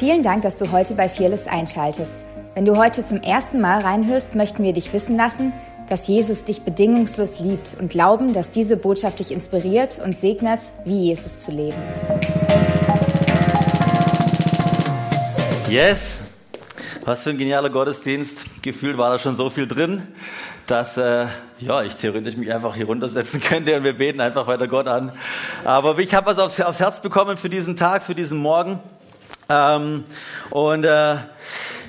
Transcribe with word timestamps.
Vielen 0.00 0.22
Dank, 0.22 0.40
dass 0.40 0.56
du 0.56 0.72
heute 0.72 0.94
bei 0.94 1.10
Fearless 1.10 1.46
einschaltest. 1.46 2.24
Wenn 2.54 2.64
du 2.64 2.78
heute 2.78 3.04
zum 3.04 3.20
ersten 3.20 3.60
Mal 3.60 3.82
reinhörst, 3.82 4.34
möchten 4.34 4.62
wir 4.62 4.72
dich 4.72 4.94
wissen 4.94 5.14
lassen, 5.14 5.52
dass 5.90 6.08
Jesus 6.08 6.42
dich 6.44 6.62
bedingungslos 6.62 7.38
liebt 7.40 7.76
und 7.78 7.90
glauben, 7.90 8.32
dass 8.32 8.48
diese 8.48 8.78
Botschaft 8.78 9.18
dich 9.18 9.30
inspiriert 9.30 10.00
und 10.02 10.16
segnet, 10.16 10.60
wie 10.86 11.08
Jesus 11.08 11.40
zu 11.40 11.50
leben. 11.50 11.76
Yes! 15.68 16.22
Was 17.04 17.22
für 17.22 17.30
ein 17.30 17.38
genialer 17.38 17.68
Gottesdienst. 17.68 18.62
Gefühlt 18.62 18.96
war 18.96 19.10
da 19.10 19.18
schon 19.18 19.36
so 19.36 19.50
viel 19.50 19.66
drin, 19.66 20.08
dass 20.66 20.96
äh, 20.96 21.26
ja, 21.58 21.82
ich 21.82 21.96
theoretisch 21.96 22.38
mich 22.38 22.50
einfach 22.50 22.74
hier 22.74 22.86
runtersetzen 22.86 23.40
könnte 23.42 23.76
und 23.76 23.84
wir 23.84 23.98
beten 23.98 24.22
einfach 24.22 24.46
weiter 24.46 24.66
Gott 24.66 24.88
an. 24.88 25.12
Aber 25.62 25.98
ich 25.98 26.14
habe 26.14 26.26
was 26.26 26.38
aufs, 26.38 26.58
aufs, 26.58 26.80
Herz 26.80 27.02
bekommen 27.02 27.36
für 27.36 27.50
diesen 27.50 27.76
Tag, 27.76 28.02
für 28.02 28.14
diesen 28.14 28.38
Morgen. 28.38 28.80
Ähm, 29.50 30.04
und 30.50 30.84
äh, 30.84 31.16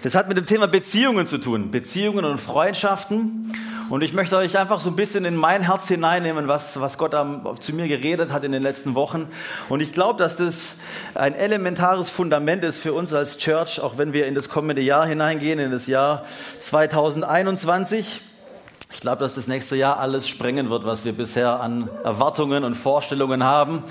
das 0.01 0.15
hat 0.15 0.27
mit 0.27 0.35
dem 0.35 0.47
Thema 0.47 0.67
Beziehungen 0.67 1.27
zu 1.27 1.37
tun, 1.37 1.69
Beziehungen 1.69 2.25
und 2.25 2.39
Freundschaften. 2.39 3.53
Und 3.91 4.01
ich 4.01 4.13
möchte 4.13 4.37
euch 4.37 4.57
einfach 4.57 4.79
so 4.79 4.89
ein 4.89 4.95
bisschen 4.95 5.25
in 5.25 5.35
mein 5.35 5.63
Herz 5.63 5.87
hineinnehmen, 5.87 6.47
was, 6.47 6.79
was 6.79 6.97
Gott 6.97 7.13
am, 7.13 7.59
zu 7.59 7.73
mir 7.73 7.87
geredet 7.87 8.31
hat 8.31 8.43
in 8.43 8.51
den 8.51 8.63
letzten 8.63 8.95
Wochen. 8.95 9.27
Und 9.69 9.81
ich 9.81 9.91
glaube, 9.91 10.17
dass 10.17 10.37
das 10.37 10.77
ein 11.13 11.35
elementares 11.35 12.09
Fundament 12.09 12.63
ist 12.63 12.79
für 12.79 12.93
uns 12.93 13.13
als 13.13 13.37
Church, 13.37 13.79
auch 13.81 13.97
wenn 13.97 14.13
wir 14.13 14.27
in 14.27 14.33
das 14.33 14.49
kommende 14.49 14.81
Jahr 14.81 15.05
hineingehen, 15.05 15.59
in 15.59 15.71
das 15.71 15.87
Jahr 15.87 16.25
2021. 16.59 18.21
Ich 18.93 18.99
glaube, 18.99 19.19
dass 19.19 19.35
das 19.35 19.47
nächste 19.47 19.77
Jahr 19.77 19.99
alles 19.99 20.27
sprengen 20.27 20.69
wird, 20.69 20.85
was 20.85 21.05
wir 21.05 21.13
bisher 21.13 21.61
an 21.61 21.89
Erwartungen 22.03 22.65
und 22.65 22.75
Vorstellungen 22.75 23.43
haben, 23.43 23.83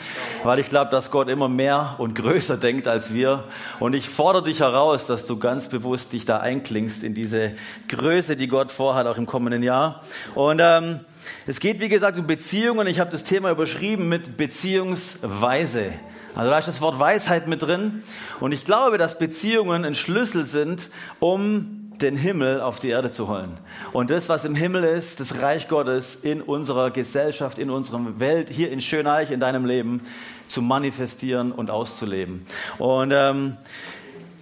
weil 0.45 0.59
ich 0.59 0.69
glaube, 0.69 0.91
dass 0.91 1.11
Gott 1.11 1.29
immer 1.29 1.49
mehr 1.49 1.95
und 1.99 2.15
größer 2.15 2.59
denkt 2.59 2.87
als 2.87 3.13
wir. 3.15 3.45
Und 3.81 3.95
ich 3.95 4.09
fordere 4.09 4.45
dich 4.45 4.61
heraus, 4.61 5.07
dass 5.07 5.25
du 5.25 5.39
ganz 5.39 5.69
bewusst 5.69 6.13
dich 6.13 6.27
da 6.27 6.39
einklingst 6.39 7.03
in 7.03 7.15
diese 7.15 7.53
Größe, 7.89 8.37
die 8.37 8.47
Gott 8.47 8.71
vorhat, 8.71 9.07
auch 9.07 9.17
im 9.17 9.27
kommenden 9.27 9.63
Jahr. 9.63 10.03
Und 10.35 10.61
ähm, 10.63 11.01
es 11.47 11.61
geht, 11.61 11.81
wie 11.81 11.89
gesagt, 11.89 12.19
um 12.19 12.27
Beziehungen. 12.27 12.87
Ich 12.87 13.01
habe 13.01 13.11
das 13.11 13.25
Thema 13.25 13.51
überschrieben 13.51 14.09
mit 14.09 14.37
Beziehungsweise. 14.37 15.93
Also 16.35 16.51
da 16.51 16.59
ist 16.59 16.69
das 16.69 16.81
Wort 16.83 16.99
Weisheit 16.99 17.49
mit 17.49 17.63
drin. 17.63 18.03
Und 18.39 18.53
ich 18.53 18.67
glaube, 18.67 18.99
dass 18.99 19.19
Beziehungen 19.19 19.87
ein 19.87 19.95
Schlüssel 19.95 20.45
sind, 20.45 20.91
um 21.21 21.80
den 22.03 22.17
Himmel 22.17 22.61
auf 22.61 22.81
die 22.81 22.89
Erde 22.89 23.11
zu 23.11 23.29
holen. 23.29 23.59
Und 23.93 24.11
das, 24.11 24.29
was 24.29 24.45
im 24.45 24.55
Himmel 24.55 24.85
ist, 24.85 25.21
das 25.21 25.43
Reich 25.43 25.69
Gottes 25.69 26.15
in 26.15 26.41
unserer 26.43 26.91
Gesellschaft, 26.91 27.59
in 27.59 27.71
unserer 27.71 28.19
Welt, 28.19 28.49
hier 28.51 28.71
in 28.71 28.81
Schöneich, 28.81 29.31
in 29.31 29.41
deinem 29.41 29.65
Leben, 29.65 30.03
zu 30.47 30.63
manifestieren 30.63 31.53
und 31.53 31.71
auszuleben. 31.71 32.45
Und 32.79 33.13
ähm, 33.15 33.57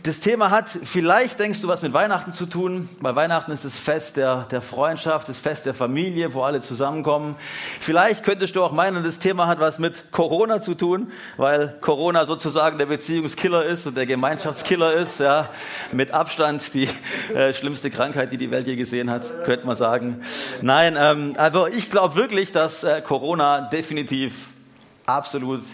das 0.09 0.21
Thema 0.21 0.51
hat 0.51 0.71
vielleicht, 0.71 1.39
denkst 1.39 1.61
du, 1.61 1.69
was 1.69 1.83
mit 1.83 1.93
Weihnachten 1.93 2.33
zu 2.33 2.47
tun, 2.47 2.89
weil 3.01 3.15
Weihnachten 3.15 3.53
ist 3.53 3.67
das 3.67 3.77
Fest 3.77 4.17
der, 4.17 4.47
der 4.51 4.63
Freundschaft, 4.63 5.29
das 5.29 5.39
Fest 5.39 5.67
der 5.67 5.75
Familie, 5.75 6.33
wo 6.33 6.41
alle 6.45 6.63
zusammenkommen. 6.63 7.37
Vielleicht 7.79 8.25
könntest 8.25 8.57
du 8.57 8.63
auch 8.63 8.73
meinen, 8.73 9.05
das 9.05 9.19
Thema 9.19 9.47
hat 9.49 9.61
was 9.61 9.79
mit 9.79 10.11
Corona 10.11 10.63
zu 10.63 10.75
tun, 10.75 11.13
weil 11.37 11.77
Corona 11.83 12.25
sozusagen 12.25 12.79
der 12.79 12.87
Beziehungskiller 12.87 13.67
ist 13.67 13.87
und 13.87 13.99
der 13.99 14.07
Gemeinschaftskiller 14.07 14.95
ist, 14.95 15.21
ja, 15.21 15.51
mit 15.93 16.13
Abstand 16.13 16.73
die 16.73 16.89
äh, 17.35 17.53
schlimmste 17.53 17.91
Krankheit, 17.91 18.33
die 18.33 18.39
die 18.39 18.51
Welt 18.51 18.67
je 18.67 18.77
gesehen 18.77 19.11
hat, 19.11 19.45
könnte 19.45 19.67
man 19.67 19.77
sagen. 19.77 20.23
Nein, 20.63 20.97
ähm, 20.99 21.35
aber 21.37 21.69
ich 21.69 21.91
glaube 21.91 22.15
wirklich, 22.15 22.51
dass 22.51 22.83
äh, 22.83 23.03
Corona 23.03 23.61
definitiv 23.61 24.49
absolut 25.05 25.65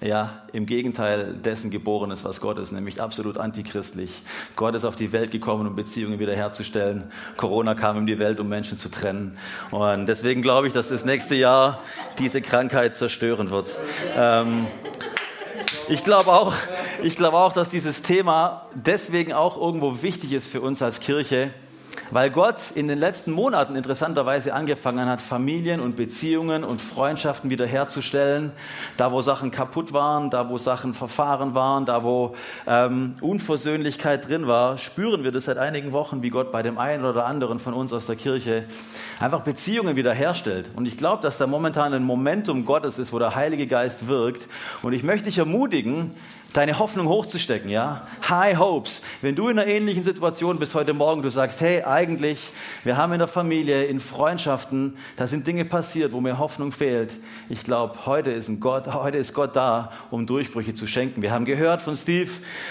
ja, 0.00 0.42
im 0.52 0.66
Gegenteil 0.66 1.34
dessen 1.34 1.70
geboren 1.70 2.10
ist, 2.10 2.24
was 2.24 2.40
Gott 2.40 2.58
ist, 2.58 2.70
nämlich 2.70 3.00
absolut 3.00 3.36
antichristlich. 3.36 4.22
Gott 4.54 4.74
ist 4.74 4.84
auf 4.84 4.94
die 4.94 5.12
Welt 5.12 5.32
gekommen, 5.32 5.66
um 5.66 5.74
Beziehungen 5.74 6.18
wiederherzustellen. 6.20 7.10
Corona 7.36 7.74
kam 7.74 7.98
in 7.98 8.06
die 8.06 8.18
Welt, 8.18 8.38
um 8.38 8.48
Menschen 8.48 8.78
zu 8.78 8.90
trennen. 8.90 9.38
Und 9.70 10.06
deswegen 10.06 10.42
glaube 10.42 10.68
ich, 10.68 10.72
dass 10.72 10.88
das 10.88 11.04
nächste 11.04 11.34
Jahr 11.34 11.82
diese 12.18 12.40
Krankheit 12.40 12.94
zerstören 12.94 13.50
wird. 13.50 13.76
Ähm, 14.14 14.66
ich 15.88 16.04
glaube 16.04 16.32
auch, 16.32 16.54
ich 17.02 17.16
glaube 17.16 17.36
auch, 17.38 17.52
dass 17.52 17.68
dieses 17.68 18.02
Thema 18.02 18.66
deswegen 18.74 19.32
auch 19.32 19.56
irgendwo 19.56 20.02
wichtig 20.02 20.32
ist 20.32 20.46
für 20.46 20.60
uns 20.60 20.80
als 20.80 21.00
Kirche, 21.00 21.50
weil 22.10 22.30
Gott 22.30 22.56
in 22.74 22.88
den 22.88 22.98
letzten 22.98 23.32
Monaten 23.32 23.76
interessanterweise 23.76 24.54
angefangen 24.54 25.08
hat, 25.08 25.20
Familien 25.20 25.80
und 25.80 25.96
Beziehungen 25.96 26.64
und 26.64 26.80
Freundschaften 26.80 27.50
wiederherzustellen. 27.50 28.52
Da, 28.96 29.12
wo 29.12 29.22
Sachen 29.22 29.50
kaputt 29.50 29.92
waren, 29.92 30.30
da, 30.30 30.48
wo 30.48 30.58
Sachen 30.58 30.94
verfahren 30.94 31.54
waren, 31.54 31.84
da, 31.86 32.02
wo 32.04 32.34
ähm, 32.66 33.16
Unversöhnlichkeit 33.20 34.28
drin 34.28 34.46
war, 34.46 34.78
spüren 34.78 35.24
wir 35.24 35.32
das 35.32 35.44
seit 35.44 35.58
einigen 35.58 35.92
Wochen, 35.92 36.22
wie 36.22 36.30
Gott 36.30 36.52
bei 36.52 36.62
dem 36.62 36.78
einen 36.78 37.04
oder 37.04 37.26
anderen 37.26 37.58
von 37.58 37.74
uns 37.74 37.92
aus 37.92 38.06
der 38.06 38.16
Kirche 38.16 38.64
einfach 39.20 39.40
Beziehungen 39.40 39.96
wiederherstellt. 39.96 40.70
Und 40.76 40.86
ich 40.86 40.96
glaube, 40.96 41.22
dass 41.22 41.38
da 41.38 41.46
momentan 41.46 41.92
ein 41.92 42.04
Momentum 42.04 42.64
Gottes 42.64 42.98
ist, 42.98 43.12
wo 43.12 43.18
der 43.18 43.34
Heilige 43.34 43.66
Geist 43.66 44.08
wirkt. 44.08 44.48
Und 44.82 44.92
ich 44.92 45.02
möchte 45.02 45.26
dich 45.26 45.38
ermutigen, 45.38 46.12
deine 46.54 46.78
Hoffnung 46.78 47.08
hochzustecken, 47.08 47.68
ja? 47.68 48.06
High 48.28 48.58
Hopes. 48.58 49.02
Wenn 49.20 49.34
du 49.34 49.48
in 49.48 49.58
einer 49.58 49.68
ähnlichen 49.68 50.02
Situation 50.02 50.58
bist 50.58 50.74
heute 50.74 50.94
Morgen, 50.94 51.22
du 51.22 51.28
sagst, 51.28 51.60
hey, 51.60 51.82
eigentlich, 51.82 52.50
wir 52.84 52.96
haben 52.96 53.12
in 53.12 53.18
der 53.18 53.28
Familie, 53.28 53.84
in 53.84 54.00
Freundschaften, 54.00 54.96
da 55.16 55.26
sind 55.26 55.46
Dinge 55.46 55.66
passiert, 55.66 56.12
wo 56.12 56.20
mir 56.20 56.38
Hoffnung 56.38 56.72
fehlt. 56.72 57.12
Ich 57.50 57.64
glaube, 57.64 58.06
heute 58.06 58.30
ist 58.30 58.48
ein 58.48 58.60
Gott, 58.60 58.86
heute 58.86 59.18
ist 59.18 59.34
Gott 59.34 59.56
da, 59.56 59.92
um 60.10 60.26
Durchbrüche 60.26 60.72
zu 60.72 60.86
schenken. 60.86 61.20
Wir 61.20 61.32
haben 61.32 61.44
gehört 61.44 61.82
von 61.82 61.96
Steve, 61.96 62.30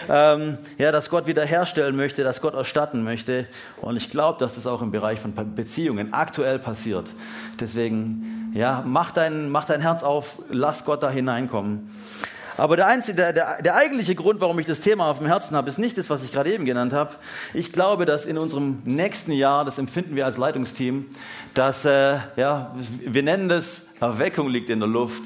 ähm, 0.10 0.58
ja, 0.80 0.92
dass 0.92 1.10
Gott 1.10 1.28
wiederherstellen 1.28 1.96
möchte, 1.96 2.24
dass 2.24 2.42
Gott 2.42 2.56
erstatten 2.56 3.04
möchte. 3.04 3.48
Und 3.82 3.96
ich 3.96 4.10
glaube, 4.10 4.40
dass 4.40 4.56
das 4.56 4.66
auch 4.66 4.82
im 4.82 4.90
Bereich 4.90 5.20
von 5.20 5.34
Beziehungen 5.56 6.14
aktuell 6.14 6.58
passiert. 6.58 7.14
Deswegen, 7.60 8.52
ja, 8.56 8.84
mach 8.86 9.12
dein, 9.12 9.50
mach 9.50 9.66
dein 9.66 9.82
Herz 9.82 10.02
auf, 10.02 10.40
lass 10.50 10.84
Gott 10.84 11.04
da 11.04 11.12
hineinkommen. 11.12 11.92
Aber 12.58 12.76
der, 12.76 12.88
einzige, 12.88 13.16
der, 13.16 13.34
der, 13.34 13.62
der 13.62 13.76
eigentliche 13.76 14.16
Grund, 14.16 14.42
warum 14.42 14.58
ich 14.58 14.66
das 14.66 14.82
Thema 14.82 15.10
auf 15.10 15.20
dem 15.20 15.28
Herzen 15.28 15.56
habe, 15.56 15.70
ist 15.70 15.78
nicht 15.78 15.98
das, 15.98 16.10
was 16.10 16.24
ich 16.24 16.32
gerade 16.32 16.52
eben 16.52 16.66
genannt 16.66 16.92
habe. 16.92 17.12
Ich 17.54 17.72
glaube, 17.72 18.06
dass 18.06 18.26
in 18.26 18.38
unserem 18.38 18.82
nächsten 18.84 19.32
Jahr, 19.32 19.64
das 19.64 19.78
empfinden 19.78 20.16
wir 20.16 20.26
als 20.26 20.38
Leitungsteam, 20.38 21.06
dass, 21.54 21.86
äh, 21.86 22.18
ja, 22.36 22.76
wir 23.06 23.24
nennen 23.24 23.48
das 23.48 23.86
Erweckung 24.00 24.50
liegt 24.50 24.70
in 24.70 24.80
der 24.80 24.90
Luft. 24.90 25.24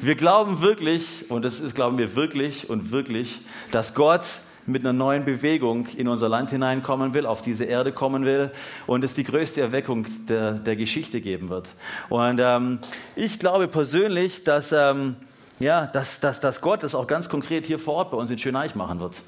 Wir 0.00 0.14
glauben 0.14 0.60
wirklich, 0.60 1.28
und 1.28 1.44
das 1.44 1.58
ist, 1.58 1.74
glauben 1.74 1.98
wir 1.98 2.14
wirklich 2.14 2.70
und 2.70 2.92
wirklich, 2.92 3.40
dass 3.72 3.94
Gott 3.94 4.22
mit 4.66 4.82
einer 4.82 4.92
neuen 4.92 5.24
Bewegung 5.24 5.88
in 5.96 6.06
unser 6.06 6.28
Land 6.28 6.50
hineinkommen 6.50 7.14
will, 7.14 7.26
auf 7.26 7.42
diese 7.42 7.64
Erde 7.64 7.92
kommen 7.92 8.24
will 8.24 8.50
und 8.86 9.02
es 9.02 9.14
die 9.14 9.24
größte 9.24 9.60
Erweckung 9.60 10.06
der, 10.28 10.52
der 10.52 10.76
Geschichte 10.76 11.20
geben 11.20 11.48
wird. 11.48 11.68
Und 12.08 12.40
ähm, 12.40 12.78
ich 13.16 13.38
glaube 13.40 13.68
persönlich, 13.68 14.44
dass 14.44 14.72
ähm, 14.72 15.16
ja, 15.60 15.86
dass, 15.86 16.18
dass, 16.18 16.40
dass 16.40 16.60
Gott 16.60 16.82
es 16.82 16.94
auch 16.94 17.06
ganz 17.06 17.28
konkret 17.28 17.66
hier 17.66 17.78
vor 17.78 17.94
Ort 17.94 18.10
bei 18.10 18.16
uns 18.16 18.30
in 18.30 18.38
Schöneich 18.38 18.74
machen 18.74 18.98
wird. 18.98 19.22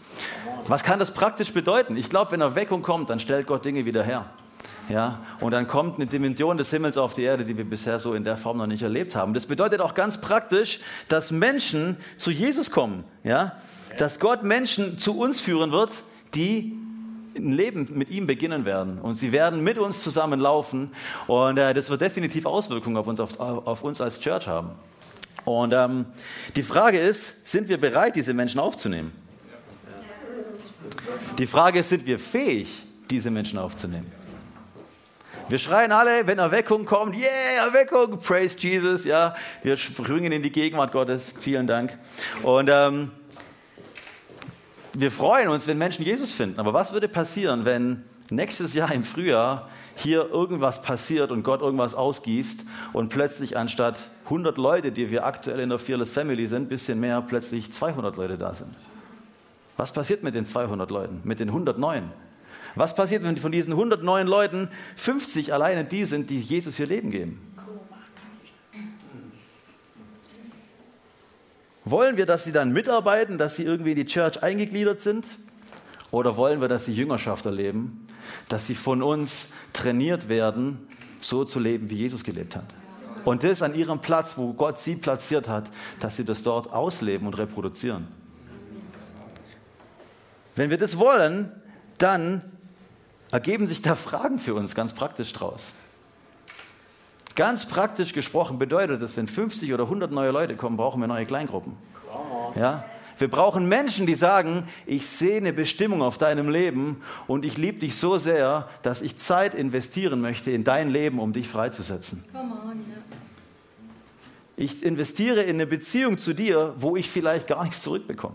Was 0.66 0.82
kann 0.82 0.98
das 0.98 1.12
praktisch 1.12 1.52
bedeuten? 1.52 1.96
Ich 1.96 2.08
glaube, 2.10 2.32
wenn 2.32 2.40
Erweckung 2.40 2.82
kommt, 2.82 3.10
dann 3.10 3.20
stellt 3.20 3.46
Gott 3.46 3.64
Dinge 3.64 3.84
wieder 3.84 4.02
her. 4.02 4.26
Ja, 4.88 5.20
und 5.40 5.52
dann 5.52 5.68
kommt 5.68 5.96
eine 5.96 6.06
Dimension 6.06 6.58
des 6.58 6.70
Himmels 6.70 6.96
auf 6.96 7.14
die 7.14 7.22
Erde, 7.22 7.44
die 7.44 7.56
wir 7.56 7.64
bisher 7.64 8.00
so 8.00 8.14
in 8.14 8.24
der 8.24 8.36
Form 8.36 8.58
noch 8.58 8.66
nicht 8.66 8.82
erlebt 8.82 9.14
haben. 9.14 9.32
Das 9.32 9.46
bedeutet 9.46 9.80
auch 9.80 9.94
ganz 9.94 10.20
praktisch, 10.20 10.80
dass 11.08 11.30
Menschen 11.30 11.98
zu 12.16 12.30
Jesus 12.30 12.70
kommen. 12.70 13.04
Ja, 13.22 13.52
dass 13.98 14.18
Gott 14.18 14.42
Menschen 14.42 14.98
zu 14.98 15.18
uns 15.18 15.40
führen 15.40 15.70
wird, 15.70 15.92
die 16.34 16.76
ein 17.38 17.52
Leben 17.52 17.88
mit 17.94 18.10
ihm 18.10 18.26
beginnen 18.26 18.64
werden. 18.64 18.98
Und 18.98 19.14
sie 19.14 19.32
werden 19.32 19.62
mit 19.62 19.78
uns 19.78 20.02
zusammenlaufen. 20.02 20.92
Und 21.26 21.58
äh, 21.58 21.72
das 21.74 21.88
wird 21.88 22.00
definitiv 22.00 22.46
Auswirkungen 22.46 22.96
auf 22.96 23.06
uns, 23.06 23.20
auf, 23.20 23.38
auf 23.38 23.84
uns 23.84 24.00
als 24.00 24.20
Church 24.20 24.46
haben. 24.46 24.70
Und 25.44 25.72
ähm, 25.72 26.06
die 26.54 26.62
Frage 26.62 27.00
ist, 27.00 27.46
sind 27.46 27.68
wir 27.68 27.78
bereit, 27.78 28.16
diese 28.16 28.32
Menschen 28.34 28.60
aufzunehmen? 28.60 29.12
Die 31.38 31.46
Frage 31.46 31.80
ist, 31.80 31.88
sind 31.88 32.06
wir 32.06 32.18
fähig, 32.18 32.84
diese 33.10 33.30
Menschen 33.30 33.58
aufzunehmen? 33.58 34.10
Wir 35.48 35.58
schreien 35.58 35.92
alle, 35.92 36.26
wenn 36.26 36.38
Erweckung 36.38 36.86
kommt, 36.86 37.16
yeah, 37.16 37.66
Erweckung, 37.66 38.20
praise 38.20 38.56
Jesus, 38.58 39.04
ja. 39.04 39.34
Wir 39.62 39.76
springen 39.76 40.32
in 40.32 40.42
die 40.42 40.52
Gegenwart 40.52 40.92
Gottes, 40.92 41.34
vielen 41.38 41.66
Dank. 41.66 41.98
Und 42.42 42.70
ähm, 42.72 43.10
wir 44.94 45.10
freuen 45.10 45.48
uns, 45.48 45.66
wenn 45.66 45.78
Menschen 45.78 46.04
Jesus 46.04 46.32
finden. 46.32 46.60
Aber 46.60 46.72
was 46.72 46.92
würde 46.92 47.08
passieren, 47.08 47.64
wenn 47.64 48.04
nächstes 48.30 48.74
Jahr 48.74 48.92
im 48.92 49.04
Frühjahr 49.04 49.68
hier 49.96 50.30
irgendwas 50.30 50.82
passiert 50.82 51.30
und 51.30 51.42
Gott 51.42 51.60
irgendwas 51.60 51.94
ausgießt 51.94 52.64
und 52.92 53.08
plötzlich 53.08 53.56
anstatt 53.56 53.98
100 54.24 54.58
Leute, 54.58 54.92
die 54.92 55.10
wir 55.10 55.26
aktuell 55.26 55.60
in 55.60 55.68
der 55.68 55.78
Fearless 55.78 56.10
Family 56.10 56.46
sind, 56.46 56.62
ein 56.62 56.68
bisschen 56.68 57.00
mehr, 57.00 57.20
plötzlich 57.22 57.72
200 57.72 58.16
Leute 58.16 58.38
da 58.38 58.54
sind. 58.54 58.74
Was 59.76 59.92
passiert 59.92 60.22
mit 60.22 60.34
den 60.34 60.46
200 60.46 60.90
Leuten, 60.90 61.20
mit 61.24 61.40
den 61.40 61.48
109? 61.48 62.10
Was 62.74 62.94
passiert, 62.94 63.22
wenn 63.22 63.36
von 63.36 63.52
diesen 63.52 63.72
109 63.72 64.26
Leuten 64.26 64.68
50 64.96 65.52
alleine 65.52 65.84
die 65.84 66.04
sind, 66.04 66.30
die 66.30 66.40
Jesus 66.40 66.78
ihr 66.78 66.86
Leben 66.86 67.10
geben? 67.10 67.52
Wollen 71.84 72.16
wir, 72.16 72.26
dass 72.26 72.44
sie 72.44 72.52
dann 72.52 72.72
mitarbeiten, 72.72 73.38
dass 73.38 73.56
sie 73.56 73.64
irgendwie 73.64 73.90
in 73.90 73.96
die 73.96 74.06
Church 74.06 74.42
eingegliedert 74.42 75.00
sind? 75.00 75.26
Oder 76.10 76.36
wollen 76.36 76.60
wir, 76.60 76.68
dass 76.68 76.84
sie 76.84 76.92
Jüngerschaft 76.92 77.44
erleben, 77.44 78.06
dass 78.48 78.66
sie 78.66 78.74
von 78.74 79.02
uns 79.02 79.48
trainiert 79.72 80.28
werden, 80.28 80.86
so 81.20 81.44
zu 81.44 81.58
leben, 81.58 81.90
wie 81.90 81.96
Jesus 81.96 82.24
gelebt 82.24 82.56
hat? 82.56 82.66
Und 83.24 83.44
das 83.44 83.62
an 83.62 83.74
ihrem 83.74 84.00
Platz, 84.00 84.36
wo 84.36 84.52
Gott 84.52 84.78
sie 84.78 84.96
platziert 84.96 85.48
hat, 85.48 85.70
dass 86.00 86.16
sie 86.16 86.24
das 86.24 86.42
dort 86.42 86.72
ausleben 86.72 87.26
und 87.26 87.34
reproduzieren. 87.38 88.08
Wenn 90.56 90.70
wir 90.70 90.78
das 90.78 90.98
wollen, 90.98 91.50
dann 91.98 92.42
ergeben 93.30 93.66
sich 93.66 93.80
da 93.80 93.94
Fragen 93.94 94.38
für 94.38 94.54
uns 94.54 94.74
ganz 94.74 94.92
praktisch 94.92 95.32
draus. 95.32 95.72
Ganz 97.34 97.64
praktisch 97.64 98.12
gesprochen 98.12 98.58
bedeutet 98.58 99.00
das, 99.00 99.16
wenn 99.16 99.26
50 99.26 99.72
oder 99.72 99.84
100 99.84 100.12
neue 100.12 100.30
Leute 100.30 100.56
kommen, 100.56 100.76
brauchen 100.76 101.00
wir 101.00 101.06
neue 101.06 101.24
Kleingruppen. 101.24 101.76
Ja? 102.56 102.84
Wir 103.22 103.28
brauchen 103.28 103.68
Menschen, 103.68 104.04
die 104.04 104.16
sagen, 104.16 104.66
ich 104.84 105.06
sehe 105.06 105.36
eine 105.36 105.52
Bestimmung 105.52 106.02
auf 106.02 106.18
deinem 106.18 106.48
Leben 106.48 107.02
und 107.28 107.44
ich 107.44 107.56
liebe 107.56 107.78
dich 107.78 107.94
so 107.94 108.18
sehr, 108.18 108.68
dass 108.82 109.00
ich 109.00 109.16
Zeit 109.16 109.54
investieren 109.54 110.20
möchte 110.20 110.50
in 110.50 110.64
dein 110.64 110.90
Leben, 110.90 111.20
um 111.20 111.32
dich 111.32 111.46
freizusetzen. 111.46 112.24
Ich 114.56 114.82
investiere 114.82 115.42
in 115.42 115.54
eine 115.54 115.68
Beziehung 115.68 116.18
zu 116.18 116.32
dir, 116.32 116.74
wo 116.76 116.96
ich 116.96 117.08
vielleicht 117.08 117.46
gar 117.46 117.62
nichts 117.62 117.80
zurückbekomme. 117.82 118.34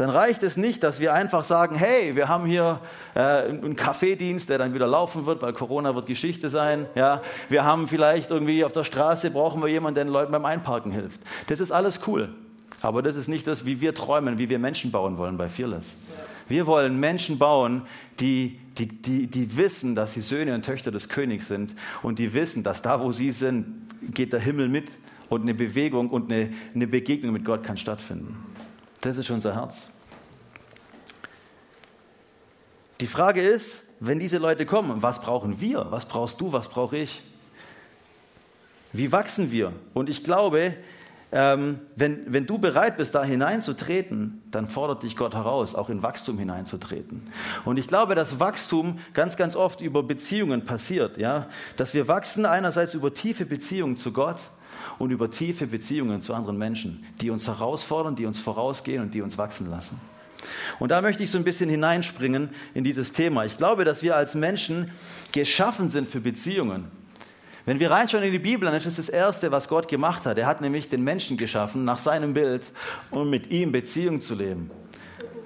Dann 0.00 0.10
reicht 0.10 0.42
es 0.44 0.56
nicht, 0.56 0.82
dass 0.84 1.00
wir 1.00 1.12
einfach 1.12 1.42
sagen, 1.42 1.74
hey, 1.74 2.14
wir 2.14 2.28
haben 2.28 2.46
hier 2.46 2.80
äh, 3.14 3.20
einen 3.20 3.74
Kaffeedienst, 3.74 4.48
der 4.48 4.58
dann 4.58 4.72
wieder 4.72 4.86
laufen 4.86 5.26
wird, 5.26 5.42
weil 5.42 5.52
Corona 5.52 5.94
wird 5.94 6.06
Geschichte 6.06 6.50
sein. 6.50 6.86
Ja, 6.94 7.22
wir 7.48 7.64
haben 7.64 7.88
vielleicht 7.88 8.30
irgendwie 8.30 8.64
auf 8.64 8.72
der 8.72 8.84
Straße 8.84 9.30
brauchen 9.30 9.60
wir 9.60 9.68
jemanden, 9.68 9.96
der 9.96 10.04
den 10.04 10.12
Leuten 10.12 10.30
beim 10.30 10.44
Einparken 10.44 10.92
hilft. 10.92 11.20
Das 11.48 11.58
ist 11.58 11.72
alles 11.72 12.00
cool, 12.06 12.28
aber 12.80 13.02
das 13.02 13.16
ist 13.16 13.28
nicht 13.28 13.46
das, 13.48 13.66
wie 13.66 13.80
wir 13.80 13.92
träumen, 13.92 14.38
wie 14.38 14.48
wir 14.48 14.60
Menschen 14.60 14.92
bauen 14.92 15.18
wollen 15.18 15.36
bei 15.36 15.48
Fearless. 15.48 15.96
Wir 16.48 16.66
wollen 16.66 16.98
Menschen 17.00 17.38
bauen, 17.38 17.82
die, 18.20 18.58
die, 18.78 18.86
die, 18.86 19.26
die 19.26 19.56
wissen, 19.56 19.94
dass 19.94 20.14
sie 20.14 20.20
Söhne 20.20 20.54
und 20.54 20.64
Töchter 20.64 20.92
des 20.92 21.08
Königs 21.08 21.48
sind 21.48 21.74
und 22.02 22.18
die 22.18 22.32
wissen, 22.32 22.62
dass 22.62 22.82
da, 22.82 23.00
wo 23.00 23.10
sie 23.10 23.32
sind, 23.32 23.66
geht 24.14 24.32
der 24.32 24.40
Himmel 24.40 24.68
mit 24.68 24.90
und 25.28 25.42
eine 25.42 25.54
Bewegung 25.54 26.08
und 26.08 26.30
eine, 26.30 26.50
eine 26.74 26.86
Begegnung 26.86 27.32
mit 27.32 27.44
Gott 27.44 27.64
kann 27.64 27.76
stattfinden. 27.76 28.36
Das 29.00 29.16
ist 29.16 29.30
unser 29.30 29.54
Herz. 29.54 29.88
Die 33.00 33.06
Frage 33.06 33.42
ist, 33.42 33.82
wenn 34.00 34.18
diese 34.18 34.38
Leute 34.38 34.66
kommen, 34.66 35.02
was 35.02 35.20
brauchen 35.20 35.60
wir? 35.60 35.86
Was 35.90 36.06
brauchst 36.06 36.40
du? 36.40 36.52
Was 36.52 36.68
brauche 36.68 36.96
ich? 36.96 37.22
Wie 38.92 39.12
wachsen 39.12 39.50
wir? 39.50 39.72
Und 39.94 40.08
ich 40.08 40.24
glaube, 40.24 40.74
ähm, 41.30 41.80
wenn, 41.94 42.32
wenn 42.32 42.46
du 42.46 42.58
bereit 42.58 42.96
bist, 42.96 43.14
da 43.14 43.22
hineinzutreten, 43.22 44.42
dann 44.50 44.66
fordert 44.66 45.02
dich 45.02 45.14
Gott 45.14 45.34
heraus, 45.34 45.74
auch 45.74 45.90
in 45.90 46.02
Wachstum 46.02 46.38
hineinzutreten. 46.38 47.30
Und 47.64 47.76
ich 47.76 47.86
glaube, 47.86 48.14
dass 48.14 48.40
Wachstum 48.40 48.98
ganz, 49.12 49.36
ganz 49.36 49.54
oft 49.54 49.80
über 49.80 50.02
Beziehungen 50.02 50.64
passiert, 50.64 51.18
ja, 51.18 51.48
dass 51.76 51.92
wir 51.92 52.08
wachsen 52.08 52.46
einerseits 52.46 52.94
über 52.94 53.12
tiefe 53.12 53.44
Beziehungen 53.44 53.96
zu 53.98 54.12
Gott 54.12 54.40
und 54.98 55.10
über 55.10 55.30
tiefe 55.30 55.66
Beziehungen 55.66 56.20
zu 56.20 56.34
anderen 56.34 56.58
Menschen, 56.58 57.04
die 57.20 57.30
uns 57.30 57.46
herausfordern, 57.46 58.16
die 58.16 58.26
uns 58.26 58.40
vorausgehen 58.40 59.02
und 59.02 59.14
die 59.14 59.22
uns 59.22 59.38
wachsen 59.38 59.70
lassen. 59.70 60.00
Und 60.78 60.90
da 60.90 61.00
möchte 61.00 61.22
ich 61.22 61.30
so 61.30 61.38
ein 61.38 61.44
bisschen 61.44 61.68
hineinspringen 61.68 62.50
in 62.74 62.84
dieses 62.84 63.12
Thema. 63.12 63.44
Ich 63.44 63.56
glaube, 63.56 63.84
dass 63.84 64.02
wir 64.02 64.16
als 64.16 64.34
Menschen 64.34 64.90
geschaffen 65.32 65.88
sind 65.88 66.08
für 66.08 66.20
Beziehungen. 66.20 66.90
Wenn 67.66 67.80
wir 67.80 67.90
reinschauen 67.90 68.24
in 68.24 68.32
die 68.32 68.38
Bibel, 68.38 68.66
dann 68.66 68.74
ist 68.74 68.86
das 68.86 68.96
das 68.96 69.08
Erste, 69.08 69.50
was 69.50 69.68
Gott 69.68 69.88
gemacht 69.88 70.24
hat. 70.24 70.38
Er 70.38 70.46
hat 70.46 70.60
nämlich 70.60 70.88
den 70.88 71.04
Menschen 71.04 71.36
geschaffen 71.36 71.84
nach 71.84 71.98
seinem 71.98 72.32
Bild, 72.32 72.72
um 73.10 73.28
mit 73.28 73.50
ihm 73.50 73.72
Beziehung 73.72 74.22
zu 74.22 74.34
leben. 74.34 74.70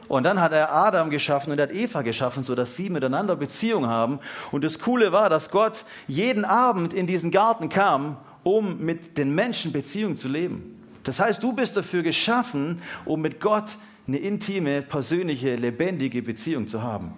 Und 0.06 0.24
dann 0.24 0.40
hat 0.40 0.52
er 0.52 0.72
Adam 0.72 1.10
geschaffen 1.10 1.52
und 1.52 1.58
er 1.58 1.64
hat 1.64 1.74
Eva 1.74 2.02
geschaffen, 2.02 2.44
sodass 2.44 2.76
sie 2.76 2.90
miteinander 2.90 3.34
Beziehung 3.34 3.86
haben. 3.86 4.20
Und 4.50 4.62
das 4.62 4.78
Coole 4.78 5.10
war, 5.10 5.30
dass 5.30 5.50
Gott 5.50 5.84
jeden 6.06 6.44
Abend 6.44 6.92
in 6.92 7.06
diesen 7.06 7.30
Garten 7.30 7.70
kam, 7.70 8.18
um 8.42 8.78
mit 8.80 9.18
den 9.18 9.34
Menschen 9.34 9.72
Beziehung 9.72 10.16
zu 10.16 10.28
leben. 10.28 10.78
Das 11.04 11.18
heißt, 11.20 11.42
du 11.42 11.52
bist 11.52 11.76
dafür 11.76 12.02
geschaffen, 12.02 12.80
um 13.04 13.20
mit 13.20 13.40
Gott 13.40 13.76
eine 14.06 14.18
intime, 14.18 14.82
persönliche, 14.82 15.56
lebendige 15.56 16.22
Beziehung 16.22 16.68
zu 16.68 16.82
haben. 16.82 17.12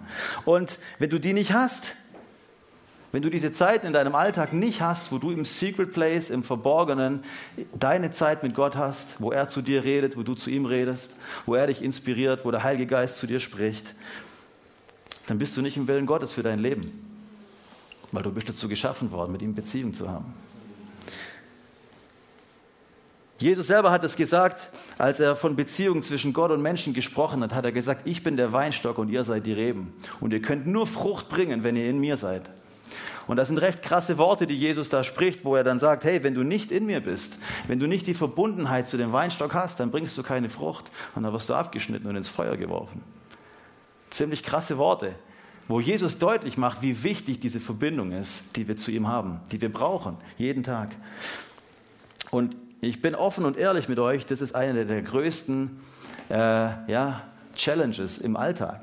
Und 0.45 0.77
wenn 0.99 1.09
du 1.09 1.19
die 1.19 1.33
nicht 1.33 1.53
hast, 1.53 1.95
wenn 3.11 3.21
du 3.21 3.29
diese 3.29 3.53
Zeiten 3.53 3.87
in 3.87 3.93
deinem 3.93 4.13
Alltag 4.13 4.51
nicht 4.51 4.81
hast, 4.81 5.11
wo 5.11 5.19
du 5.19 5.31
im 5.31 5.45
Secret 5.45 5.93
Place, 5.93 6.29
im 6.29 6.43
Verborgenen, 6.43 7.23
deine 7.79 8.11
Zeit 8.11 8.43
mit 8.43 8.53
Gott 8.53 8.75
hast, 8.75 9.21
wo 9.21 9.31
er 9.31 9.47
zu 9.47 9.61
dir 9.61 9.85
redet, 9.85 10.17
wo 10.17 10.23
du 10.23 10.35
zu 10.35 10.49
ihm 10.49 10.65
redest, 10.65 11.15
wo 11.45 11.55
er 11.55 11.67
dich 11.67 11.81
inspiriert, 11.81 12.43
wo 12.43 12.51
der 12.51 12.63
Heilige 12.63 12.87
Geist 12.87 13.17
zu 13.17 13.25
dir 13.25 13.39
spricht, 13.39 13.95
dann 15.27 15.37
bist 15.39 15.55
du 15.55 15.61
nicht 15.61 15.77
im 15.77 15.87
Willen 15.87 16.05
Gottes 16.05 16.33
für 16.33 16.43
dein 16.43 16.59
Leben, 16.59 16.91
weil 18.11 18.21
du 18.21 18.31
bist 18.31 18.49
dazu 18.49 18.67
geschaffen 18.67 19.11
worden, 19.11 19.31
mit 19.31 19.41
ihm 19.41 19.55
Beziehung 19.55 19.93
zu 19.93 20.09
haben. 20.09 20.33
Jesus 23.37 23.67
selber 23.67 23.91
hat 23.91 24.03
es 24.05 24.15
gesagt, 24.15 24.69
als 24.97 25.19
er 25.19 25.35
von 25.35 25.57
Beziehungen 25.57 26.03
zwischen 26.03 26.31
Gott 26.31 26.51
und 26.51 26.61
Menschen 26.61 26.93
gesprochen 26.93 27.43
hat, 27.43 27.53
hat 27.53 27.65
er 27.65 27.73
gesagt, 27.73 28.07
ich 28.07 28.23
bin 28.23 28.37
der 28.37 28.53
Weinstock 28.53 28.97
und 28.97 29.09
ihr 29.09 29.25
seid 29.25 29.45
die 29.45 29.53
Reben. 29.53 29.93
Und 30.21 30.31
ihr 30.31 30.41
könnt 30.41 30.67
nur 30.67 30.87
Frucht 30.87 31.27
bringen, 31.27 31.63
wenn 31.63 31.75
ihr 31.75 31.89
in 31.89 31.99
mir 31.99 32.15
seid. 32.15 32.49
Und 33.27 33.37
das 33.37 33.47
sind 33.47 33.57
recht 33.57 33.81
krasse 33.81 34.17
Worte, 34.17 34.47
die 34.47 34.55
Jesus 34.55 34.87
da 34.87 35.03
spricht, 35.03 35.43
wo 35.43 35.55
er 35.55 35.63
dann 35.63 35.79
sagt, 35.79 36.03
hey, 36.03 36.23
wenn 36.23 36.35
du 36.35 36.43
nicht 36.43 36.71
in 36.71 36.85
mir 36.85 37.01
bist, 37.01 37.37
wenn 37.67 37.79
du 37.79 37.87
nicht 37.87 38.07
die 38.07 38.13
Verbundenheit 38.13 38.87
zu 38.87 38.97
dem 38.97 39.11
Weinstock 39.11 39.53
hast, 39.53 39.79
dann 39.79 39.91
bringst 39.91 40.17
du 40.17 40.23
keine 40.23 40.49
Frucht 40.49 40.91
und 41.15 41.23
dann 41.23 41.33
wirst 41.33 41.49
du 41.49 41.55
abgeschnitten 41.55 42.07
und 42.07 42.15
ins 42.15 42.29
Feuer 42.29 42.55
geworfen. 42.55 43.01
Ziemlich 44.11 44.43
krasse 44.43 44.77
Worte, 44.77 45.15
wo 45.67 45.79
Jesus 45.79 46.19
deutlich 46.19 46.57
macht, 46.57 46.83
wie 46.83 47.03
wichtig 47.03 47.39
diese 47.39 47.59
Verbindung 47.59 48.11
ist, 48.11 48.55
die 48.55 48.67
wir 48.67 48.77
zu 48.77 48.91
ihm 48.91 49.07
haben, 49.07 49.41
die 49.51 49.59
wir 49.59 49.73
brauchen, 49.73 50.17
jeden 50.37 50.63
Tag. 50.63 50.95
Und 52.29 52.55
ich 52.81 53.01
bin 53.01 53.15
offen 53.15 53.45
und 53.45 53.57
ehrlich 53.57 53.89
mit 53.89 53.99
euch, 53.99 54.25
das 54.25 54.41
ist 54.41 54.55
eine 54.55 54.85
der 54.85 55.01
größten 55.01 55.79
äh, 56.29 56.33
ja, 56.33 57.23
Challenges 57.55 58.17
im 58.17 58.35
Alltag, 58.35 58.81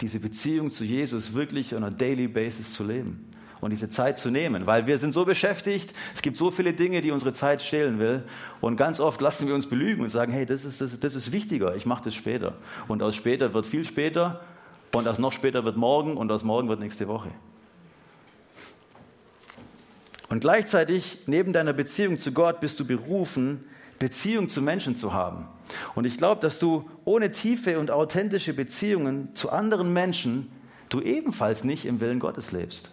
diese 0.00 0.18
Beziehung 0.20 0.70
zu 0.70 0.84
Jesus 0.84 1.34
wirklich 1.34 1.74
on 1.74 1.84
a 1.84 1.90
daily 1.90 2.28
basis 2.28 2.72
zu 2.72 2.84
leben 2.84 3.30
und 3.64 3.70
diese 3.70 3.88
Zeit 3.88 4.18
zu 4.18 4.30
nehmen, 4.30 4.66
weil 4.66 4.86
wir 4.86 4.98
sind 4.98 5.14
so 5.14 5.24
beschäftigt, 5.24 5.94
es 6.14 6.20
gibt 6.20 6.36
so 6.36 6.50
viele 6.50 6.74
Dinge, 6.74 7.00
die 7.00 7.10
unsere 7.10 7.32
Zeit 7.32 7.62
stehlen 7.62 7.98
will. 7.98 8.22
Und 8.60 8.76
ganz 8.76 9.00
oft 9.00 9.20
lassen 9.20 9.48
wir 9.48 9.54
uns 9.54 9.66
belügen 9.66 10.02
und 10.02 10.10
sagen, 10.10 10.32
hey, 10.32 10.44
das 10.44 10.64
ist, 10.64 10.80
das, 10.80 11.00
das 11.00 11.14
ist 11.14 11.32
wichtiger, 11.32 11.74
ich 11.74 11.86
mache 11.86 12.04
das 12.04 12.14
später. 12.14 12.54
Und 12.88 13.02
aus 13.02 13.16
später 13.16 13.54
wird 13.54 13.64
viel 13.64 13.84
später 13.84 14.42
und 14.92 15.08
aus 15.08 15.18
noch 15.18 15.32
später 15.32 15.64
wird 15.64 15.76
morgen 15.76 16.16
und 16.16 16.30
aus 16.30 16.44
morgen 16.44 16.68
wird 16.68 16.80
nächste 16.80 17.08
Woche. 17.08 17.30
Und 20.28 20.40
gleichzeitig, 20.40 21.18
neben 21.26 21.52
deiner 21.52 21.72
Beziehung 21.72 22.18
zu 22.18 22.32
Gott, 22.32 22.60
bist 22.60 22.80
du 22.80 22.86
berufen, 22.86 23.64
Beziehung 23.98 24.48
zu 24.48 24.62
Menschen 24.62 24.96
zu 24.96 25.12
haben. 25.12 25.46
Und 25.94 26.04
ich 26.04 26.18
glaube, 26.18 26.40
dass 26.40 26.58
du 26.58 26.88
ohne 27.04 27.30
tiefe 27.30 27.78
und 27.78 27.90
authentische 27.90 28.52
Beziehungen 28.52 29.34
zu 29.34 29.50
anderen 29.50 29.92
Menschen, 29.92 30.50
du 30.88 31.00
ebenfalls 31.00 31.64
nicht 31.64 31.86
im 31.86 32.00
Willen 32.00 32.20
Gottes 32.20 32.52
lebst. 32.52 32.90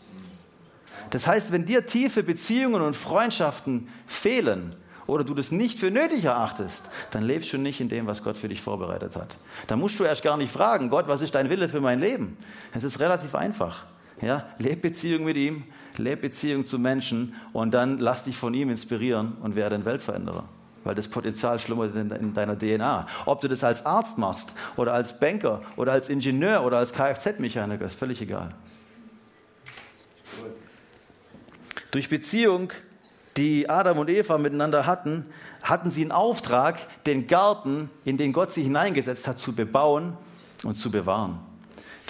Das 1.10 1.28
heißt, 1.28 1.52
wenn 1.52 1.66
dir 1.66 1.86
tiefe 1.86 2.24
Beziehungen 2.24 2.82
und 2.82 2.96
Freundschaften 2.96 3.90
fehlen 4.08 4.76
oder 5.08 5.24
du 5.24 5.34
das 5.34 5.52
nicht 5.52 5.78
für 5.78 5.92
nötig 5.92 6.24
erachtest, 6.24 6.90
dann 7.12 7.24
lebst 7.24 7.52
du 7.52 7.58
nicht 7.58 7.82
in 7.82 7.90
dem, 7.90 8.08
was 8.08 8.24
Gott 8.24 8.38
für 8.38 8.48
dich 8.48 8.62
vorbereitet 8.62 9.16
hat. 9.16 9.38
Da 9.68 9.76
musst 9.76 10.00
du 10.00 10.06
erst 10.06 10.24
gar 10.24 10.38
nicht 10.38 10.52
fragen, 10.52 10.90
Gott, 10.90 11.08
was 11.08 11.22
ist 11.22 11.36
dein 11.36 11.50
Wille 11.50 11.68
für 11.68 11.82
mein 11.82 12.00
Leben? 12.00 12.38
Es 12.74 12.84
ist 12.84 13.00
relativ 13.00 13.36
einfach. 13.36 13.86
Ja, 14.22 14.48
leb 14.60 14.82
Beziehung 14.84 15.26
mit 15.26 15.36
ihm, 15.36 15.64
leb 16.02 16.22
Beziehung 16.22 16.66
zu 16.66 16.80
Menschen 16.80 17.36
und 17.54 17.74
dann 17.74 18.00
lass 18.00 18.24
dich 18.24 18.38
von 18.38 18.54
ihm 18.54 18.70
inspirieren 18.70 19.38
und 19.42 19.56
werde 19.56 19.76
ein 19.76 19.86
Weltveränderer. 19.86 20.46
Weil 20.84 20.96
das 20.96 21.08
Potenzial 21.08 21.60
schlummert 21.60 21.96
in 21.96 22.34
deiner 22.34 22.58
DNA. 22.58 23.08
Ob 23.26 23.42
du 23.42 23.48
das 23.48 23.64
als 23.64 23.86
Arzt 23.86 24.18
machst 24.18 24.54
oder 24.78 24.94
als 24.94 25.20
Banker 25.20 25.62
oder 25.78 25.92
als 25.92 26.10
Ingenieur 26.10 26.64
oder 26.64 26.78
als 26.80 26.92
Kfz-Mechaniker, 26.92 27.86
ist 27.86 27.94
völlig 27.94 28.20
egal. 28.22 28.56
Durch 31.92 32.10
Beziehung, 32.10 32.72
die 33.38 33.70
Adam 33.70 34.00
und 34.00 34.10
Eva 34.10 34.38
miteinander 34.38 34.86
hatten, 34.86 35.26
hatten 35.62 35.92
sie 35.92 36.02
einen 36.02 36.12
Auftrag, 36.12 36.80
den 37.06 37.28
Garten, 37.28 37.90
in 38.04 38.18
den 38.18 38.34
Gott 38.34 38.52
sie 38.52 38.64
hineingesetzt 38.64 39.28
hat, 39.28 39.38
zu 39.38 39.54
bebauen 39.54 40.18
und 40.64 40.76
zu 40.76 40.90
bewahren. 40.90 41.40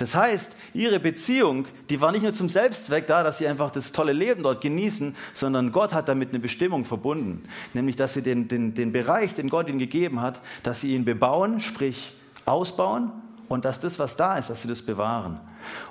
Das 0.02 0.16
heißt, 0.16 0.54
ihre 0.74 1.00
Beziehung, 1.00 1.68
die 1.92 2.02
war 2.02 2.12
nicht 2.12 2.24
nur 2.24 2.34
zum 2.34 2.50
Selbstzweck 2.50 3.06
da, 3.06 3.22
dass 3.22 3.38
sie 3.38 3.48
einfach 3.48 3.70
das 3.70 3.92
tolle 3.92 4.14
Leben 4.14 4.42
dort 4.42 4.60
genießen, 4.60 5.16
sondern 5.36 5.72
Gott 5.72 5.94
hat 5.94 6.10
damit 6.10 6.30
eine 6.30 6.40
Bestimmung 6.40 6.86
verbunden. 6.86 7.44
Nämlich, 7.76 7.98
dass 7.98 8.14
sie 8.14 8.24
den, 8.24 8.48
den, 8.48 8.74
den 8.74 8.94
Bereich, 8.94 9.36
den 9.36 9.48
Gott 9.48 9.70
ihnen 9.70 9.78
gegeben 9.78 10.20
hat, 10.20 10.40
dass 10.64 10.82
sie 10.82 10.96
ihn 10.96 11.06
bebauen, 11.06 11.60
sprich 11.60 12.14
ausbauen 12.48 13.12
und 13.48 13.64
dass 13.64 13.80
das, 13.80 14.00
was 14.00 14.18
da 14.18 14.40
ist, 14.40 14.50
dass 14.50 14.64
sie 14.64 14.68
das 14.68 14.82
bewahren. 14.82 15.40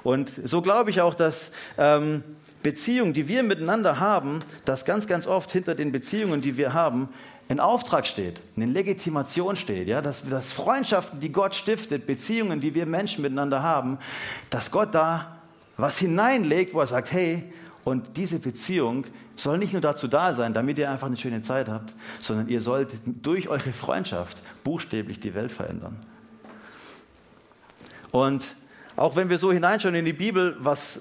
Und 0.02 0.33
so 0.43 0.61
glaube 0.61 0.90
ich 0.90 1.00
auch, 1.00 1.14
dass 1.14 1.52
ähm, 1.79 2.25
Beziehung, 2.64 3.12
die 3.12 3.29
wir 3.29 3.45
miteinander 3.45 4.00
haben, 4.00 4.40
dass 4.64 4.85
ganz, 4.85 5.07
ganz 5.07 5.29
oft 5.29 5.52
hinter 5.52 5.76
den 5.76 5.93
Beziehungen, 5.93 6.40
die 6.40 6.57
wir 6.57 6.73
haben, 6.73 7.11
ein 7.50 7.59
Auftrag 7.59 8.07
steht, 8.07 8.40
eine 8.57 8.66
Legitimation 8.66 9.57
steht, 9.57 9.88
ja, 9.88 10.00
dass, 10.00 10.25
dass 10.25 10.52
Freundschaften, 10.52 11.19
die 11.19 11.33
Gott 11.33 11.57
stiftet, 11.57 12.07
Beziehungen, 12.07 12.61
die 12.61 12.75
wir 12.76 12.87
Menschen 12.87 13.23
miteinander 13.23 13.62
haben, 13.62 13.99
dass 14.50 14.71
Gott 14.71 14.95
da 14.95 15.37
was 15.76 15.99
hineinlegt, 15.99 16.75
wo 16.75 16.80
er 16.80 16.87
sagt, 16.87 17.11
hey, 17.11 17.52
und 17.83 18.16
diese 18.16 18.38
Beziehung 18.38 19.04
soll 19.35 19.59
nicht 19.59 19.73
nur 19.73 19.83
dazu 19.83 20.07
da 20.07 20.33
sein, 20.33 20.54
damit 20.54 20.78
ihr 20.78 20.90
einfach 20.90 21.09
eine 21.09 21.16
schöne 21.16 21.42
Zeit 21.42 21.69
habt, 21.69 21.92
sondern 22.21 22.49
ihr 22.49 22.61
sollt 22.61 22.92
durch 23.04 23.49
eure 23.49 23.73
Freundschaft 23.73 24.42
buchstäblich 24.62 25.19
die 25.19 25.35
Welt 25.35 25.50
verändern. 25.50 25.97
Und 28.12 28.45
auch 29.00 29.16
wenn 29.16 29.30
wir 29.30 29.38
so 29.38 29.50
hineinschauen 29.50 29.95
in 29.95 30.04
die 30.04 30.12
Bibel, 30.12 30.57
was, 30.59 31.00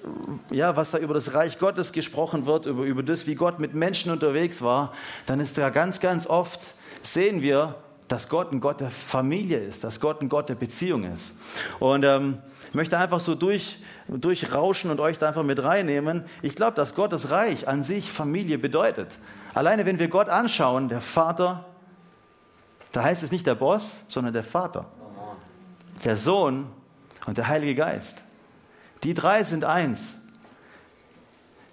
ja, 0.51 0.77
was 0.77 0.91
da 0.91 1.00
über 1.00 1.13
das 1.13 1.34
Reich 1.34 1.60
Gottes 1.60 1.91
gesprochen 1.91 2.46
wird, 2.46 2.65
über, 2.65 2.84
über 2.84 3.03
das, 3.03 3.27
wie 3.27 3.36
Gott 3.36 3.60
mit 3.60 3.74
Menschen 3.74 4.10
unterwegs 4.10 4.62
war, 4.62 4.94
dann 5.25 5.41
ist 5.41 5.58
da 5.58 5.70
ganz, 5.70 6.00
ganz 6.00 6.25
oft, 6.25 6.62
sehen 7.01 7.41
wir, 7.41 7.75
dass 8.08 8.29
Gott 8.29 8.53
ein 8.53 8.62
Gott 8.62 8.79
der 8.79 8.89
Familie 8.89 9.58
ist, 9.58 9.84
dass 9.84 10.00
Gott 10.00 10.22
ein 10.22 10.29
Gott 10.29 10.48
der 10.48 10.56
Beziehung 10.56 11.03
ist. 11.03 11.34
Und 11.79 12.06
ähm, 12.06 12.38
ich 12.70 12.74
möchte 12.74 12.98
einfach 12.98 13.20
so 13.20 13.36
durch, 13.36 13.79
durchrauschen 14.08 14.91
und 14.91 15.01
euch 15.01 15.18
da 15.18 15.27
einfach 15.27 15.44
mit 15.44 15.62
reinnehmen. 15.62 16.24
Ich 16.41 16.56
glaube, 16.56 16.77
dass 16.77 16.96
Gottes 16.96 17.32
Reich 17.32 17.68
an 17.68 17.84
sich 17.84 18.10
Familie 18.10 18.58
bedeutet. 18.58 19.10
Alleine 19.53 19.86
wenn 19.86 20.00
wir 20.00 20.08
Gott 20.08 20.29
anschauen, 20.29 20.88
der 20.88 21.01
Vater, 21.01 21.65
da 22.94 23.03
heißt 23.03 23.24
es 23.24 23.34
nicht 23.34 23.46
der 23.46 23.56
Boss, 23.56 23.98
sondern 24.08 24.32
der 24.32 24.46
Vater. 24.46 24.86
Der 26.06 26.15
Sohn 26.15 26.68
und 27.26 27.38
der 27.38 27.48
Heilige 27.48 27.76
Geist. 27.76 28.18
Die 29.04 29.14
drei 29.14 29.44
sind 29.44 29.66
eins. 29.66 30.18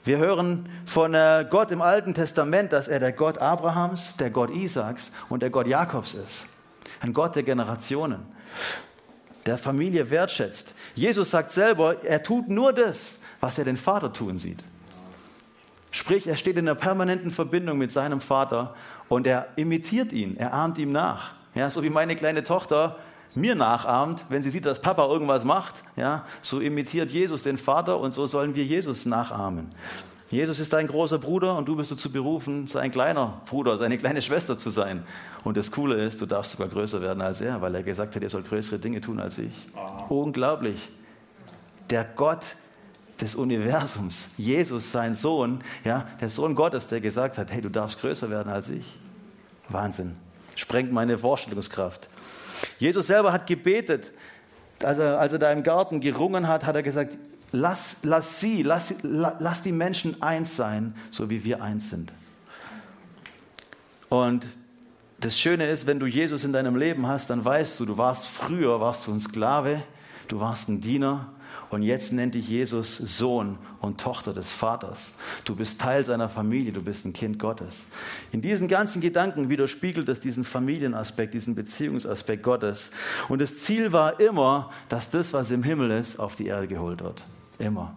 Wir 0.05 0.19
hören 0.19 0.69
von 0.87 1.15
äh, 1.15 1.45
Gott 1.51 1.73
im 1.73 1.83
Alten 1.83 2.15
Testament, 2.15 2.73
dass 2.73 2.87
er 2.87 3.01
der 3.01 3.11
Gott 3.11 3.39
Abrahams, 3.39 4.17
der 4.17 4.31
Gott 4.31 4.51
Isaaks 4.51 5.11
und 5.29 5.43
der 5.43 5.51
Gott 5.51 5.67
Jakobs 5.67 6.15
ist. 6.15 6.47
Ein 7.01 7.13
Gott 7.13 7.35
der 7.35 7.43
Generationen, 7.43 8.21
der 9.47 9.59
Familie 9.59 10.09
wertschätzt. 10.09 10.75
Jesus 10.95 11.33
sagt 11.33 11.51
selber, 11.51 12.05
er 12.05 12.23
tut 12.23 12.49
nur 12.49 12.73
das, 12.73 13.19
was 13.41 13.59
er 13.59 13.65
den 13.65 13.77
Vater 13.77 14.13
tun 14.13 14.39
sieht. 14.39 14.63
Sprich, 15.91 16.27
er 16.27 16.37
steht 16.37 16.57
in 16.57 16.69
einer 16.69 16.75
permanenten 16.77 17.33
Verbindung 17.33 17.79
mit 17.79 17.91
seinem 17.91 18.21
Vater 18.21 18.77
und 19.09 19.27
er 19.27 19.49
imitiert 19.57 20.13
ihn, 20.13 20.37
er 20.37 20.55
ahmt 20.55 20.79
ihm 20.79 20.93
nach. 20.93 21.33
Ja, 21.55 21.71
so 21.71 21.83
wie 21.83 21.91
meine 21.91 22.15
kleine 22.17 22.43
Tochter 22.43 22.97
mir 23.37 23.55
nachahmt, 23.55 24.25
wenn 24.29 24.43
sie 24.43 24.51
sieht, 24.51 24.65
dass 24.65 24.81
Papa 24.81 25.07
irgendwas 25.07 25.45
macht, 25.45 25.85
ja, 25.97 26.25
so 26.43 26.61
imitiert 26.61 27.11
Jesus 27.11 27.43
den 27.43 27.59
Vater 27.59 27.99
und 27.99 28.15
so 28.15 28.27
sollen 28.27 28.55
wir 28.55 28.65
Jesus 28.65 29.07
nachahmen. 29.07 29.71
Jesus 30.29 30.59
ist 30.59 30.73
dein 30.73 30.89
großer 30.89 31.19
Bruder 31.19 31.57
und 31.57 31.69
du 31.69 31.77
bist 31.77 31.93
dazu 31.93 32.11
berufen, 32.11 32.67
sein 32.67 32.91
kleiner 32.91 33.41
Bruder, 33.47 33.79
seine 33.79 33.97
kleine 33.97 34.23
Schwester 34.23 34.59
zu 34.59 34.71
sein. 34.71 35.05
Und 35.45 35.57
das 35.57 35.71
Coole 35.71 36.03
ist, 36.05 36.21
du 36.21 36.27
darfst 36.27 36.53
sogar 36.53 36.69
größer 36.69 37.01
werden 37.01 37.21
als 37.21 37.41
er, 37.41 37.61
weil 37.63 37.75
er 37.77 37.85
gesagt 37.85 38.17
hat, 38.17 38.23
er 38.23 38.31
soll 38.31 38.43
größere 38.43 38.81
Dinge 38.81 39.01
tun 39.01 39.21
als 39.21 39.39
ich. 39.39 39.55
Unglaublich. 40.09 40.89
Der 41.91 42.05
Gott 42.05 42.45
des 43.21 43.37
Universums, 43.37 44.29
Jesus, 44.37 44.91
sein 44.91 45.15
Sohn, 45.15 45.63
ja, 45.85 46.07
der 46.21 46.29
Sohn 46.29 46.57
Gottes, 46.57 46.89
der 46.89 47.01
gesagt 47.01 47.39
hat, 47.39 47.53
hey, 47.53 47.63
du 47.63 47.71
darfst 47.71 48.01
größer 48.01 48.29
werden 48.29 48.53
als 48.53 48.69
ich. 48.69 48.99
Wahnsinn. 49.69 50.17
Sprengt 50.57 50.93
meine 50.93 51.19
Vorstellungskraft. 51.19 52.09
Jesus 52.79 53.07
selber 53.07 53.33
hat 53.33 53.47
gebetet, 53.47 54.13
als 54.83 54.99
er, 54.99 55.19
als 55.19 55.33
er 55.33 55.39
da 55.39 55.53
im 55.53 55.63
Garten 55.63 56.01
gerungen 56.01 56.49
hat, 56.49 56.65
hat 56.65 56.77
er 56.77 56.83
gesagt, 56.83 57.17
lass, 57.53 57.97
lass 58.03 58.41
sie, 58.41 58.63
lass, 58.63 58.95
lass 59.03 59.63
die 59.63 59.73
Menschen 59.73 60.23
eins 60.23 60.57
sein, 60.57 60.95
so 61.11 61.31
wie 61.31 61.45
wir 61.45 61.63
eins 61.63 61.91
sind. 61.91 62.13
Und 64.09 64.47
das 65.19 65.39
Schöne 65.39 65.69
ist, 65.69 65.87
wenn 65.87 65.99
du 65.99 66.07
Jesus 66.07 66.45
in 66.45 66.53
deinem 66.53 66.77
Leben 66.77 67.07
hast, 67.07 67.31
dann 67.31 67.45
weißt 67.45 67.81
du, 67.81 67.87
du 67.87 67.97
warst 67.99 68.27
früher, 68.27 68.81
warst 68.81 69.07
du 69.07 69.13
ein 69.13 69.21
Sklave, 69.21 69.83
du 70.29 70.41
warst 70.41 70.69
ein 70.69 70.81
Diener, 70.81 71.33
und 71.71 71.83
jetzt 71.83 72.13
nennt 72.13 72.35
dich 72.35 72.49
Jesus 72.49 72.97
Sohn 72.97 73.59
und 73.81 74.01
Tochter 74.01 74.33
des 74.33 74.51
Vaters. 74.51 75.13
Du 75.45 75.57
bist 75.57 75.81
Teil 75.81 76.05
seiner 76.05 76.29
Familie, 76.29 76.73
du 76.73 76.83
bist 76.83 77.05
ein 77.05 77.13
Kind 77.13 77.39
Gottes. 77.39 77.87
In 78.33 78.43
diesen 78.43 78.69
ganzen 78.69 79.01
Gedanken 79.01 79.49
widerspiegelt 79.49 80.09
es 80.09 80.21
diesen 80.21 80.45
Familienaspekt, 80.45 81.35
diesen 81.35 81.55
Beziehungsaspekt 81.55 82.43
Gottes. 82.43 82.91
Und 83.29 83.41
das 83.41 83.59
Ziel 83.59 83.93
war 83.93 84.21
immer, 84.21 84.71
dass 84.89 85.11
das, 85.11 85.33
was 85.33 85.51
im 85.51 85.63
Himmel 85.63 85.91
ist, 85.91 86.19
auf 86.19 86.37
die 86.37 86.47
Erde 86.47 86.69
geholt 86.69 87.03
wird. 87.03 87.23
Immer. 87.59 87.97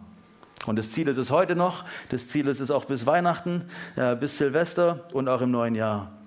Und 0.65 0.75
das 0.75 0.91
Ziel 0.91 1.07
ist 1.07 1.17
es 1.17 1.31
heute 1.31 1.55
noch, 1.55 1.85
das 2.09 2.27
Ziel 2.27 2.47
ist 2.47 2.59
es 2.59 2.69
auch 2.69 2.85
bis 2.85 3.05
Weihnachten, 3.05 3.65
äh, 3.95 4.15
bis 4.15 4.37
Silvester 4.37 5.07
und 5.13 5.29
auch 5.29 5.41
im 5.41 5.51
neuen 5.51 5.75
Jahr. 5.75 6.18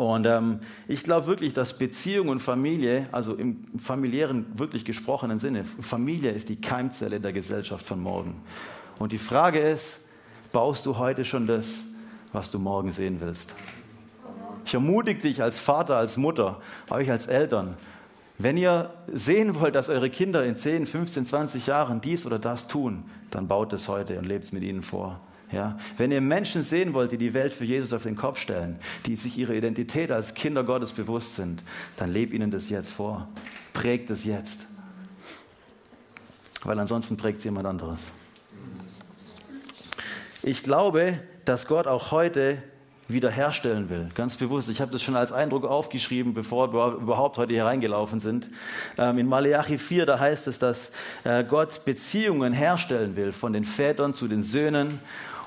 Und 0.00 0.24
ähm, 0.24 0.60
ich 0.88 1.04
glaube 1.04 1.26
wirklich, 1.26 1.52
dass 1.52 1.76
Beziehung 1.76 2.28
und 2.28 2.40
Familie, 2.40 3.06
also 3.12 3.34
im 3.34 3.66
familiären, 3.78 4.46
wirklich 4.58 4.86
gesprochenen 4.86 5.38
Sinne, 5.38 5.64
Familie 5.64 6.30
ist 6.30 6.48
die 6.48 6.58
Keimzelle 6.58 7.20
der 7.20 7.34
Gesellschaft 7.34 7.84
von 7.84 8.00
morgen. 8.00 8.40
Und 8.98 9.12
die 9.12 9.18
Frage 9.18 9.58
ist, 9.58 10.00
baust 10.52 10.86
du 10.86 10.96
heute 10.96 11.26
schon 11.26 11.46
das, 11.46 11.82
was 12.32 12.50
du 12.50 12.58
morgen 12.58 12.92
sehen 12.92 13.18
willst? 13.20 13.54
Ich 14.64 14.72
ermutige 14.72 15.20
dich 15.20 15.42
als 15.42 15.58
Vater, 15.58 15.96
als 15.96 16.16
Mutter, 16.16 16.62
euch 16.88 17.10
als 17.10 17.26
Eltern, 17.26 17.76
wenn 18.38 18.56
ihr 18.56 18.94
sehen 19.12 19.60
wollt, 19.60 19.74
dass 19.74 19.90
eure 19.90 20.08
Kinder 20.08 20.44
in 20.44 20.56
10, 20.56 20.86
15, 20.86 21.26
20 21.26 21.66
Jahren 21.66 22.00
dies 22.00 22.24
oder 22.24 22.38
das 22.38 22.68
tun, 22.68 23.04
dann 23.30 23.48
baut 23.48 23.74
es 23.74 23.86
heute 23.86 24.18
und 24.18 24.24
lebt 24.24 24.46
es 24.46 24.52
mit 24.52 24.62
ihnen 24.62 24.80
vor. 24.80 25.20
Ja, 25.52 25.78
wenn 25.96 26.12
ihr 26.12 26.20
Menschen 26.20 26.62
sehen 26.62 26.94
wollt, 26.94 27.10
die 27.10 27.18
die 27.18 27.34
Welt 27.34 27.52
für 27.52 27.64
Jesus 27.64 27.92
auf 27.92 28.04
den 28.04 28.14
Kopf 28.14 28.38
stellen, 28.38 28.78
die 29.06 29.16
sich 29.16 29.36
ihrer 29.36 29.52
Identität 29.52 30.12
als 30.12 30.34
Kinder 30.34 30.62
Gottes 30.62 30.92
bewusst 30.92 31.34
sind, 31.34 31.64
dann 31.96 32.12
lebt 32.12 32.32
ihnen 32.32 32.52
das 32.52 32.68
jetzt 32.68 32.92
vor. 32.92 33.28
Prägt 33.72 34.10
es 34.10 34.24
jetzt. 34.24 34.66
Weil 36.62 36.78
ansonsten 36.78 37.16
prägt 37.16 37.38
es 37.38 37.44
jemand 37.44 37.66
anderes. 37.66 38.00
Ich 40.42 40.62
glaube, 40.62 41.18
dass 41.44 41.66
Gott 41.66 41.86
auch 41.86 42.12
heute 42.12 42.62
wiederherstellen 43.08 43.90
will. 43.90 44.08
Ganz 44.14 44.36
bewusst. 44.36 44.68
Ich 44.68 44.80
habe 44.80 44.92
das 44.92 45.02
schon 45.02 45.16
als 45.16 45.32
Eindruck 45.32 45.64
aufgeschrieben, 45.64 46.32
bevor 46.34 46.72
wir 46.72 46.94
überhaupt 46.94 47.38
heute 47.38 47.52
hier 47.52 47.64
reingelaufen 47.64 48.20
sind. 48.20 48.48
Ähm, 48.98 49.18
in 49.18 49.26
Maleachi 49.26 49.78
4, 49.78 50.06
da 50.06 50.18
heißt 50.18 50.46
es, 50.46 50.58
dass 50.58 50.92
äh, 51.24 51.44
Gott 51.44 51.84
Beziehungen 51.84 52.52
herstellen 52.52 53.16
will, 53.16 53.32
von 53.32 53.52
den 53.52 53.64
Vätern 53.64 54.14
zu 54.14 54.28
den 54.28 54.42
Söhnen 54.42 55.00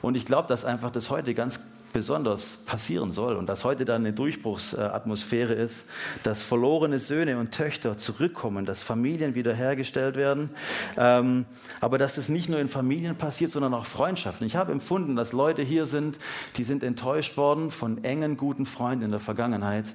und 0.03 0.15
ich 0.15 0.25
glaube, 0.25 0.47
dass 0.49 0.65
einfach 0.65 0.91
das 0.91 1.09
heute 1.09 1.33
ganz 1.33 1.59
besonders 1.93 2.57
passieren 2.65 3.11
soll 3.13 3.35
und 3.37 3.47
dass 3.47 3.63
heute 3.63 3.85
dann 3.85 4.01
eine 4.01 4.11
Durchbruchsatmosphäre 4.11 5.53
ist, 5.53 5.85
dass 6.23 6.41
verlorene 6.41 6.99
Söhne 6.99 7.37
und 7.37 7.51
Töchter 7.51 7.97
zurückkommen, 7.97 8.65
dass 8.65 8.81
Familien 8.81 9.35
wiederhergestellt 9.35 10.15
werden, 10.17 10.49
ähm, 10.97 11.45
aber 11.79 11.97
dass 11.97 12.15
das 12.15 12.27
nicht 12.27 12.49
nur 12.49 12.59
in 12.59 12.67
Familien 12.67 13.15
passiert, 13.15 13.51
sondern 13.51 13.73
auch 13.73 13.85
Freundschaften. 13.85 14.45
Ich 14.45 14.55
habe 14.55 14.73
empfunden, 14.73 15.15
dass 15.15 15.31
Leute 15.31 15.61
hier 15.61 15.85
sind, 15.85 16.17
die 16.57 16.63
sind 16.63 16.83
enttäuscht 16.83 17.37
worden 17.37 17.71
von 17.71 18.03
engen, 18.03 18.35
guten 18.35 18.65
Freunden 18.65 19.05
in 19.05 19.11
der 19.11 19.21
Vergangenheit 19.21 19.85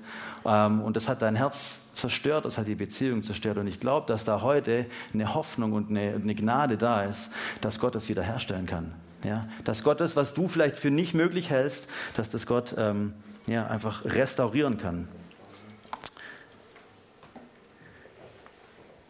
ähm, 0.47 0.81
und 0.81 0.97
das 0.97 1.09
hat 1.09 1.21
dein 1.21 1.37
Herz 1.37 1.81
zerstört, 1.93 2.45
das 2.45 2.57
hat 2.57 2.69
die 2.69 2.77
Beziehung 2.77 3.25
zerstört 3.25 3.59
und 3.59 3.67
ich 3.67 3.81
glaube, 3.81 4.07
dass 4.07 4.25
da 4.25 4.41
heute 4.41 4.87
eine 5.13 5.35
Hoffnung 5.35 5.73
und 5.73 5.91
eine, 5.91 6.15
eine 6.15 6.35
Gnade 6.35 6.79
da 6.79 7.03
ist, 7.03 7.31
dass 7.61 7.81
Gott 7.81 7.97
das 7.97 8.09
wiederherstellen 8.09 8.67
kann. 8.67 8.95
Ja, 9.25 9.49
dass 9.65 9.83
Gott 9.83 10.01
das, 10.01 10.15
was 10.15 10.33
du 10.33 10.47
vielleicht 10.47 10.77
für 10.77 10.91
nicht 10.91 11.13
möglich 11.13 11.51
hältst, 11.51 11.89
dass 12.17 12.31
das 12.31 12.47
Gott 12.47 12.75
ähm, 12.79 13.15
ja, 13.49 13.67
einfach 13.67 14.05
restaurieren 14.05 14.79
kann. 14.79 15.09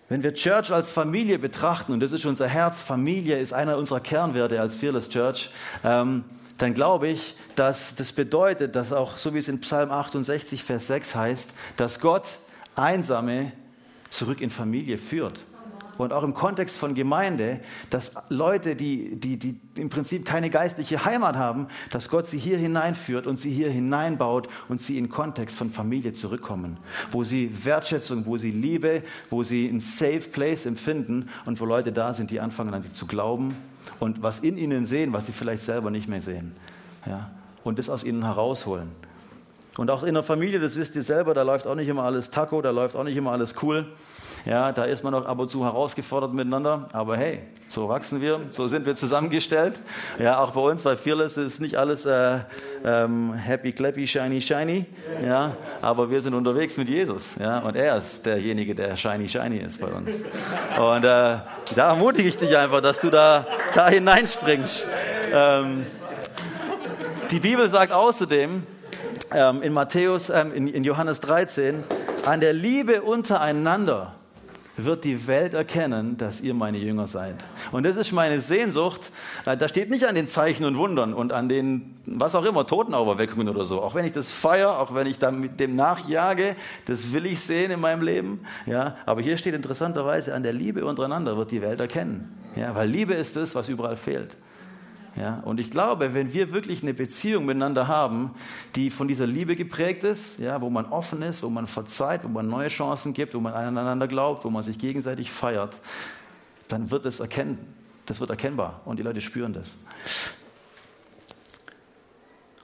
Wenn 0.08 0.22
wir 0.22 0.32
Church 0.32 0.72
als 0.72 0.88
Familie 0.88 1.38
betrachten, 1.38 1.92
und 1.92 2.00
das 2.00 2.12
ist 2.12 2.24
unser 2.24 2.48
Herz, 2.48 2.80
Familie 2.80 3.38
ist 3.38 3.52
einer 3.52 3.76
unserer 3.76 4.00
Kernwerte 4.00 4.58
als 4.58 4.76
Fearless 4.76 5.10
Church, 5.10 5.50
ähm, 5.84 6.24
dann 6.56 6.72
glaube 6.72 7.08
ich, 7.08 7.36
dass 7.54 7.94
das 7.94 8.12
bedeutet, 8.12 8.74
dass 8.74 8.92
auch, 8.92 9.18
so 9.18 9.34
wie 9.34 9.38
es 9.38 9.48
in 9.48 9.60
Psalm 9.60 9.90
68, 9.90 10.64
Vers 10.64 10.86
6 10.86 11.14
heißt, 11.14 11.50
dass 11.76 12.00
Gott 12.00 12.38
Einsame 12.74 13.52
zurück 14.08 14.40
in 14.40 14.48
Familie 14.48 14.96
führt 14.96 15.44
und 15.98 16.12
auch 16.12 16.22
im 16.22 16.32
Kontext 16.32 16.76
von 16.76 16.94
Gemeinde, 16.94 17.60
dass 17.90 18.12
Leute, 18.28 18.76
die, 18.76 19.16
die, 19.16 19.36
die 19.36 19.60
im 19.74 19.90
Prinzip 19.90 20.24
keine 20.24 20.48
geistliche 20.48 21.04
Heimat 21.04 21.36
haben, 21.36 21.68
dass 21.90 22.08
Gott 22.08 22.26
sie 22.26 22.38
hier 22.38 22.56
hineinführt 22.56 23.26
und 23.26 23.38
sie 23.38 23.50
hier 23.50 23.70
hineinbaut 23.70 24.48
und 24.68 24.80
sie 24.80 24.96
in 24.96 25.08
Kontext 25.10 25.56
von 25.56 25.70
Familie 25.70 26.12
zurückkommen, 26.12 26.78
wo 27.10 27.24
sie 27.24 27.64
Wertschätzung, 27.64 28.24
wo 28.26 28.36
sie 28.36 28.50
Liebe, 28.50 29.02
wo 29.28 29.42
sie 29.42 29.68
ein 29.68 29.80
Safe 29.80 30.20
Place 30.20 30.66
empfinden 30.66 31.28
und 31.44 31.60
wo 31.60 31.64
Leute 31.64 31.92
da 31.92 32.14
sind, 32.14 32.30
die 32.30 32.40
anfangen 32.40 32.72
an 32.72 32.82
sie 32.82 32.92
zu 32.92 33.06
glauben 33.06 33.54
und 34.00 34.22
was 34.22 34.40
in 34.40 34.56
ihnen 34.56 34.86
sehen, 34.86 35.12
was 35.12 35.26
sie 35.26 35.32
vielleicht 35.32 35.62
selber 35.62 35.90
nicht 35.90 36.08
mehr 36.08 36.22
sehen. 36.22 36.54
Ja? 37.06 37.30
Und 37.64 37.78
das 37.78 37.90
aus 37.90 38.04
ihnen 38.04 38.24
herausholen. 38.24 38.88
Und 39.78 39.92
auch 39.92 40.02
in 40.02 40.14
der 40.14 40.24
Familie, 40.24 40.58
das 40.58 40.74
wisst 40.74 40.96
ihr 40.96 41.04
selber, 41.04 41.34
da 41.34 41.42
läuft 41.42 41.68
auch 41.68 41.76
nicht 41.76 41.86
immer 41.86 42.02
alles 42.02 42.30
Taco, 42.30 42.60
da 42.60 42.70
läuft 42.70 42.96
auch 42.96 43.04
nicht 43.04 43.16
immer 43.16 43.30
alles 43.30 43.54
cool. 43.62 43.86
Ja, 44.44 44.72
da 44.72 44.84
ist 44.84 45.04
man 45.04 45.14
auch 45.14 45.24
ab 45.24 45.38
und 45.38 45.52
zu 45.52 45.64
herausgefordert 45.64 46.34
miteinander. 46.34 46.88
Aber 46.92 47.16
hey, 47.16 47.42
so 47.68 47.88
wachsen 47.88 48.20
wir, 48.20 48.40
so 48.50 48.66
sind 48.66 48.86
wir 48.86 48.96
zusammengestellt. 48.96 49.78
Ja, 50.18 50.40
auch 50.40 50.50
bei 50.50 50.62
uns 50.62 50.82
bei 50.82 50.96
Fearless 50.96 51.36
ist 51.36 51.60
nicht 51.60 51.76
alles 51.76 52.06
äh, 52.06 52.40
ähm, 52.84 53.34
happy, 53.34 53.70
clappy, 53.72 54.08
shiny, 54.08 54.40
shiny. 54.40 54.86
Ja, 55.24 55.56
aber 55.80 56.10
wir 56.10 56.20
sind 56.20 56.34
unterwegs 56.34 56.76
mit 56.76 56.88
Jesus. 56.88 57.36
Ja, 57.38 57.60
und 57.60 57.76
er 57.76 57.98
ist 57.98 58.26
derjenige, 58.26 58.74
der 58.74 58.96
shiny, 58.96 59.28
shiny 59.28 59.58
ist 59.58 59.80
bei 59.80 59.86
uns. 59.86 60.10
Und 60.10 61.04
äh, 61.04 61.04
da 61.04 61.44
ermutige 61.76 62.28
ich 62.28 62.36
dich 62.36 62.56
einfach, 62.56 62.80
dass 62.80 62.98
du 62.98 63.10
da, 63.10 63.46
da 63.76 63.88
hineinspringst. 63.88 64.86
Ähm, 65.32 65.86
die 67.30 67.38
Bibel 67.38 67.68
sagt 67.68 67.92
außerdem 67.92 68.64
ähm, 69.32 69.62
in 69.62 69.72
Matthäus, 69.72 70.30
ähm, 70.30 70.52
in, 70.52 70.68
in 70.68 70.84
Johannes 70.84 71.20
13, 71.20 71.84
an 72.26 72.40
der 72.40 72.52
Liebe 72.52 73.02
untereinander 73.02 74.14
wird 74.78 75.04
die 75.04 75.26
Welt 75.26 75.54
erkennen, 75.54 76.16
dass 76.16 76.40
ihr 76.40 76.54
meine 76.54 76.78
Jünger 76.78 77.06
seid. 77.06 77.34
Und 77.72 77.84
das 77.84 77.96
ist 77.96 78.12
meine 78.12 78.40
Sehnsucht. 78.40 79.10
Äh, 79.44 79.56
da 79.56 79.68
steht 79.68 79.90
nicht 79.90 80.06
an 80.06 80.14
den 80.14 80.28
Zeichen 80.28 80.64
und 80.64 80.76
Wundern 80.76 81.14
und 81.14 81.32
an 81.32 81.48
den, 81.48 81.96
was 82.06 82.34
auch 82.34 82.44
immer, 82.44 82.66
Totenauferweckungen 82.66 83.48
oder 83.48 83.66
so. 83.66 83.82
Auch 83.82 83.94
wenn 83.94 84.04
ich 84.04 84.12
das 84.12 84.30
feiere, 84.30 84.78
auch 84.78 84.94
wenn 84.94 85.06
ich 85.06 85.18
da 85.18 85.30
mit 85.30 85.58
dem 85.60 85.74
nachjage, 85.74 86.54
das 86.86 87.12
will 87.12 87.26
ich 87.26 87.40
sehen 87.40 87.70
in 87.70 87.80
meinem 87.80 88.02
Leben. 88.02 88.40
Ja, 88.66 88.96
aber 89.04 89.20
hier 89.20 89.36
steht 89.36 89.54
interessanterweise, 89.54 90.34
an 90.34 90.42
der 90.42 90.52
Liebe 90.52 90.84
untereinander 90.84 91.36
wird 91.36 91.50
die 91.50 91.60
Welt 91.60 91.80
erkennen. 91.80 92.36
Ja, 92.56 92.74
weil 92.74 92.88
Liebe 92.88 93.14
ist 93.14 93.36
das, 93.36 93.54
was 93.54 93.68
überall 93.68 93.96
fehlt. 93.96 94.36
Ja, 95.18 95.40
und 95.44 95.58
ich 95.58 95.70
glaube, 95.70 96.14
wenn 96.14 96.32
wir 96.32 96.52
wirklich 96.52 96.82
eine 96.82 96.94
Beziehung 96.94 97.44
miteinander 97.44 97.88
haben, 97.88 98.30
die 98.76 98.88
von 98.88 99.08
dieser 99.08 99.26
Liebe 99.26 99.56
geprägt 99.56 100.04
ist, 100.04 100.38
ja, 100.38 100.60
wo 100.60 100.70
man 100.70 100.86
offen 100.86 101.22
ist, 101.22 101.42
wo 101.42 101.50
man 101.50 101.66
verzeiht, 101.66 102.22
wo 102.22 102.28
man 102.28 102.48
neue 102.48 102.68
Chancen 102.68 103.14
gibt, 103.14 103.34
wo 103.34 103.40
man 103.40 103.52
aneinander 103.52 104.06
glaubt, 104.06 104.44
wo 104.44 104.50
man 104.50 104.62
sich 104.62 104.78
gegenseitig 104.78 105.32
feiert, 105.32 105.80
dann 106.68 106.92
wird 106.92 107.04
es 107.04 107.18
erkennen. 107.18 107.58
Das 108.06 108.20
wird 108.20 108.30
erkennbar 108.30 108.80
und 108.84 108.98
die 108.98 109.02
Leute 109.02 109.20
spüren 109.20 109.52
das. 109.52 109.76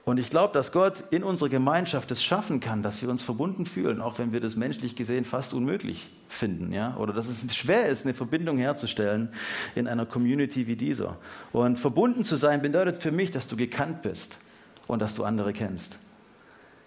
Und 0.05 0.19
ich 0.19 0.29
glaube, 0.29 0.53
dass 0.53 0.71
Gott 0.71 1.03
in 1.09 1.23
unserer 1.23 1.49
Gemeinschaft 1.49 2.11
es 2.11 2.23
schaffen 2.23 2.59
kann, 2.59 2.83
dass 2.83 3.01
wir 3.01 3.09
uns 3.09 3.23
verbunden 3.23 3.65
fühlen, 3.65 4.01
auch 4.01 4.19
wenn 4.19 4.31
wir 4.31 4.39
das 4.39 4.55
menschlich 4.55 4.95
gesehen 4.95 5.25
fast 5.25 5.51
unmöglich 5.55 6.11
finden, 6.29 6.71
ja, 6.71 6.95
oder 6.97 7.11
dass 7.11 7.27
es 7.27 7.55
schwer 7.55 7.87
ist, 7.87 8.05
eine 8.05 8.13
Verbindung 8.13 8.59
herzustellen 8.59 9.29
in 9.73 9.87
einer 9.87 10.05
Community 10.05 10.67
wie 10.67 10.75
dieser. 10.75 11.17
Und 11.51 11.79
verbunden 11.79 12.23
zu 12.23 12.35
sein 12.35 12.61
bedeutet 12.61 13.01
für 13.01 13.11
mich, 13.11 13.31
dass 13.31 13.47
du 13.47 13.55
gekannt 13.55 14.03
bist 14.03 14.37
und 14.85 15.01
dass 15.01 15.15
du 15.15 15.23
andere 15.23 15.53
kennst. 15.53 15.97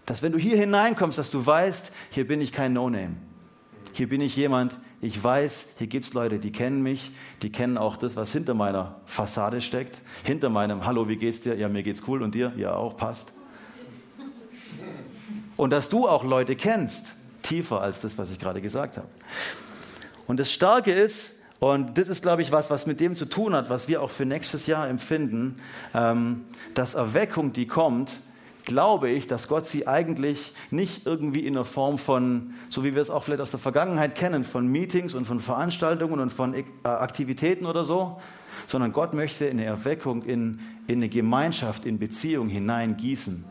Dass 0.07 0.23
wenn 0.23 0.31
du 0.31 0.39
hier 0.39 0.57
hineinkommst, 0.57 1.19
dass 1.19 1.31
du 1.31 1.45
weißt, 1.45 1.91
hier 2.11 2.27
bin 2.27 2.41
ich 2.41 2.53
kein 2.53 2.73
No-Name. 2.73 3.17
Hier 3.95 4.09
bin 4.09 4.21
ich 4.21 4.37
jemand, 4.37 4.79
ich 5.01 5.23
weiß, 5.23 5.67
hier 5.79 5.87
gibt 5.87 6.07
es 6.07 6.13
Leute, 6.13 6.39
die 6.39 6.51
kennen 6.51 6.83
mich, 6.83 7.13
die 7.43 7.51
kennen 7.51 7.79
auch 7.79 7.97
das, 7.97 8.17
was 8.17 8.33
hinter 8.33 8.55
meiner 8.55 8.97
Fassade 9.07 9.61
steckt, 9.61 10.01
hinter 10.25 10.49
meinem 10.49 10.85
Hallo, 10.85 11.09
wie 11.09 11.17
geht's 11.17 11.41
dir? 11.41 11.55
Ja, 11.55 11.69
mir 11.69 11.83
geht's 11.83 12.03
cool 12.09 12.23
und 12.23 12.35
dir? 12.35 12.53
Ja, 12.57 12.75
auch 12.75 12.97
passt. 12.97 13.33
Und 15.57 15.71
dass 15.71 15.89
du 15.89 16.09
auch 16.09 16.25
Leute 16.25 16.57
kennst, 16.57 17.07
tiefer 17.43 17.81
als 17.81 18.01
das, 18.01 18.19
was 18.19 18.31
ich 18.31 18.39
gerade 18.39 18.61
gesagt 18.61 18.97
habe. 18.97 19.09
Und 20.27 20.39
das 20.39 20.53
Starke 20.53 20.93
ist, 20.93 21.33
und 21.61 21.99
das 21.99 22.09
ist, 22.09 22.23
glaube 22.23 22.43
ich, 22.43 22.53
was, 22.53 22.71
was 22.71 22.87
mit 22.87 23.01
dem 23.01 23.17
zu 23.17 23.25
tun 23.25 23.55
hat, 23.55 23.69
was 23.69 23.89
wir 23.89 24.03
auch 24.03 24.11
für 24.11 24.25
nächstes 24.25 24.67
Jahr 24.67 24.89
empfinden, 24.89 25.57
ähm, 25.95 26.45
dass 26.75 26.95
Erweckung, 26.95 27.53
die 27.53 27.67
kommt, 27.67 28.13
glaube 28.69 29.11
ich, 29.11 29.27
dass 29.27 29.49
Gott 29.49 29.67
sie 29.67 29.89
eigentlich 29.89 30.53
nicht 30.71 31.07
irgendwie 31.07 31.45
in 31.45 31.55
der 31.55 31.65
Form 31.65 31.99
von, 31.99 32.55
so 32.71 32.85
wie 32.85 32.95
wir 32.95 33.03
es 33.03 33.11
auch 33.11 33.25
vielleicht 33.25 33.41
aus 33.41 33.51
der 33.51 33.59
Vergangenheit 33.59 34.15
kennen, 34.15 34.45
von 34.45 34.69
Meetings 34.69 35.15
und 35.15 35.25
von 35.25 35.41
Veranstaltungen 35.41 36.21
und 36.21 36.33
von 36.33 36.55
äh, 36.55 36.65
Aktivitäten 36.85 37.67
oder 37.67 37.83
so, 37.83 38.21
sondern 38.69 38.93
Gott 38.93 39.15
möchte 39.15 39.49
eine 39.49 39.65
Erweckung 39.65 40.23
in, 40.23 40.61
in 40.87 40.99
eine 40.99 41.09
Gemeinschaft, 41.09 41.87
in 41.87 41.99
Beziehung 41.99 42.49
hineingießen. 42.49 43.45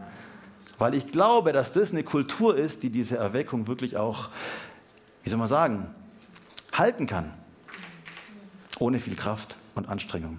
Weil 0.78 0.94
ich 0.94 1.12
glaube, 1.12 1.52
dass 1.52 1.74
das 1.74 1.92
eine 1.92 2.04
Kultur 2.04 2.56
ist, 2.56 2.84
die 2.84 2.92
diese 2.92 3.18
Erweckung 3.18 3.68
wirklich 3.68 3.98
auch, 3.98 4.30
wie 5.24 5.30
soll 5.30 5.40
man 5.40 5.48
sagen, 5.48 5.88
halten 6.72 7.08
kann. 7.08 7.34
Ohne 8.80 9.00
viel 9.00 9.16
Kraft 9.16 9.58
und 9.74 9.90
Anstrengung. 9.90 10.38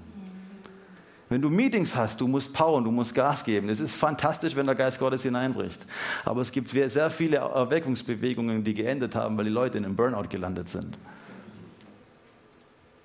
Wenn 1.29 1.43
du 1.43 1.51
Meetings 1.51 1.95
hast, 1.95 2.21
du 2.21 2.27
musst 2.27 2.55
powern, 2.55 2.85
du 2.85 2.91
musst 2.91 3.15
Gas 3.15 3.45
geben. 3.45 3.69
Es 3.69 3.81
ist 3.81 3.95
fantastisch, 3.95 4.57
wenn 4.57 4.65
der 4.65 4.75
Geist 4.75 4.99
Gottes 4.99 5.23
hineinbricht. 5.23 5.85
Aber 6.25 6.41
es 6.41 6.51
gibt 6.51 6.69
sehr 6.69 7.11
viele 7.11 7.37
Erweckungsbewegungen, 7.37 8.65
die 8.65 8.73
geendet 8.73 9.15
haben, 9.15 9.37
weil 9.37 9.45
die 9.45 9.51
Leute 9.51 9.77
in 9.77 9.85
einem 9.85 9.95
Burnout 9.95 10.29
gelandet 10.31 10.71
sind. 10.71 10.97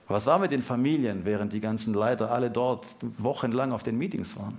Was 0.07 0.25
war 0.25 0.39
mit 0.39 0.51
den 0.51 0.63
Familien, 0.63 1.25
während 1.25 1.51
die 1.51 1.59
ganzen 1.59 1.93
Leiter 1.93 2.31
alle 2.31 2.49
dort 2.49 2.85
wochenlang 3.17 3.71
auf 3.73 3.83
den 3.83 3.97
Meetings 3.97 4.37
waren? 4.37 4.57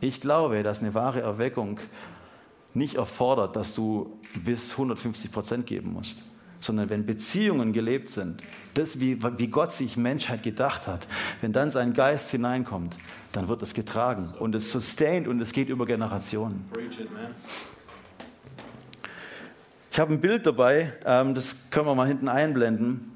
Ich 0.00 0.20
glaube, 0.20 0.62
dass 0.62 0.80
eine 0.80 0.94
wahre 0.94 1.20
Erweckung 1.20 1.80
nicht 2.74 2.94
erfordert, 2.94 3.56
dass 3.56 3.74
du 3.74 4.18
bis 4.44 4.72
150 4.72 5.32
Prozent 5.32 5.66
geben 5.66 5.92
musst 5.92 6.18
sondern 6.60 6.90
wenn 6.90 7.06
Beziehungen 7.06 7.72
gelebt 7.72 8.08
sind, 8.08 8.42
das, 8.74 9.00
wie, 9.00 9.18
wie 9.38 9.46
Gott 9.48 9.72
sich 9.72 9.96
Menschheit 9.96 10.42
gedacht 10.42 10.86
hat, 10.86 11.06
wenn 11.40 11.52
dann 11.52 11.70
sein 11.70 11.94
Geist 11.94 12.30
hineinkommt, 12.30 12.94
dann 13.32 13.48
wird 13.48 13.62
es 13.62 13.74
getragen 13.74 14.34
und 14.38 14.54
es 14.54 14.72
sustained 14.72 15.28
und 15.28 15.40
es 15.40 15.52
geht 15.52 15.68
über 15.68 15.86
Generationen. 15.86 16.64
Ich 19.90 20.00
habe 20.00 20.12
ein 20.12 20.20
Bild 20.20 20.46
dabei, 20.46 20.92
ähm, 21.04 21.34
das 21.34 21.56
können 21.70 21.86
wir 21.86 21.94
mal 21.94 22.06
hinten 22.06 22.28
einblenden. 22.28 23.12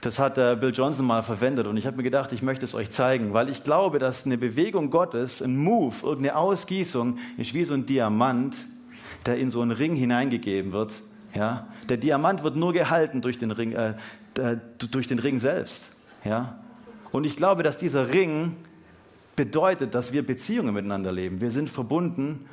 Das 0.00 0.18
hat 0.18 0.36
äh, 0.36 0.56
Bill 0.58 0.72
Johnson 0.74 1.06
mal 1.06 1.22
verwendet 1.22 1.66
und 1.66 1.78
ich 1.78 1.86
habe 1.86 1.96
mir 1.96 2.02
gedacht, 2.02 2.32
ich 2.32 2.42
möchte 2.42 2.64
es 2.64 2.74
euch 2.74 2.90
zeigen, 2.90 3.32
weil 3.32 3.48
ich 3.48 3.64
glaube, 3.64 3.98
dass 3.98 4.26
eine 4.26 4.36
Bewegung 4.36 4.90
Gottes, 4.90 5.40
ein 5.40 5.56
Move, 5.56 5.94
irgendeine 6.02 6.36
Ausgießung 6.36 7.18
ist 7.38 7.54
wie 7.54 7.64
so 7.64 7.72
ein 7.72 7.86
Diamant, 7.86 8.54
der 9.24 9.38
in 9.38 9.50
so 9.50 9.62
einen 9.62 9.70
Ring 9.70 9.94
hineingegeben 9.94 10.72
wird 10.72 10.92
ja? 11.34 11.68
Der 11.88 11.96
Diamant 11.96 12.42
wird 12.42 12.56
nur 12.56 12.72
gehalten 12.72 13.20
durch 13.20 13.38
den 13.38 13.50
Ring, 13.50 13.72
äh, 13.72 13.94
durch 14.90 15.06
den 15.06 15.18
Ring 15.18 15.38
selbst. 15.38 15.82
Ja? 16.24 16.58
Und 17.12 17.24
ich 17.24 17.36
glaube, 17.36 17.62
dass 17.62 17.78
dieser 17.78 18.12
Ring 18.12 18.56
bedeutet, 19.36 19.94
dass 19.94 20.12
wir 20.12 20.26
Beziehungen 20.26 20.74
miteinander 20.74 21.12
leben. 21.12 21.40
Wir 21.40 21.50
sind 21.50 21.70
verbunden 21.70 22.46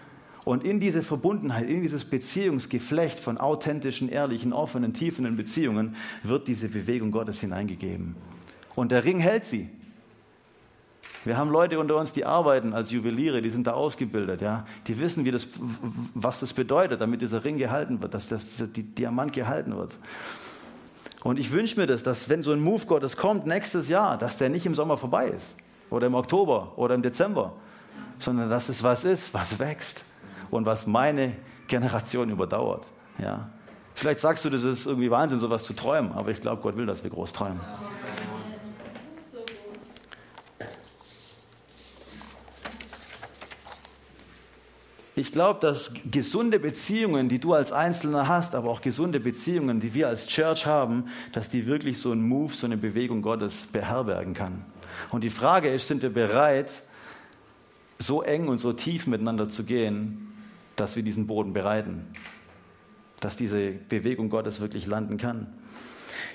und 0.44 0.64
in 0.64 0.80
diese 0.80 1.04
Verbundenheit, 1.04 1.70
in 1.70 1.82
dieses 1.82 2.06
Beziehungsgeflecht 2.06 3.20
von 3.20 3.38
authentischen, 3.38 4.10
ehrlichen, 4.10 4.54
offenen, 4.54 4.94
tiefen 4.94 5.36
Beziehungen 5.36 5.96
wird 6.24 6.48
diese 6.48 6.68
Bewegung 6.68 7.12
Gottes 7.12 7.42
hineingegeben. 7.42 8.16
Und 8.76 8.92
der 8.92 9.06
Ring 9.06 9.20
hält 9.20 9.46
sie. 9.46 9.70
Wir 11.24 11.38
haben 11.38 11.52
Leute 11.52 11.80
unter 11.80 11.98
uns, 11.98 12.14
die 12.14 12.26
arbeiten 12.26 12.74
als 12.74 12.90
Juweliere, 12.92 13.42
die 13.42 13.52
sind 13.52 13.68
da 13.68 13.74
ausgebildet, 13.74 14.42
ja. 14.42 14.66
Die 14.88 15.00
wissen, 15.00 15.24
wie 15.26 15.32
das, 15.32 15.48
was 16.14 16.40
das 16.40 16.54
bedeutet, 16.54 17.00
damit 17.00 17.22
dieser 17.22 17.44
Ring 17.44 17.58
gehalten 17.58 18.02
wird, 18.02 18.14
dass 18.14 18.28
das, 18.28 18.58
der 18.58 18.68
Diamant 18.68 19.34
gehalten 19.34 19.78
wird. 19.78 19.98
Und 21.24 21.38
ich 21.38 21.52
wünsche 21.52 21.80
mir 21.80 21.86
das, 21.86 22.02
dass 22.02 22.30
wenn 22.30 22.42
so 22.42 22.52
ein 22.52 22.60
Move 22.60 22.86
Gottes 22.86 23.16
kommt 23.16 23.46
nächstes 23.46 23.88
Jahr, 23.88 24.18
dass 24.18 24.38
der 24.38 24.50
nicht 24.50 24.66
im 24.66 24.74
Sommer 24.74 24.98
vorbei 24.98 25.28
ist 25.28 25.56
oder 25.92 26.08
im 26.08 26.16
Oktober 26.16 26.74
oder 26.78 26.96
im 26.96 27.04
Dezember, 27.04 27.54
sondern 28.18 28.50
dass 28.50 28.70
es 28.70 28.82
was 28.82 29.04
ist, 29.04 29.34
was 29.34 29.60
wächst 29.60 30.04
und 30.50 30.66
was 30.66 30.88
meine 30.88 31.34
Generation 31.68 32.30
überdauert. 32.30 32.86
Ja. 33.20 33.50
Vielleicht 33.94 34.20
sagst 34.20 34.44
du, 34.46 34.50
das 34.50 34.64
ist 34.64 34.88
irgendwie 34.88 35.12
Wahnsinn, 35.12 35.40
sowas 35.40 35.64
zu 35.64 35.74
träumen, 35.74 36.12
aber 36.14 36.32
ich 36.32 36.42
glaube, 36.42 36.62
Gott 36.64 36.76
will, 36.76 36.88
dass 36.88 37.04
wir 37.04 37.12
groß 37.12 37.34
träumen. 37.34 37.60
Ich 45.14 45.34
glaube, 45.34 45.60
dass 45.60 45.94
gesunde 46.10 46.58
Beziehungen, 46.58 47.28
die 47.28 47.40
du 47.40 47.54
als 47.54 47.74
Einzelner 47.74 48.30
hast, 48.30 48.56
aber 48.56 48.70
auch 48.70 48.82
gesunde 48.82 49.20
Beziehungen, 49.20 49.82
die 49.82 49.94
wir 49.94 50.08
als 50.08 50.28
Church 50.28 50.66
haben, 50.66 51.10
dass 51.34 51.50
die 51.50 51.68
wirklich 51.68 51.98
so 51.98 52.14
ein 52.14 52.22
Move, 52.22 52.54
so 52.54 52.66
eine 52.66 52.78
Bewegung 52.78 53.22
Gottes 53.22 53.68
beherbergen 53.72 54.34
kann. 54.34 54.64
Und 55.10 55.22
die 55.26 55.30
Frage 55.30 55.74
ist, 55.74 55.90
sind 55.90 56.02
wir 56.02 56.14
bereit, 56.14 56.82
so 58.00 58.22
eng 58.22 58.48
und 58.48 58.60
so 58.60 58.72
tief 58.72 59.06
miteinander 59.06 59.50
zu 59.50 59.66
gehen, 59.66 60.34
dass 60.78 60.96
wir 60.96 61.04
diesen 61.04 61.28
Boden 61.28 61.52
bereiten, 61.52 62.08
dass 63.20 63.36
diese 63.36 63.72
Bewegung 63.72 64.30
Gottes 64.30 64.62
wirklich 64.62 64.88
landen 64.88 65.18
kann. 65.18 65.48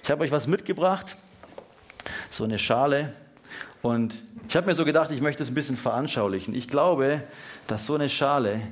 Ich 0.05 0.11
habe 0.11 0.23
euch 0.23 0.31
was 0.31 0.47
mitgebracht, 0.47 1.17
so 2.31 2.45
eine 2.45 2.59
Schale. 2.59 3.15
Und 3.83 4.23
ich 4.49 4.57
habe 4.57 4.67
mir 4.67 4.75
so 4.75 4.85
gedacht, 4.85 5.11
ich 5.11 5.21
möchte 5.21 5.43
es 5.43 5.51
ein 5.51 5.55
bisschen 5.55 5.77
veranschaulichen. 5.77 6.55
Ich 6.55 6.69
glaube, 6.69 7.23
dass 7.67 7.87
so 7.87 7.95
eine 7.95 8.09
Schale 8.09 8.63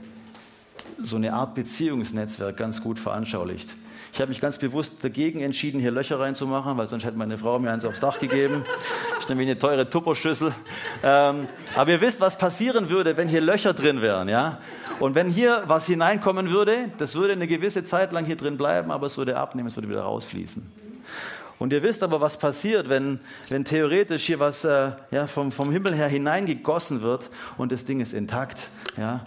so 1.03 1.17
eine 1.17 1.33
Art 1.33 1.55
Beziehungsnetzwerk 1.55 2.57
ganz 2.57 2.81
gut 2.81 2.99
veranschaulicht. 2.99 3.75
Ich 4.13 4.21
habe 4.21 4.29
mich 4.29 4.41
ganz 4.41 4.59
bewusst 4.59 4.93
dagegen 5.03 5.41
entschieden, 5.41 5.81
hier 5.81 5.91
Löcher 5.91 6.21
reinzumachen, 6.21 6.77
weil 6.77 6.87
sonst 6.87 7.05
hätte 7.05 7.19
meine 7.19 7.37
Frau 7.37 7.59
mir 7.59 7.73
eins 7.73 7.85
aufs 7.85 8.01
Dach 8.01 8.19
gegeben. 8.19 8.65
Ich 9.21 9.29
nehme 9.31 9.41
eine 9.43 9.59
teure 9.59 9.89
Tupperschüssel. 9.89 10.53
Ähm, 11.03 11.49
aber 11.75 11.93
ihr 11.93 12.01
wisst, 12.03 12.21
was 12.21 12.37
passieren 12.37 12.91
würde, 12.91 13.17
wenn 13.17 13.27
hier 13.27 13.41
Löcher 13.41 13.73
drin 13.73 14.03
wären, 14.03 14.29
ja? 14.29 14.59
Und 14.99 15.15
wenn 15.15 15.31
hier 15.31 15.63
was 15.67 15.87
hineinkommen 15.87 16.51
würde, 16.51 16.91
das 16.99 17.15
würde 17.15 17.33
eine 17.33 17.47
gewisse 17.47 17.87
Zeit 17.87 18.13
lang 18.13 18.27
hier 18.27 18.37
drin 18.37 18.59
bleiben, 18.59 18.91
aber 18.91 19.07
es 19.07 19.17
würde 19.17 19.39
abnehmen, 19.39 19.69
es 19.69 19.77
würde 19.77 19.89
wieder 19.89 20.03
rausfließen. 20.03 20.71
Und 21.64 21.72
ihr 21.72 21.83
wisst 21.83 22.03
aber, 22.03 22.20
was 22.20 22.37
passiert, 22.37 22.90
wenn, 22.90 23.20
wenn 23.48 23.64
theoretisch 23.64 24.27
hier 24.27 24.38
was 24.38 24.64
äh, 24.64 24.90
ja, 25.11 25.27
vom, 25.27 25.50
vom 25.50 25.72
Himmel 25.72 25.94
her 25.94 26.09
hineingegossen 26.09 27.00
wird 27.00 27.31
und 27.57 27.72
das 27.72 27.87
Ding 27.87 28.00
ist 28.00 28.12
intakt. 28.12 28.68
Ja? 28.98 29.24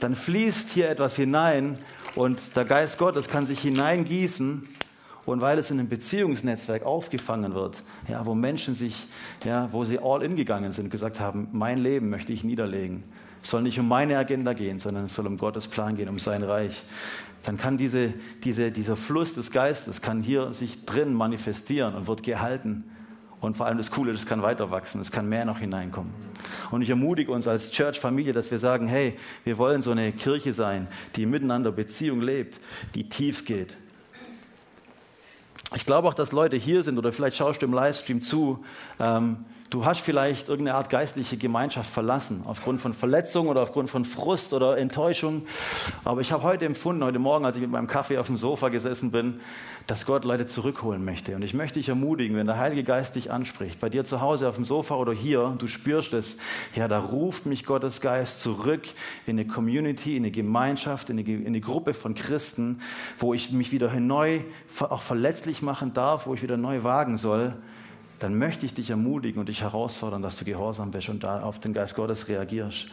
Dann 0.00 0.16
fließt 0.16 0.70
hier 0.70 0.90
etwas 0.90 1.14
hinein 1.14 1.78
und 2.16 2.40
der 2.56 2.64
Geist 2.64 2.98
Gottes 2.98 3.28
kann 3.28 3.46
sich 3.46 3.60
hineingießen 3.60 4.68
und 5.24 5.40
weil 5.40 5.60
es 5.60 5.70
in 5.70 5.78
einem 5.78 5.88
Beziehungsnetzwerk 5.88 6.84
aufgefangen 6.84 7.54
wird, 7.54 7.84
ja, 8.08 8.26
wo 8.26 8.34
Menschen 8.34 8.74
sich, 8.74 9.06
ja, 9.44 9.68
wo 9.70 9.84
sie 9.84 10.00
all 10.00 10.24
in 10.24 10.34
gegangen 10.34 10.72
sind, 10.72 10.90
gesagt 10.90 11.20
haben, 11.20 11.46
mein 11.52 11.78
Leben 11.78 12.10
möchte 12.10 12.32
ich 12.32 12.42
niederlegen. 12.42 13.04
Es 13.44 13.50
soll 13.50 13.62
nicht 13.62 13.78
um 13.78 13.86
meine 13.86 14.18
Agenda 14.18 14.54
gehen, 14.54 14.80
sondern 14.80 15.04
es 15.04 15.14
soll 15.14 15.28
um 15.28 15.36
Gottes 15.36 15.68
Plan 15.68 15.96
gehen, 15.96 16.08
um 16.08 16.18
sein 16.18 16.42
Reich. 16.42 16.82
Dann 17.44 17.58
kann 17.58 17.76
diese, 17.78 18.12
diese, 18.44 18.70
dieser 18.70 18.96
Fluss 18.96 19.34
des 19.34 19.50
Geistes 19.50 20.00
kann 20.00 20.22
hier 20.22 20.52
sich 20.52 20.84
drin 20.84 21.12
manifestieren 21.14 21.94
und 21.94 22.06
wird 22.06 22.22
gehalten. 22.22 22.84
Und 23.40 23.56
vor 23.56 23.66
allem 23.66 23.78
das 23.78 23.90
Coole, 23.90 24.12
das 24.12 24.24
kann 24.24 24.42
weiter 24.42 24.70
wachsen, 24.70 25.00
es 25.00 25.10
kann 25.10 25.28
mehr 25.28 25.44
noch 25.44 25.58
hineinkommen. 25.58 26.12
Und 26.70 26.82
ich 26.82 26.90
ermutige 26.90 27.32
uns 27.32 27.48
als 27.48 27.72
Church-Familie, 27.72 28.32
dass 28.32 28.52
wir 28.52 28.60
sagen, 28.60 28.86
hey, 28.86 29.18
wir 29.42 29.58
wollen 29.58 29.82
so 29.82 29.90
eine 29.90 30.12
Kirche 30.12 30.52
sein, 30.52 30.86
die 31.16 31.26
miteinander 31.26 31.72
Beziehung 31.72 32.20
lebt, 32.20 32.60
die 32.94 33.08
tief 33.08 33.44
geht. 33.44 33.76
Ich 35.74 35.86
glaube 35.86 36.06
auch, 36.06 36.14
dass 36.14 36.30
Leute 36.30 36.56
hier 36.56 36.84
sind 36.84 36.98
oder 36.98 37.12
vielleicht 37.12 37.36
schaust 37.36 37.62
du 37.62 37.66
im 37.66 37.72
Livestream 37.72 38.20
zu, 38.20 38.64
ähm, 39.00 39.38
Du 39.72 39.86
hast 39.86 40.02
vielleicht 40.02 40.50
irgendeine 40.50 40.76
Art 40.76 40.90
geistliche 40.90 41.38
Gemeinschaft 41.38 41.88
verlassen, 41.88 42.42
aufgrund 42.44 42.82
von 42.82 42.92
Verletzung 42.92 43.48
oder 43.48 43.62
aufgrund 43.62 43.88
von 43.88 44.04
Frust 44.04 44.52
oder 44.52 44.76
Enttäuschung. 44.76 45.46
Aber 46.04 46.20
ich 46.20 46.30
habe 46.30 46.42
heute 46.42 46.66
empfunden, 46.66 47.02
heute 47.02 47.18
Morgen, 47.18 47.46
als 47.46 47.56
ich 47.56 47.62
mit 47.62 47.70
meinem 47.70 47.86
Kaffee 47.86 48.18
auf 48.18 48.26
dem 48.26 48.36
Sofa 48.36 48.68
gesessen 48.68 49.12
bin, 49.12 49.40
dass 49.86 50.04
Gott 50.04 50.26
Leute 50.26 50.44
zurückholen 50.44 51.02
möchte. 51.06 51.34
Und 51.34 51.40
ich 51.40 51.54
möchte 51.54 51.78
dich 51.78 51.88
ermutigen, 51.88 52.36
wenn 52.36 52.44
der 52.44 52.58
Heilige 52.58 52.84
Geist 52.84 53.16
dich 53.16 53.30
anspricht, 53.30 53.80
bei 53.80 53.88
dir 53.88 54.04
zu 54.04 54.20
Hause 54.20 54.46
auf 54.46 54.56
dem 54.56 54.66
Sofa 54.66 54.96
oder 54.96 55.14
hier, 55.14 55.54
du 55.56 55.66
spürst 55.68 56.12
es, 56.12 56.36
ja, 56.74 56.86
da 56.86 56.98
ruft 56.98 57.46
mich 57.46 57.64
Gottes 57.64 58.02
Geist 58.02 58.42
zurück 58.42 58.82
in 59.24 59.40
eine 59.40 59.48
Community, 59.48 60.18
in 60.18 60.24
eine 60.24 60.32
Gemeinschaft, 60.32 61.08
in 61.08 61.18
eine, 61.18 61.26
in 61.26 61.46
eine 61.46 61.62
Gruppe 61.62 61.94
von 61.94 62.14
Christen, 62.14 62.82
wo 63.18 63.32
ich 63.32 63.50
mich 63.52 63.72
wieder 63.72 63.88
neu 63.98 64.40
auch 64.80 65.00
verletzlich 65.00 65.62
machen 65.62 65.94
darf, 65.94 66.26
wo 66.26 66.34
ich 66.34 66.42
wieder 66.42 66.58
neu 66.58 66.84
wagen 66.84 67.16
soll 67.16 67.54
dann 68.22 68.38
möchte 68.38 68.66
ich 68.66 68.74
dich 68.74 68.90
ermutigen 68.90 69.40
und 69.40 69.48
dich 69.48 69.62
herausfordern, 69.62 70.22
dass 70.22 70.36
du 70.36 70.44
gehorsam 70.44 70.90
bist 70.90 71.08
und 71.08 71.24
da 71.24 71.42
auf 71.42 71.58
den 71.58 71.72
Geist 71.72 71.94
Gottes 71.94 72.28
reagierst. 72.28 72.86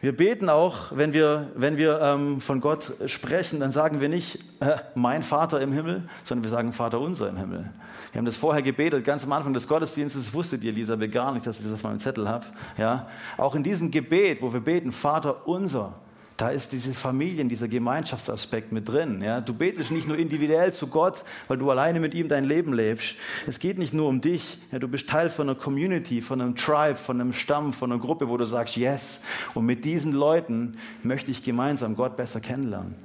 Wir 0.00 0.16
beten 0.16 0.48
auch, 0.48 0.90
wenn 0.90 1.12
wir, 1.12 1.52
wenn 1.54 1.76
wir 1.76 2.00
ähm, 2.00 2.40
von 2.40 2.60
Gott 2.60 2.92
sprechen, 3.06 3.60
dann 3.60 3.70
sagen 3.70 4.00
wir 4.00 4.08
nicht 4.08 4.40
äh, 4.58 4.78
mein 4.96 5.22
Vater 5.22 5.60
im 5.60 5.72
Himmel, 5.72 6.08
sondern 6.24 6.42
wir 6.42 6.50
sagen 6.50 6.72
Vater 6.72 6.98
unser 6.98 7.28
im 7.28 7.36
Himmel. 7.36 7.70
Wir 8.10 8.18
haben 8.18 8.26
das 8.26 8.36
vorher 8.36 8.62
gebetet, 8.62 9.04
ganz 9.04 9.22
am 9.22 9.32
Anfang 9.32 9.54
des 9.54 9.68
Gottesdienstes 9.68 10.34
wusstet 10.34 10.64
ihr, 10.64 10.72
Elisabeth, 10.72 11.12
gar 11.12 11.32
nicht, 11.32 11.46
dass 11.46 11.58
ich 11.58 11.64
das 11.64 11.74
auf 11.74 11.84
meinem 11.84 12.00
Zettel 12.00 12.28
habe. 12.28 12.46
Ja? 12.76 13.06
Auch 13.38 13.54
in 13.54 13.62
diesem 13.62 13.92
Gebet, 13.92 14.42
wo 14.42 14.52
wir 14.52 14.60
beten, 14.60 14.90
Vater 14.90 15.46
unser, 15.46 15.94
da 16.42 16.48
ist 16.48 16.72
diese 16.72 16.92
Familien, 16.92 17.48
dieser 17.48 17.68
Gemeinschaftsaspekt 17.68 18.72
mit 18.72 18.88
drin. 18.88 19.22
Ja? 19.22 19.40
Du 19.40 19.54
betest 19.54 19.92
nicht 19.92 20.08
nur 20.08 20.18
individuell 20.18 20.74
zu 20.74 20.88
Gott, 20.88 21.22
weil 21.46 21.56
du 21.56 21.70
alleine 21.70 22.00
mit 22.00 22.14
ihm 22.14 22.26
dein 22.26 22.44
Leben 22.44 22.72
lebst. 22.72 23.14
Es 23.46 23.60
geht 23.60 23.78
nicht 23.78 23.94
nur 23.94 24.08
um 24.08 24.20
dich. 24.20 24.58
Ja? 24.72 24.80
Du 24.80 24.88
bist 24.88 25.08
Teil 25.08 25.30
von 25.30 25.48
einer 25.48 25.56
Community, 25.56 26.20
von 26.20 26.40
einem 26.40 26.56
Tribe, 26.56 26.96
von 26.96 27.20
einem 27.20 27.32
Stamm, 27.32 27.72
von 27.72 27.92
einer 27.92 28.00
Gruppe, 28.00 28.28
wo 28.28 28.36
du 28.38 28.44
sagst, 28.44 28.76
yes. 28.76 29.20
Und 29.54 29.66
mit 29.66 29.84
diesen 29.84 30.10
Leuten 30.10 30.78
möchte 31.04 31.30
ich 31.30 31.44
gemeinsam 31.44 31.94
Gott 31.94 32.16
besser 32.16 32.40
kennenlernen. 32.40 32.96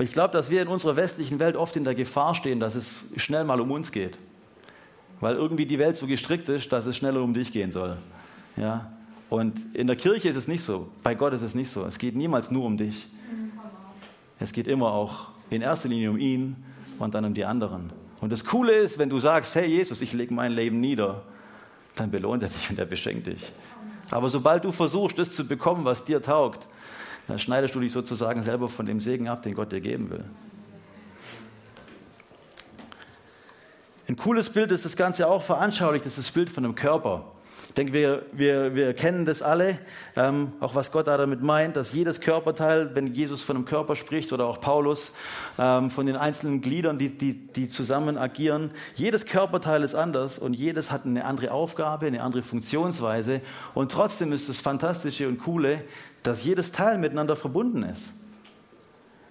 Ich 0.00 0.10
glaube, 0.10 0.32
dass 0.32 0.50
wir 0.50 0.60
in 0.60 0.66
unserer 0.66 0.96
westlichen 0.96 1.38
Welt 1.38 1.54
oft 1.54 1.76
in 1.76 1.84
der 1.84 1.94
Gefahr 1.94 2.34
stehen, 2.34 2.58
dass 2.58 2.74
es 2.74 2.96
schnell 3.16 3.44
mal 3.44 3.60
um 3.60 3.70
uns 3.70 3.92
geht. 3.92 4.18
Weil 5.20 5.36
irgendwie 5.36 5.66
die 5.66 5.78
Welt 5.78 5.96
so 5.96 6.08
gestrickt 6.08 6.48
ist, 6.48 6.72
dass 6.72 6.84
es 6.84 6.96
schneller 6.96 7.22
um 7.22 7.32
dich 7.32 7.52
gehen 7.52 7.70
soll. 7.70 7.96
Ja? 8.56 8.90
Und 9.28 9.74
in 9.74 9.86
der 9.86 9.96
Kirche 9.96 10.28
ist 10.28 10.36
es 10.36 10.48
nicht 10.48 10.62
so, 10.62 10.88
bei 11.02 11.14
Gott 11.14 11.32
ist 11.32 11.42
es 11.42 11.54
nicht 11.54 11.70
so. 11.70 11.84
Es 11.84 11.98
geht 11.98 12.14
niemals 12.14 12.50
nur 12.50 12.64
um 12.64 12.76
dich. 12.76 13.08
Es 14.38 14.52
geht 14.52 14.68
immer 14.68 14.92
auch 14.92 15.28
in 15.50 15.62
erster 15.62 15.88
Linie 15.88 16.10
um 16.10 16.18
ihn 16.18 16.56
und 16.98 17.14
dann 17.14 17.24
um 17.24 17.34
die 17.34 17.44
anderen. 17.44 17.92
Und 18.20 18.30
das 18.30 18.44
Coole 18.44 18.72
ist, 18.72 18.98
wenn 18.98 19.10
du 19.10 19.18
sagst, 19.18 19.54
hey 19.54 19.66
Jesus, 19.66 20.00
ich 20.00 20.12
lege 20.12 20.32
mein 20.32 20.52
Leben 20.52 20.80
nieder, 20.80 21.22
dann 21.94 22.10
belohnt 22.10 22.42
er 22.42 22.48
dich 22.48 22.70
und 22.70 22.78
er 22.78 22.86
beschenkt 22.86 23.26
dich. 23.26 23.52
Aber 24.10 24.28
sobald 24.28 24.64
du 24.64 24.72
versuchst, 24.72 25.18
das 25.18 25.32
zu 25.32 25.46
bekommen, 25.46 25.84
was 25.84 26.04
dir 26.04 26.22
taugt, 26.22 26.68
dann 27.26 27.38
schneidest 27.38 27.74
du 27.74 27.80
dich 27.80 27.92
sozusagen 27.92 28.42
selber 28.42 28.68
von 28.68 28.86
dem 28.86 29.00
Segen 29.00 29.28
ab, 29.28 29.42
den 29.42 29.54
Gott 29.54 29.72
dir 29.72 29.80
geben 29.80 30.10
will. 30.10 30.24
Ein 34.08 34.16
cooles 34.16 34.50
Bild 34.50 34.70
ist 34.70 34.84
das 34.84 34.96
Ganze 34.96 35.28
auch 35.28 35.42
veranschaulicht, 35.42 36.06
das 36.06 36.16
ist 36.16 36.28
das 36.28 36.34
Bild 36.34 36.48
von 36.48 36.64
einem 36.64 36.76
Körper. 36.76 37.24
Ich 37.76 37.78
denke, 37.78 37.92
wir, 37.92 38.22
wir, 38.32 38.74
wir 38.74 38.94
kennen 38.94 39.26
das 39.26 39.42
alle, 39.42 39.76
ähm, 40.16 40.54
auch 40.60 40.74
was 40.74 40.90
Gott 40.92 41.08
da 41.08 41.18
damit 41.18 41.42
meint, 41.42 41.76
dass 41.76 41.92
jedes 41.92 42.22
Körperteil, 42.22 42.94
wenn 42.94 43.12
Jesus 43.12 43.42
von 43.42 43.54
einem 43.54 43.66
Körper 43.66 43.96
spricht 43.96 44.32
oder 44.32 44.46
auch 44.46 44.62
Paulus, 44.62 45.12
ähm, 45.58 45.90
von 45.90 46.06
den 46.06 46.16
einzelnen 46.16 46.62
Gliedern, 46.62 46.98
die, 46.98 47.10
die, 47.18 47.34
die 47.34 47.68
zusammen 47.68 48.16
agieren, 48.16 48.70
jedes 48.94 49.26
Körperteil 49.26 49.82
ist 49.82 49.94
anders 49.94 50.38
und 50.38 50.54
jedes 50.54 50.90
hat 50.90 51.04
eine 51.04 51.26
andere 51.26 51.52
Aufgabe, 51.52 52.06
eine 52.06 52.22
andere 52.22 52.42
Funktionsweise 52.42 53.42
und 53.74 53.92
trotzdem 53.92 54.32
ist 54.32 54.48
das 54.48 54.58
Fantastische 54.58 55.28
und 55.28 55.36
Coole, 55.36 55.84
dass 56.22 56.44
jedes 56.44 56.72
Teil 56.72 56.96
miteinander 56.96 57.36
verbunden 57.36 57.82
ist. 57.82 58.10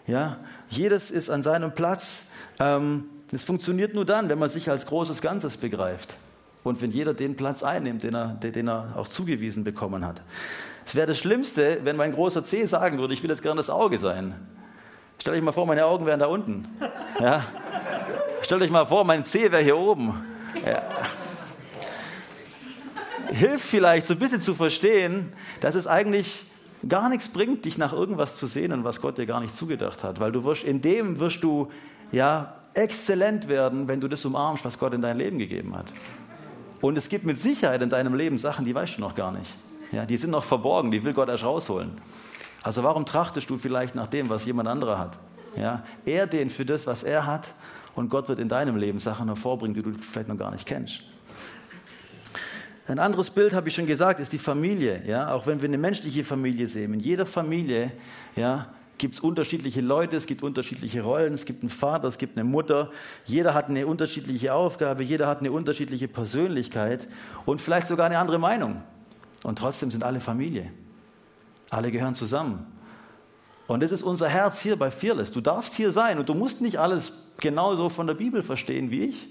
Ja, 0.05 0.37
jedes 0.69 1.09
ist 1.09 1.31
an 1.31 1.41
seinem 1.41 1.73
Platz. 1.73 2.25
Ähm, 2.59 3.05
es 3.31 3.43
funktioniert 3.43 3.95
nur 3.95 4.05
dann, 4.05 4.29
wenn 4.29 4.37
man 4.37 4.49
sich 4.49 4.69
als 4.69 4.85
großes 4.85 5.23
Ganzes 5.23 5.57
begreift 5.57 6.15
und 6.65 6.81
wenn 6.81 6.91
jeder 6.91 7.13
den 7.13 7.35
Platz 7.35 7.61
einnimmt, 7.61 8.01
den 8.01 8.15
er, 8.15 8.29
den 8.33 8.67
er 8.67 8.95
auch 8.97 9.07
zugewiesen 9.07 9.63
bekommen 9.63 10.03
hat. 10.03 10.21
Es 10.83 10.95
wäre 10.95 11.05
das 11.05 11.19
Schlimmste, 11.19 11.81
wenn 11.83 11.95
mein 11.95 12.11
großer 12.11 12.43
C 12.43 12.65
sagen 12.65 12.97
würde, 12.97 13.13
ich 13.13 13.21
will 13.21 13.29
jetzt 13.29 13.43
gerne 13.43 13.57
das 13.57 13.69
Auge 13.69 13.99
sein. 13.99 14.33
Stell 15.21 15.35
euch 15.35 15.43
mal 15.43 15.51
vor, 15.51 15.67
meine 15.67 15.85
Augen 15.85 16.07
wären 16.07 16.19
da 16.19 16.25
unten. 16.25 16.67
Ja? 17.19 17.45
Stellt 18.41 18.63
euch 18.63 18.71
mal 18.71 18.85
vor, 18.85 19.03
mein 19.05 19.23
C 19.25 19.51
wäre 19.51 19.61
hier 19.61 19.77
oben. 19.77 20.25
Ja. 20.65 20.81
Hilft 23.31 23.65
vielleicht 23.65 24.07
so 24.07 24.13
ein 24.13 24.19
bisschen 24.19 24.41
zu 24.41 24.55
verstehen, 24.55 25.33
dass 25.61 25.75
es 25.75 25.85
eigentlich 25.85 26.45
gar 26.89 27.09
nichts 27.09 27.29
bringt, 27.29 27.65
dich 27.65 27.77
nach 27.77 27.93
irgendwas 27.93 28.35
zu 28.35 28.47
sehnen, 28.47 28.83
was 28.83 29.01
Gott 29.01 29.19
dir 29.19 29.27
gar 29.27 29.39
nicht 29.39 29.55
zugedacht 29.55 30.03
hat, 30.03 30.19
weil 30.19 30.31
du 30.31 30.43
wirst, 30.43 30.63
in 30.63 30.81
dem 30.81 31.19
wirst 31.19 31.43
du 31.43 31.71
ja 32.11 32.55
exzellent 32.73 33.47
werden, 33.47 33.87
wenn 33.87 34.01
du 34.01 34.07
das 34.07 34.25
umarmst, 34.25 34.65
was 34.65 34.79
Gott 34.79 34.93
in 34.93 35.03
dein 35.03 35.17
Leben 35.19 35.37
gegeben 35.37 35.75
hat. 35.77 35.85
Und 36.85 36.99
es 36.99 37.09
gibt 37.09 37.25
mit 37.25 37.39
Sicherheit 37.39 37.81
in 37.81 37.89
deinem 37.89 38.13
Leben 38.13 38.37
Sachen, 38.37 38.63
die 38.63 38.75
weißt 38.75 38.97
du 38.97 39.01
noch 39.01 39.15
gar 39.15 39.31
nicht. 39.31 39.51
Ja, 39.91 40.05
die 40.05 40.17
sind 40.17 40.29
noch 40.29 40.43
verborgen, 40.43 40.91
die 40.91 41.03
will 41.03 41.13
Gott 41.13 41.29
erst 41.29 41.43
rausholen. 41.43 41.93
Also 42.61 42.83
warum 42.83 43.07
trachtest 43.07 43.49
du 43.49 43.57
vielleicht 43.57 43.95
nach 43.95 44.05
dem, 44.05 44.29
was 44.29 44.45
jemand 44.45 44.69
anderer 44.69 44.99
hat? 44.99 45.17
Ja, 45.57 45.83
er 46.05 46.27
den 46.27 46.51
für 46.51 46.63
das, 46.63 46.85
was 46.85 47.01
er 47.01 47.25
hat, 47.25 47.55
und 47.95 48.09
Gott 48.09 48.29
wird 48.29 48.37
in 48.37 48.49
deinem 48.49 48.75
Leben 48.75 48.99
Sachen 48.99 49.25
hervorbringen, 49.29 49.73
die 49.73 49.81
du 49.81 49.93
vielleicht 49.99 50.27
noch 50.27 50.37
gar 50.37 50.51
nicht 50.51 50.67
kennst. 50.67 51.01
Ein 52.85 52.99
anderes 52.99 53.31
Bild, 53.31 53.53
habe 53.53 53.67
ich 53.67 53.73
schon 53.73 53.87
gesagt, 53.87 54.19
ist 54.19 54.31
die 54.31 54.37
Familie. 54.37 55.01
Ja, 55.07 55.33
auch 55.33 55.47
wenn 55.47 55.61
wir 55.61 55.67
eine 55.67 55.79
menschliche 55.79 56.23
Familie 56.23 56.67
sehen, 56.67 56.93
in 56.93 56.99
jeder 56.99 57.25
Familie 57.25 57.93
ja, 58.35 58.74
gibt 58.97 59.15
es 59.15 59.19
unterschiedliche 59.19 59.81
Leute, 59.81 60.15
es 60.15 60.25
gibt 60.25 60.43
unterschiedliche 60.43 61.01
Rollen, 61.01 61.33
es 61.33 61.45
gibt 61.45 61.63
einen 61.63 61.69
Vater, 61.69 62.07
es 62.07 62.17
gibt 62.17 62.37
eine 62.37 62.43
Mutter. 62.43 62.91
Jeder 63.25 63.53
hat 63.53 63.69
eine 63.69 63.87
unterschiedliche 63.87 64.53
Aufgabe, 64.53 65.03
jeder 65.03 65.27
hat 65.27 65.39
eine 65.39 65.51
unterschiedliche 65.51 66.07
Persönlichkeit 66.07 67.07
und 67.45 67.61
vielleicht 67.61 67.87
sogar 67.87 68.05
eine 68.05 68.17
andere 68.17 68.39
Meinung. 68.39 68.83
Und 69.43 69.59
trotzdem 69.59 69.91
sind 69.91 70.03
alle 70.03 70.19
Familie. 70.19 70.71
Alle 71.69 71.91
gehören 71.91 72.15
zusammen. 72.15 72.65
Und 73.67 73.81
das 73.81 73.91
ist 73.91 74.03
unser 74.03 74.29
Herz 74.29 74.59
hier 74.59 74.77
bei 74.77 74.91
Fearless. 74.91 75.31
Du 75.31 75.41
darfst 75.41 75.73
hier 75.73 75.91
sein 75.91 76.19
und 76.19 76.29
du 76.29 76.35
musst 76.35 76.61
nicht 76.61 76.77
alles 76.79 77.13
genauso 77.39 77.89
von 77.89 78.07
der 78.07 78.13
Bibel 78.13 78.43
verstehen 78.43 78.91
wie 78.91 79.05
ich. 79.05 79.27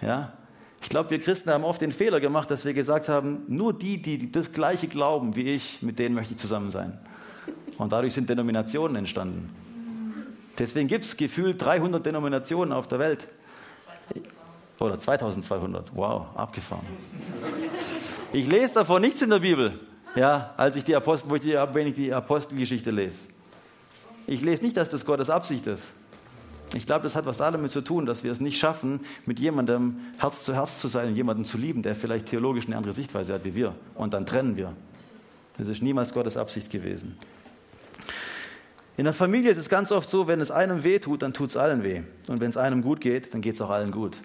Ja? 0.00 0.32
Ich 0.80 0.88
glaube, 0.88 1.10
wir 1.10 1.20
Christen 1.20 1.50
haben 1.50 1.64
oft 1.64 1.80
den 1.80 1.92
Fehler 1.92 2.18
gemacht, 2.18 2.50
dass 2.50 2.64
wir 2.64 2.74
gesagt 2.74 3.08
haben, 3.08 3.42
nur 3.46 3.72
die, 3.72 4.02
die 4.02 4.32
das 4.32 4.52
Gleiche 4.52 4.88
glauben 4.88 5.36
wie 5.36 5.54
ich, 5.54 5.80
mit 5.82 5.98
denen 5.98 6.14
möchte 6.14 6.34
ich 6.34 6.40
zusammen 6.40 6.70
sein. 6.70 6.98
Und 7.78 7.92
dadurch 7.92 8.14
sind 8.14 8.28
Denominationen 8.28 8.96
entstanden. 8.96 9.50
Deswegen 10.58 10.88
gibt 10.88 11.04
es 11.04 11.16
gefühlt 11.16 11.60
300 11.60 12.04
Denominationen 12.04 12.72
auf 12.72 12.86
der 12.88 12.98
Welt. 12.98 13.28
Oder 14.78 14.98
2200. 14.98 15.94
Wow, 15.94 16.26
abgefahren. 16.34 16.86
Ich 18.32 18.48
lese 18.48 18.74
davon 18.74 19.02
nichts 19.02 19.22
in 19.22 19.30
der 19.30 19.38
Bibel, 19.38 19.78
ja, 20.14 20.54
als 20.56 20.76
ich 20.76 20.84
die 20.84 20.96
Apostel, 20.96 21.30
wo 21.30 21.36
ich 21.36 21.42
die, 21.42 21.52
wenn 21.72 21.86
ich 21.86 21.94
die 21.94 22.12
Apostelgeschichte 22.12 22.90
lese. 22.90 23.20
Ich 24.26 24.42
lese 24.42 24.62
nicht, 24.62 24.76
dass 24.76 24.88
das 24.88 25.04
Gottes 25.04 25.30
Absicht 25.30 25.66
ist. 25.66 25.88
Ich 26.74 26.86
glaube, 26.86 27.02
das 27.02 27.14
hat 27.14 27.26
was 27.26 27.36
damit 27.36 27.70
zu 27.70 27.82
tun, 27.82 28.06
dass 28.06 28.24
wir 28.24 28.32
es 28.32 28.40
nicht 28.40 28.58
schaffen, 28.58 29.00
mit 29.26 29.38
jemandem 29.38 30.00
Herz 30.18 30.42
zu 30.42 30.54
Herz 30.54 30.78
zu 30.78 30.88
sein 30.88 31.08
und 31.08 31.16
jemanden 31.16 31.44
zu 31.44 31.58
lieben, 31.58 31.82
der 31.82 31.94
vielleicht 31.94 32.26
theologisch 32.26 32.66
eine 32.66 32.76
andere 32.76 32.94
Sichtweise 32.94 33.34
hat 33.34 33.44
wie 33.44 33.54
wir. 33.54 33.74
Und 33.94 34.14
dann 34.14 34.24
trennen 34.24 34.56
wir. 34.56 34.72
Das 35.58 35.68
ist 35.68 35.82
niemals 35.82 36.14
Gottes 36.14 36.36
Absicht 36.36 36.70
gewesen. 36.70 37.18
In 38.96 39.04
der 39.04 39.14
Familie 39.14 39.50
ist 39.50 39.58
es 39.58 39.68
ganz 39.68 39.90
oft 39.90 40.10
so, 40.10 40.28
wenn 40.28 40.40
es 40.40 40.50
einem 40.50 40.84
weh 40.84 40.98
tut, 40.98 41.22
dann 41.22 41.32
tut 41.32 41.50
es 41.50 41.56
allen 41.56 41.82
weh. 41.82 42.02
Und 42.28 42.40
wenn 42.40 42.50
es 42.50 42.56
einem 42.56 42.82
gut 42.82 43.00
geht, 43.00 43.32
dann 43.32 43.40
geht 43.40 43.54
es 43.54 43.60
auch 43.60 43.70
allen 43.70 43.90
gut. 43.90 44.18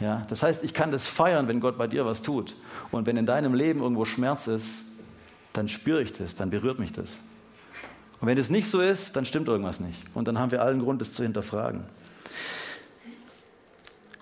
Ja, 0.00 0.26
das 0.28 0.42
heißt, 0.42 0.62
ich 0.64 0.74
kann 0.74 0.90
das 0.90 1.06
feiern, 1.06 1.48
wenn 1.48 1.60
Gott 1.60 1.78
bei 1.78 1.86
dir 1.86 2.04
was 2.04 2.22
tut. 2.22 2.56
Und 2.90 3.06
wenn 3.06 3.16
in 3.16 3.26
deinem 3.26 3.54
Leben 3.54 3.80
irgendwo 3.80 4.04
Schmerz 4.04 4.46
ist, 4.46 4.82
dann 5.52 5.68
spüre 5.68 6.02
ich 6.02 6.12
das, 6.12 6.34
dann 6.34 6.50
berührt 6.50 6.78
mich 6.78 6.92
das. 6.92 7.18
Und 8.20 8.28
wenn 8.28 8.38
es 8.38 8.50
nicht 8.50 8.70
so 8.70 8.80
ist, 8.80 9.16
dann 9.16 9.26
stimmt 9.26 9.48
irgendwas 9.48 9.80
nicht. 9.80 10.02
Und 10.14 10.28
dann 10.28 10.38
haben 10.38 10.50
wir 10.50 10.62
allen 10.62 10.80
Grund, 10.80 11.00
das 11.00 11.12
zu 11.12 11.22
hinterfragen. 11.22 11.84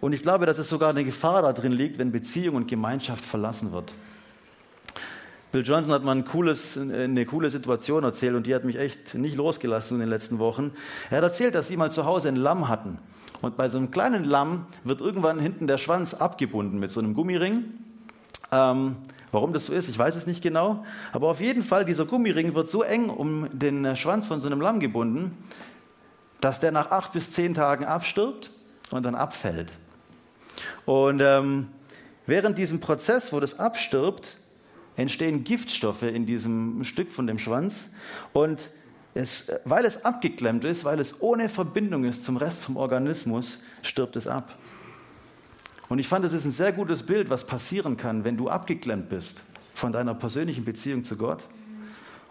Und 0.01 0.13
ich 0.13 0.23
glaube, 0.23 0.47
dass 0.47 0.59
es 0.59 0.69
sogar 0.69 0.91
eine 0.91 1.05
Gefahr 1.05 1.43
darin 1.43 1.73
liegt, 1.73 1.99
wenn 1.99 2.13
Beziehung 2.13 2.57
und 2.57 2.69
Gemeinschaft 2.69 3.25
verlassen 3.25 3.73
wird. 3.73 3.93
Bill 5.55 5.65
Johnson 5.65 5.93
hat 5.93 6.03
mal 6.03 6.17
ein 6.17 6.25
cooles, 6.25 6.77
eine 6.77 7.25
coole 7.27 7.49
Situation 7.49 8.03
erzählt 8.03 8.35
und 8.35 8.45
die 8.45 8.57
hat 8.57 8.65
mich 8.65 8.77
echt 8.77 9.15
nicht 9.15 9.37
losgelassen 9.37 9.95
in 9.95 10.01
den 10.01 10.09
letzten 10.09 10.41
Wochen. 10.41 10.73
Er 11.11 11.19
hat 11.19 11.23
erzählt, 11.23 11.55
dass 11.55 11.69
sie 11.69 11.77
mal 11.77 11.93
zu 11.93 12.05
Hause 12.07 12.27
ein 12.27 12.35
Lamm 12.35 12.67
hatten. 12.67 12.99
Und 13.41 13.57
bei 13.57 13.71
so 13.71 13.79
einem 13.79 13.93
kleinen 13.93 14.25
Lamm 14.25 14.67
wird 14.83 15.01
irgendwann 15.01 15.39
hinten 15.39 15.69
der 15.69 15.79
Schwanz 15.79 16.13
abgebunden 16.13 16.81
mit 16.81 16.91
so 16.91 16.99
einem 16.99 17.15
Gummiring. 17.15 17.67
Ähm, 18.51 18.97
warum 19.31 19.53
das 19.53 19.67
so 19.67 19.73
ist, 19.73 19.89
ich 19.89 19.97
weiß 19.97 20.17
es 20.17 20.27
nicht 20.27 20.43
genau. 20.43 20.85
Aber 21.13 21.29
auf 21.29 21.41
jeden 21.41 21.63
Fall, 21.63 21.85
dieser 21.85 22.05
Gummiring 22.05 22.57
wird 22.57 22.69
so 22.69 22.83
eng 22.83 23.09
um 23.09 23.49
den 23.57 23.95
Schwanz 23.95 24.27
von 24.27 24.41
so 24.41 24.49
einem 24.49 24.61
Lamm 24.61 24.81
gebunden, 24.81 25.39
dass 26.41 26.59
der 26.59 26.73
nach 26.73 26.91
acht 26.91 27.13
bis 27.13 27.31
zehn 27.31 27.55
Tagen 27.55 27.85
abstirbt 27.85 28.51
und 28.91 29.05
dann 29.05 29.15
abfällt. 29.15 29.71
Und 30.85 31.21
ähm, 31.21 31.69
während 32.27 32.59
diesem 32.59 32.81
Prozess, 32.81 33.33
wo 33.33 33.39
das 33.39 33.61
abstirbt, 33.61 34.39
entstehen 34.97 35.45
Giftstoffe 35.45 36.03
in 36.03 36.27
diesem 36.27 36.85
Stück 36.85 37.11
von 37.11 37.27
dem 37.27 37.39
Schwanz. 37.39 37.89
Und 38.33 38.71
es, 39.15 39.51
weil 39.65 39.85
es 39.85 40.05
abgeklemmt 40.05 40.65
ist, 40.65 40.85
weil 40.85 40.99
es 40.99 41.21
ohne 41.21 41.49
Verbindung 41.49 42.05
ist 42.05 42.25
zum 42.25 42.37
Rest 42.37 42.65
vom 42.65 42.77
Organismus, 42.77 43.61
stirbt 43.83 44.17
es 44.17 44.27
ab. 44.27 44.57
Und 45.89 45.99
ich 45.99 46.09
fand, 46.09 46.25
das 46.25 46.33
ist 46.33 46.45
ein 46.45 46.51
sehr 46.51 46.73
gutes 46.73 47.05
Bild, 47.05 47.31
was 47.31 47.47
passieren 47.47 47.97
kann, 47.97 48.25
wenn 48.25 48.37
du 48.37 48.49
abgeklemmt 48.49 49.09
bist 49.09 49.43
von 49.75 49.93
deiner 49.93 50.15
persönlichen 50.15 50.65
Beziehung 50.65 51.05
zu 51.05 51.17
Gott 51.17 51.45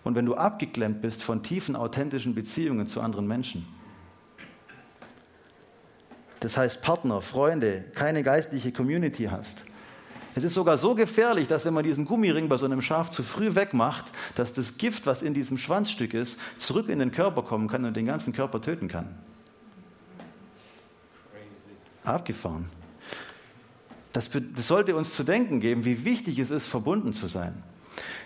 und 0.04 0.16
wenn 0.16 0.26
du 0.26 0.36
abgeklemmt 0.36 1.02
bist 1.02 1.22
von 1.24 1.44
tiefen, 1.44 1.76
authentischen 1.76 2.36
Beziehungen 2.36 2.88
zu 2.88 3.00
anderen 3.00 3.28
Menschen. 3.28 3.66
Das 6.40 6.58
heißt 6.58 6.82
Partner, 6.82 7.22
Freunde, 7.22 7.86
keine 7.94 8.24
geistliche 8.24 8.74
Community 8.74 9.26
hast 9.26 9.64
es 10.36 10.44
ist 10.44 10.54
sogar 10.54 10.78
so 10.78 10.96
gefährlich, 10.96 11.48
dass 11.48 11.66
wenn 11.66 11.74
man 11.74 11.84
diesen 11.84 12.06
Gummiring 12.06 12.50
bei 12.50 12.58
so 12.58 12.66
einem 12.66 12.82
Schaf 12.82 13.10
zu 13.10 13.24
früh 13.24 13.56
wegmacht, 13.56 14.12
dass 14.36 14.54
das 14.54 14.78
Gift, 14.78 15.06
was 15.06 15.22
in 15.22 15.34
diesem 15.34 15.58
Schwanzstück 15.58 16.14
ist, 16.14 16.40
zurück 16.58 16.90
in 16.90 17.00
den 17.00 17.12
Körper 17.12 17.44
kommen 17.44 17.68
kann 17.68 17.86
und 17.86 17.96
den 17.96 18.06
ganzen 18.06 18.34
Körper 18.34 18.62
töten 18.62 18.88
kann. 18.88 19.16
Abgefahren. 22.04 22.70
Das, 24.12 24.30
das 24.56 24.68
sollte 24.68 24.96
uns 24.96 25.14
zu 25.14 25.24
denken 25.24 25.60
geben, 25.60 25.86
wie 25.86 26.04
wichtig 26.04 26.40
es 26.40 26.52
ist, 26.52 26.68
verbunden 26.68 27.14
zu 27.14 27.28
sein. 27.28 27.64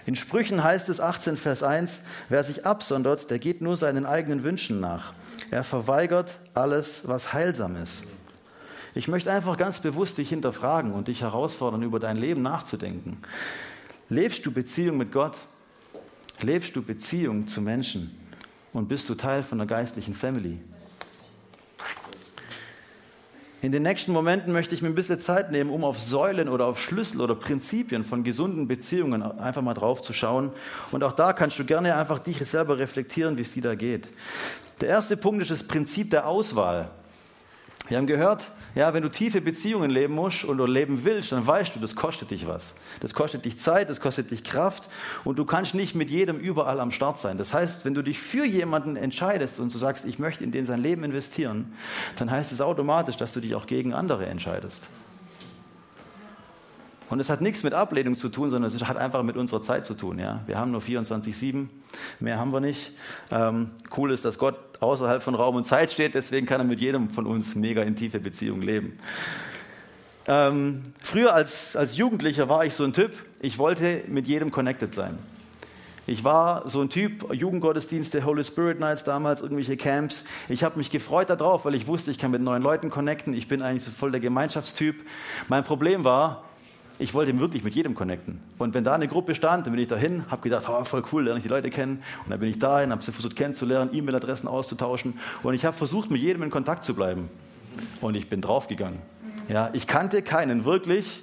In 0.05 0.15
Sprüchen 0.15 0.63
heißt 0.63 0.87
es 0.89 0.99
18 1.01 1.35
Vers 1.35 1.63
1, 1.63 2.01
wer 2.29 2.43
sich 2.43 2.65
absondert, 2.65 3.29
der 3.29 3.39
geht 3.39 3.61
nur 3.61 3.75
seinen 3.75 4.05
eigenen 4.05 4.43
Wünschen 4.43 4.79
nach. 4.79 5.13
Er 5.51 5.63
verweigert 5.63 6.39
alles, 6.53 7.01
was 7.05 7.33
heilsam 7.33 7.75
ist. 7.81 8.03
Ich 8.97 9.07
möchte 9.07 9.31
einfach 9.31 9.57
ganz 9.57 9.77
bewusst 9.77 10.17
dich 10.17 10.29
hinterfragen 10.29 10.91
und 10.91 11.07
dich 11.07 11.21
herausfordern, 11.21 11.83
über 11.83 11.99
dein 11.99 12.17
Leben 12.17 12.41
nachzudenken. 12.41 13.19
Lebst 14.09 14.43
du 14.43 14.51
Beziehung 14.51 14.97
mit 14.97 15.11
Gott? 15.11 15.35
Lebst 16.41 16.75
du 16.75 16.81
Beziehung 16.81 17.47
zu 17.47 17.61
Menschen? 17.61 18.17
Und 18.73 18.89
bist 18.89 19.07
du 19.07 19.13
Teil 19.13 19.43
von 19.43 19.59
der 19.59 19.67
geistlichen 19.67 20.15
Family? 20.15 20.57
In 23.61 23.71
den 23.71 23.83
nächsten 23.83 24.13
Momenten 24.13 24.51
möchte 24.51 24.73
ich 24.73 24.81
mir 24.81 24.87
ein 24.87 24.95
bisschen 24.95 25.19
Zeit 25.19 25.51
nehmen, 25.51 25.69
um 25.69 25.83
auf 25.83 25.99
Säulen 25.99 26.49
oder 26.49 26.65
auf 26.65 26.81
Schlüssel 26.81 27.21
oder 27.21 27.35
Prinzipien 27.35 28.03
von 28.03 28.23
gesunden 28.23 28.67
Beziehungen 28.67 29.21
einfach 29.21 29.61
mal 29.61 29.75
drauf 29.75 30.01
zu 30.01 30.11
schauen. 30.11 30.51
Und 30.91 31.03
auch 31.03 31.13
da 31.13 31.33
kannst 31.33 31.59
du 31.59 31.65
gerne 31.65 31.95
einfach 31.95 32.17
dich 32.17 32.39
selber 32.39 32.79
reflektieren, 32.79 33.37
wie 33.37 33.41
es 33.41 33.51
dir 33.51 33.61
da 33.61 33.75
geht. 33.75 34.09
Der 34.81 34.89
erste 34.89 35.17
Punkt 35.17 35.43
ist 35.43 35.51
das 35.51 35.61
Prinzip 35.61 36.09
der 36.09 36.25
Auswahl. 36.25 36.89
Wir 37.89 37.97
haben 37.97 38.07
gehört, 38.07 38.51
ja, 38.77 38.93
wenn 38.93 39.01
du 39.01 39.09
tiefe 39.09 39.41
Beziehungen 39.41 39.89
leben 39.89 40.13
musst 40.13 40.43
und 40.43 40.63
leben 40.69 41.03
willst, 41.03 41.31
dann 41.31 41.47
weißt 41.47 41.75
du, 41.75 41.79
das 41.79 41.95
kostet 41.95 42.29
dich 42.29 42.47
was. 42.47 42.75
Das 42.99 43.15
kostet 43.15 43.43
dich 43.43 43.57
Zeit, 43.57 43.89
das 43.89 43.99
kostet 43.99 44.29
dich 44.29 44.43
Kraft 44.43 44.87
und 45.23 45.39
du 45.39 45.45
kannst 45.45 45.73
nicht 45.73 45.95
mit 45.95 46.11
jedem 46.11 46.37
überall 46.37 46.79
am 46.79 46.91
Start 46.91 47.17
sein. 47.17 47.39
Das 47.39 47.55
heißt, 47.55 47.85
wenn 47.85 47.95
du 47.95 48.03
dich 48.03 48.19
für 48.19 48.45
jemanden 48.45 48.95
entscheidest 48.95 49.59
und 49.59 49.73
du 49.73 49.79
sagst, 49.79 50.05
ich 50.05 50.19
möchte 50.19 50.43
in 50.43 50.51
den 50.51 50.67
sein 50.67 50.79
Leben 50.79 51.03
investieren, 51.03 51.73
dann 52.17 52.29
heißt 52.29 52.51
es 52.51 52.61
automatisch, 52.61 53.17
dass 53.17 53.33
du 53.33 53.39
dich 53.39 53.55
auch 53.55 53.65
gegen 53.65 53.95
andere 53.95 54.27
entscheidest. 54.27 54.83
Und 57.09 57.19
es 57.19 57.29
hat 57.29 57.41
nichts 57.41 57.63
mit 57.63 57.73
Ablehnung 57.73 58.17
zu 58.17 58.29
tun, 58.29 58.51
sondern 58.51 58.71
es 58.73 58.83
hat 58.83 58.97
einfach 58.97 59.23
mit 59.23 59.37
unserer 59.37 59.61
Zeit 59.61 59.85
zu 59.85 59.93
tun. 59.93 60.19
Ja? 60.19 60.41
Wir 60.45 60.57
haben 60.57 60.71
nur 60.71 60.81
24-7, 60.81 61.67
mehr 62.19 62.37
haben 62.37 62.51
wir 62.51 62.59
nicht. 62.59 62.91
Ähm, 63.31 63.71
cool 63.95 64.11
ist, 64.11 64.25
dass 64.25 64.37
Gott 64.37 64.55
außerhalb 64.81 65.23
von 65.23 65.35
Raum 65.35 65.55
und 65.55 65.65
Zeit 65.65 65.91
steht, 65.91 66.15
deswegen 66.15 66.45
kann 66.45 66.59
er 66.61 66.65
mit 66.65 66.79
jedem 66.79 67.09
von 67.09 67.25
uns 67.25 67.55
mega 67.55 67.81
in 67.81 67.95
tiefe 67.95 68.19
Beziehung 68.19 68.61
leben. 68.61 68.99
Ähm, 70.27 70.81
früher 71.01 71.33
als, 71.33 71.77
als 71.77 71.95
Jugendlicher 71.95 72.49
war 72.49 72.65
ich 72.65 72.73
so 72.73 72.83
ein 72.83 72.91
Typ, 72.91 73.13
ich 73.39 73.57
wollte 73.57 74.03
mit 74.07 74.27
jedem 74.27 74.51
connected 74.51 74.93
sein. 74.93 75.17
Ich 76.05 76.23
war 76.23 76.67
so 76.69 76.81
ein 76.81 76.89
Typ, 76.89 77.33
Jugendgottesdienste, 77.33 78.23
Holy 78.23 78.43
Spirit 78.43 78.79
Nights 78.79 79.03
damals, 79.03 79.41
irgendwelche 79.41 79.75
Camps. 79.75 80.23
Ich 80.47 80.63
habe 80.63 80.77
mich 80.77 80.89
gefreut 80.89 81.29
darauf, 81.29 81.65
weil 81.65 81.75
ich 81.75 81.85
wusste, 81.85 82.11
ich 82.11 82.17
kann 82.17 82.31
mit 82.31 82.41
neuen 82.41 82.63
Leuten 82.63 82.89
connecten. 82.89 83.33
Ich 83.33 83.49
bin 83.49 83.61
eigentlich 83.61 83.83
so 83.83 83.91
voll 83.91 84.11
der 84.11 84.21
Gemeinschaftstyp. 84.21 84.95
Mein 85.49 85.65
Problem 85.65 86.05
war, 86.05 86.46
ich 86.99 87.13
wollte 87.13 87.37
wirklich 87.39 87.63
mit 87.63 87.75
jedem 87.75 87.93
connecten. 87.93 88.39
Und 88.57 88.73
wenn 88.73 88.83
da 88.83 88.93
eine 88.93 89.07
Gruppe 89.07 89.35
stand, 89.35 89.65
dann 89.65 89.73
bin 89.73 89.81
ich 89.81 89.87
dahin, 89.87 90.29
habe 90.31 90.41
gedacht, 90.41 90.65
oh, 90.67 90.83
voll 90.83 91.03
cool, 91.11 91.25
lerne 91.25 91.37
ich 91.37 91.43
die 91.43 91.49
Leute 91.49 91.69
kennen. 91.69 92.03
Und 92.23 92.31
dann 92.31 92.39
bin 92.39 92.49
ich 92.49 92.57
dahin, 92.59 92.91
habe 92.91 93.03
sie 93.03 93.11
versucht 93.11 93.35
kennenzulernen, 93.35 93.91
E-Mail-Adressen 93.93 94.47
auszutauschen. 94.47 95.19
Und 95.43 95.53
ich 95.53 95.65
habe 95.65 95.75
versucht, 95.75 96.09
mit 96.09 96.21
jedem 96.21 96.43
in 96.43 96.49
Kontakt 96.49 96.85
zu 96.85 96.95
bleiben. 96.95 97.29
Und 98.01 98.15
ich 98.15 98.29
bin 98.29 98.41
draufgegangen. 98.41 98.99
Ja, 99.47 99.69
ich 99.73 99.85
kannte 99.87 100.23
keinen 100.23 100.65
wirklich, 100.65 101.21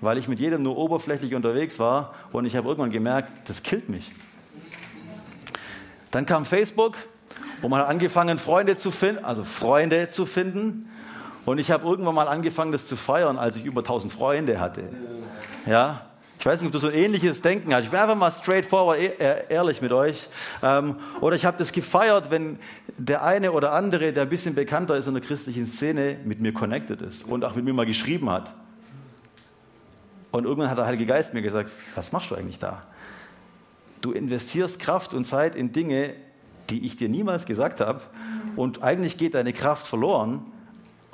weil 0.00 0.18
ich 0.18 0.28
mit 0.28 0.38
jedem 0.38 0.62
nur 0.62 0.76
oberflächlich 0.76 1.34
unterwegs 1.34 1.78
war. 1.78 2.14
Und 2.32 2.44
ich 2.44 2.54
habe 2.54 2.68
irgendwann 2.68 2.90
gemerkt, 2.90 3.48
das 3.48 3.62
killt 3.62 3.88
mich. 3.88 4.12
Dann 6.10 6.26
kam 6.26 6.44
Facebook, 6.44 6.96
wo 7.62 7.68
man 7.68 7.80
angefangen, 7.80 8.38
Freunde 8.38 8.76
zu 8.76 8.90
finden, 8.90 9.24
also 9.24 9.42
Freunde 9.42 10.08
zu 10.08 10.26
finden. 10.26 10.90
Und 11.44 11.58
ich 11.58 11.70
habe 11.70 11.86
irgendwann 11.86 12.14
mal 12.14 12.28
angefangen, 12.28 12.72
das 12.72 12.86
zu 12.86 12.96
feiern, 12.96 13.38
als 13.38 13.56
ich 13.56 13.64
über 13.64 13.80
1000 13.80 14.12
Freunde 14.12 14.60
hatte. 14.60 14.90
Ja, 15.66 16.06
ich 16.38 16.46
weiß 16.46 16.60
nicht, 16.60 16.66
ob 16.66 16.72
du 16.72 16.78
so 16.78 16.88
ein 16.88 16.94
ähnliches 16.94 17.40
Denken 17.40 17.74
hast. 17.74 17.84
Ich 17.84 17.90
bin 17.90 17.98
einfach 17.98 18.16
mal 18.16 18.30
straightforward 18.30 18.98
e-, 18.98 19.06
äh, 19.18 19.44
ehrlich 19.48 19.80
mit 19.80 19.92
euch. 19.92 20.28
Ähm, 20.62 20.96
oder 21.20 21.36
ich 21.36 21.46
habe 21.46 21.56
das 21.56 21.72
gefeiert, 21.72 22.30
wenn 22.30 22.58
der 22.98 23.22
eine 23.24 23.52
oder 23.52 23.72
andere, 23.72 24.12
der 24.12 24.24
ein 24.24 24.28
bisschen 24.28 24.54
bekannter 24.54 24.96
ist 24.96 25.06
in 25.06 25.14
der 25.14 25.22
christlichen 25.22 25.66
Szene, 25.66 26.18
mit 26.24 26.40
mir 26.40 26.52
connected 26.52 27.00
ist 27.00 27.24
und 27.24 27.44
auch 27.44 27.54
mit 27.54 27.64
mir 27.64 27.72
mal 27.72 27.86
geschrieben 27.86 28.28
hat. 28.28 28.52
Und 30.32 30.44
irgendwann 30.44 30.68
hat 30.68 30.78
der 30.78 30.86
Heilige 30.86 31.06
Geist 31.06 31.32
mir 31.32 31.42
gesagt, 31.42 31.70
was 31.94 32.12
machst 32.12 32.30
du 32.30 32.34
eigentlich 32.34 32.58
da? 32.58 32.82
Du 34.02 34.12
investierst 34.12 34.78
Kraft 34.78 35.14
und 35.14 35.26
Zeit 35.26 35.54
in 35.54 35.72
Dinge, 35.72 36.14
die 36.68 36.84
ich 36.84 36.96
dir 36.96 37.08
niemals 37.08 37.46
gesagt 37.46 37.80
habe. 37.80 38.02
Und 38.56 38.82
eigentlich 38.82 39.16
geht 39.16 39.34
deine 39.34 39.52
Kraft 39.52 39.86
verloren, 39.86 40.44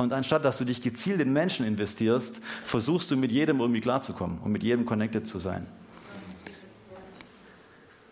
und 0.00 0.12
anstatt 0.12 0.44
dass 0.44 0.58
du 0.58 0.64
dich 0.64 0.82
gezielt 0.82 1.20
in 1.20 1.32
Menschen 1.32 1.66
investierst, 1.66 2.40
versuchst 2.64 3.10
du 3.10 3.16
mit 3.16 3.30
jedem 3.30 3.60
irgendwie 3.60 3.80
klarzukommen 3.80 4.38
und 4.38 4.52
mit 4.52 4.62
jedem 4.62 4.86
connected 4.86 5.26
zu 5.26 5.38
sein. 5.38 5.66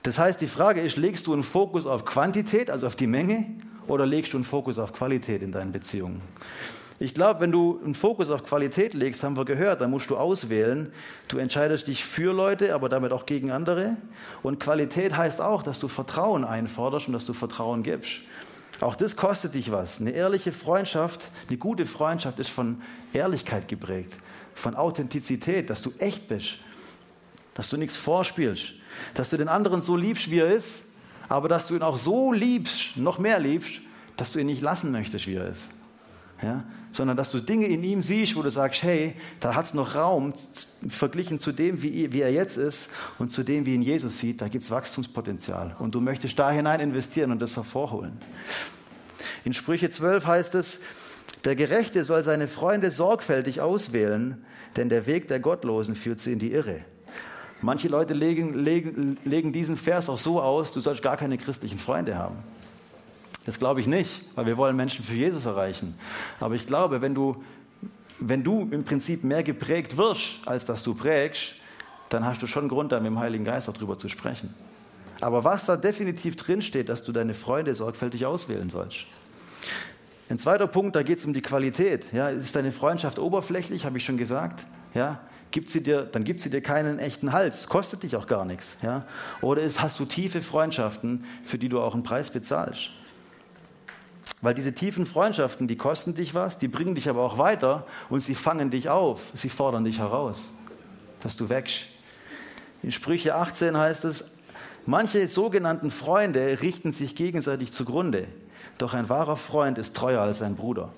Das 0.02 0.18
heißt, 0.18 0.40
die 0.40 0.46
Frage 0.46 0.80
ist, 0.80 0.96
legst 0.96 1.26
du 1.26 1.32
einen 1.32 1.42
Fokus 1.42 1.86
auf 1.86 2.04
Quantität, 2.04 2.70
also 2.70 2.86
auf 2.86 2.96
die 2.96 3.06
Menge, 3.06 3.46
oder 3.88 4.06
legst 4.06 4.32
du 4.32 4.36
einen 4.36 4.44
Fokus 4.44 4.78
auf 4.78 4.92
Qualität 4.92 5.42
in 5.42 5.52
deinen 5.52 5.72
Beziehungen? 5.72 6.20
Ich 7.00 7.14
glaube, 7.14 7.40
wenn 7.40 7.52
du 7.52 7.80
einen 7.84 7.94
Fokus 7.94 8.28
auf 8.28 8.42
Qualität 8.42 8.92
legst, 8.92 9.22
haben 9.22 9.36
wir 9.36 9.44
gehört, 9.44 9.80
dann 9.80 9.90
musst 9.90 10.10
du 10.10 10.16
auswählen. 10.16 10.92
Du 11.28 11.38
entscheidest 11.38 11.86
dich 11.86 12.04
für 12.04 12.32
Leute, 12.32 12.74
aber 12.74 12.88
damit 12.88 13.12
auch 13.12 13.24
gegen 13.24 13.52
andere. 13.52 13.96
Und 14.42 14.58
Qualität 14.58 15.16
heißt 15.16 15.40
auch, 15.40 15.62
dass 15.62 15.78
du 15.78 15.86
Vertrauen 15.86 16.44
einforderst 16.44 17.06
und 17.06 17.12
dass 17.12 17.24
du 17.24 17.34
Vertrauen 17.34 17.84
gibst. 17.84 18.20
Auch 18.80 18.94
das 18.94 19.16
kostet 19.16 19.54
dich 19.54 19.72
was. 19.72 20.00
Eine 20.00 20.10
ehrliche 20.10 20.52
Freundschaft, 20.52 21.28
eine 21.48 21.58
gute 21.58 21.84
Freundschaft 21.84 22.38
ist 22.38 22.50
von 22.50 22.80
Ehrlichkeit 23.12 23.68
geprägt, 23.68 24.14
von 24.54 24.76
Authentizität, 24.76 25.68
dass 25.70 25.82
du 25.82 25.92
echt 25.98 26.28
bist. 26.28 26.58
dass 27.54 27.68
du 27.68 27.76
nichts 27.76 27.96
vorspielst, 27.96 28.74
dass 29.14 29.30
du 29.30 29.36
den 29.36 29.48
anderen 29.48 29.82
so 29.82 29.96
liebst, 29.96 30.30
wie 30.30 30.38
er 30.38 30.54
ist, 30.54 30.82
aber 31.28 31.48
dass 31.48 31.66
du 31.66 31.74
ihn 31.74 31.82
auch 31.82 31.96
so 31.96 32.32
liebst, 32.32 32.96
noch 32.96 33.18
mehr 33.18 33.40
liebst, 33.40 33.80
dass 34.16 34.30
du 34.30 34.38
ihn 34.38 34.46
nicht 34.46 34.62
lassen 34.62 34.92
möchtest, 34.92 35.26
wie 35.26 35.34
er 35.34 35.48
ist. 35.48 35.68
Ja? 36.42 36.64
Sondern 36.92 37.16
dass 37.16 37.30
du 37.30 37.40
Dinge 37.40 37.66
in 37.66 37.82
ihm 37.84 38.02
siehst, 38.02 38.36
wo 38.36 38.42
du 38.42 38.50
sagst, 38.50 38.82
hey, 38.82 39.14
da 39.40 39.54
hat 39.54 39.66
es 39.66 39.74
noch 39.74 39.94
Raum, 39.94 40.32
verglichen 40.88 41.40
zu 41.40 41.52
dem, 41.52 41.82
wie, 41.82 42.12
wie 42.12 42.20
er 42.20 42.32
jetzt 42.32 42.56
ist 42.56 42.90
und 43.18 43.32
zu 43.32 43.42
dem, 43.42 43.66
wie 43.66 43.74
ihn 43.74 43.82
Jesus 43.82 44.18
sieht, 44.18 44.40
da 44.40 44.48
gibt 44.48 44.64
es 44.64 44.70
Wachstumspotenzial. 44.70 45.76
Und 45.78 45.94
du 45.94 46.00
möchtest 46.00 46.38
da 46.38 46.50
hinein 46.50 46.80
investieren 46.80 47.32
und 47.32 47.40
das 47.40 47.56
hervorholen. 47.56 48.18
In 49.44 49.52
Sprüche 49.52 49.90
12 49.90 50.26
heißt 50.26 50.54
es, 50.54 50.80
der 51.44 51.56
Gerechte 51.56 52.04
soll 52.04 52.22
seine 52.22 52.48
Freunde 52.48 52.90
sorgfältig 52.90 53.60
auswählen, 53.60 54.44
denn 54.76 54.88
der 54.88 55.06
Weg 55.06 55.28
der 55.28 55.40
Gottlosen 55.40 55.94
führt 55.94 56.20
sie 56.20 56.32
in 56.32 56.38
die 56.38 56.52
Irre. 56.52 56.80
Manche 57.60 57.88
Leute 57.88 58.14
legen, 58.14 58.54
legen, 58.54 59.18
legen 59.24 59.52
diesen 59.52 59.76
Vers 59.76 60.08
auch 60.08 60.18
so 60.18 60.40
aus, 60.40 60.72
du 60.72 60.80
sollst 60.80 61.02
gar 61.02 61.16
keine 61.16 61.38
christlichen 61.38 61.78
Freunde 61.78 62.16
haben. 62.16 62.36
Das 63.48 63.58
glaube 63.58 63.80
ich 63.80 63.86
nicht, 63.86 64.20
weil 64.34 64.44
wir 64.44 64.58
wollen 64.58 64.76
Menschen 64.76 65.02
für 65.02 65.14
Jesus 65.14 65.46
erreichen. 65.46 65.94
Aber 66.38 66.54
ich 66.54 66.66
glaube, 66.66 67.00
wenn 67.00 67.14
du, 67.14 67.42
wenn 68.20 68.44
du 68.44 68.68
im 68.70 68.84
Prinzip 68.84 69.24
mehr 69.24 69.42
geprägt 69.42 69.96
wirst, 69.96 70.40
als 70.44 70.66
dass 70.66 70.82
du 70.82 70.92
prägst, 70.92 71.54
dann 72.10 72.26
hast 72.26 72.42
du 72.42 72.46
schon 72.46 72.68
Grund, 72.68 72.92
da 72.92 73.00
mit 73.00 73.06
dem 73.06 73.18
Heiligen 73.18 73.46
Geist 73.46 73.66
darüber 73.66 73.96
zu 73.96 74.10
sprechen. 74.10 74.52
Aber 75.22 75.44
was 75.44 75.64
da 75.64 75.78
definitiv 75.78 76.36
drinsteht, 76.36 76.90
dass 76.90 77.04
du 77.04 77.10
deine 77.10 77.32
Freunde 77.32 77.74
sorgfältig 77.74 78.26
auswählen 78.26 78.68
sollst. 78.68 79.06
Ein 80.28 80.38
zweiter 80.38 80.66
Punkt, 80.66 80.94
da 80.94 81.02
geht 81.02 81.16
es 81.16 81.24
um 81.24 81.32
die 81.32 81.40
Qualität. 81.40 82.12
Ja, 82.12 82.28
ist 82.28 82.54
deine 82.54 82.70
Freundschaft 82.70 83.18
oberflächlich, 83.18 83.86
habe 83.86 83.96
ich 83.96 84.04
schon 84.04 84.18
gesagt. 84.18 84.66
Ja, 84.92 85.20
gibt 85.52 85.70
sie 85.70 85.82
dir, 85.82 86.02
dann 86.02 86.24
gibt 86.24 86.42
sie 86.42 86.50
dir 86.50 86.60
keinen 86.60 86.98
echten 86.98 87.32
Hals, 87.32 87.66
kostet 87.66 88.02
dich 88.02 88.14
auch 88.14 88.26
gar 88.26 88.44
nichts. 88.44 88.76
Ja? 88.82 89.06
Oder 89.40 89.62
ist, 89.62 89.80
hast 89.80 89.98
du 89.98 90.04
tiefe 90.04 90.42
Freundschaften, 90.42 91.24
für 91.44 91.56
die 91.56 91.70
du 91.70 91.80
auch 91.80 91.94
einen 91.94 92.02
Preis 92.02 92.30
bezahlst? 92.30 92.90
Weil 94.40 94.54
diese 94.54 94.72
tiefen 94.72 95.06
Freundschaften, 95.06 95.66
die 95.66 95.76
kosten 95.76 96.14
dich 96.14 96.34
was, 96.34 96.58
die 96.58 96.68
bringen 96.68 96.94
dich 96.94 97.08
aber 97.08 97.22
auch 97.22 97.38
weiter 97.38 97.86
und 98.08 98.20
sie 98.20 98.34
fangen 98.34 98.70
dich 98.70 98.88
auf, 98.88 99.32
sie 99.34 99.48
fordern 99.48 99.84
dich 99.84 99.98
heraus, 99.98 100.48
dass 101.20 101.36
du 101.36 101.48
wächst. 101.48 101.86
In 102.82 102.92
Sprüche 102.92 103.34
18 103.34 103.76
heißt 103.76 104.04
es, 104.04 104.24
manche 104.86 105.26
sogenannten 105.26 105.90
Freunde 105.90 106.58
richten 106.62 106.92
sich 106.92 107.16
gegenseitig 107.16 107.72
zugrunde, 107.72 108.28
doch 108.78 108.94
ein 108.94 109.08
wahrer 109.08 109.36
Freund 109.36 109.76
ist 109.76 109.96
treuer 109.96 110.22
als 110.22 110.40
ein 110.40 110.54
Bruder. 110.54 110.92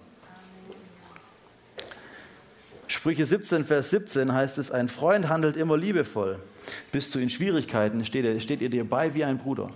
Sprüche 2.89 3.25
17, 3.25 3.65
Vers 3.65 3.91
17 3.91 4.35
heißt 4.35 4.59
es, 4.59 4.71
ein 4.71 4.89
Freund 4.89 5.29
handelt 5.29 5.57
immer 5.57 5.79
liebevoll. 5.79 6.41
Bist 6.93 7.15
du 7.15 7.21
in 7.21 7.31
Schwierigkeiten, 7.31 8.05
steht 8.05 8.27
er, 8.27 8.39
steht 8.41 8.61
er 8.61 8.69
dir 8.69 8.89
bei 8.89 9.15
wie 9.15 9.25
ein 9.25 9.39
Bruder. 9.39 9.71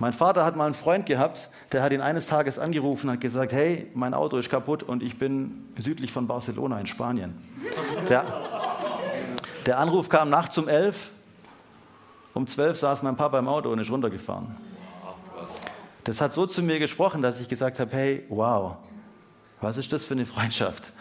Mein 0.00 0.12
Vater 0.12 0.44
hat 0.44 0.56
mal 0.56 0.64
einen 0.64 0.74
Freund 0.74 1.06
gehabt, 1.06 1.50
der 1.72 1.82
hat 1.82 1.92
ihn 1.92 2.00
eines 2.00 2.26
Tages 2.26 2.58
angerufen 2.58 3.08
und 3.08 3.14
hat 3.14 3.20
gesagt, 3.20 3.52
hey, 3.52 3.86
mein 3.94 4.14
Auto 4.14 4.38
ist 4.38 4.50
kaputt 4.50 4.82
und 4.82 5.02
ich 5.02 5.18
bin 5.18 5.68
südlich 5.76 6.10
von 6.10 6.26
Barcelona 6.26 6.80
in 6.80 6.86
Spanien. 6.86 7.36
Der, 8.08 8.24
der 9.66 9.78
Anruf 9.78 10.08
kam 10.08 10.30
nachts 10.30 10.58
um 10.58 10.68
elf. 10.68 11.12
Um 12.32 12.46
zwölf 12.46 12.78
saß 12.78 13.02
mein 13.02 13.16
Papa 13.16 13.38
im 13.38 13.46
Auto 13.46 13.70
und 13.70 13.78
ist 13.78 13.90
runtergefahren. 13.90 14.56
Das 16.04 16.20
hat 16.20 16.32
so 16.32 16.46
zu 16.46 16.62
mir 16.62 16.78
gesprochen, 16.78 17.22
dass 17.22 17.40
ich 17.40 17.48
gesagt 17.48 17.78
habe, 17.78 17.92
hey, 17.92 18.24
wow, 18.28 18.76
was 19.60 19.76
ist 19.76 19.92
das 19.92 20.04
für 20.04 20.14
eine 20.14 20.24
Freundschaft? 20.24 20.92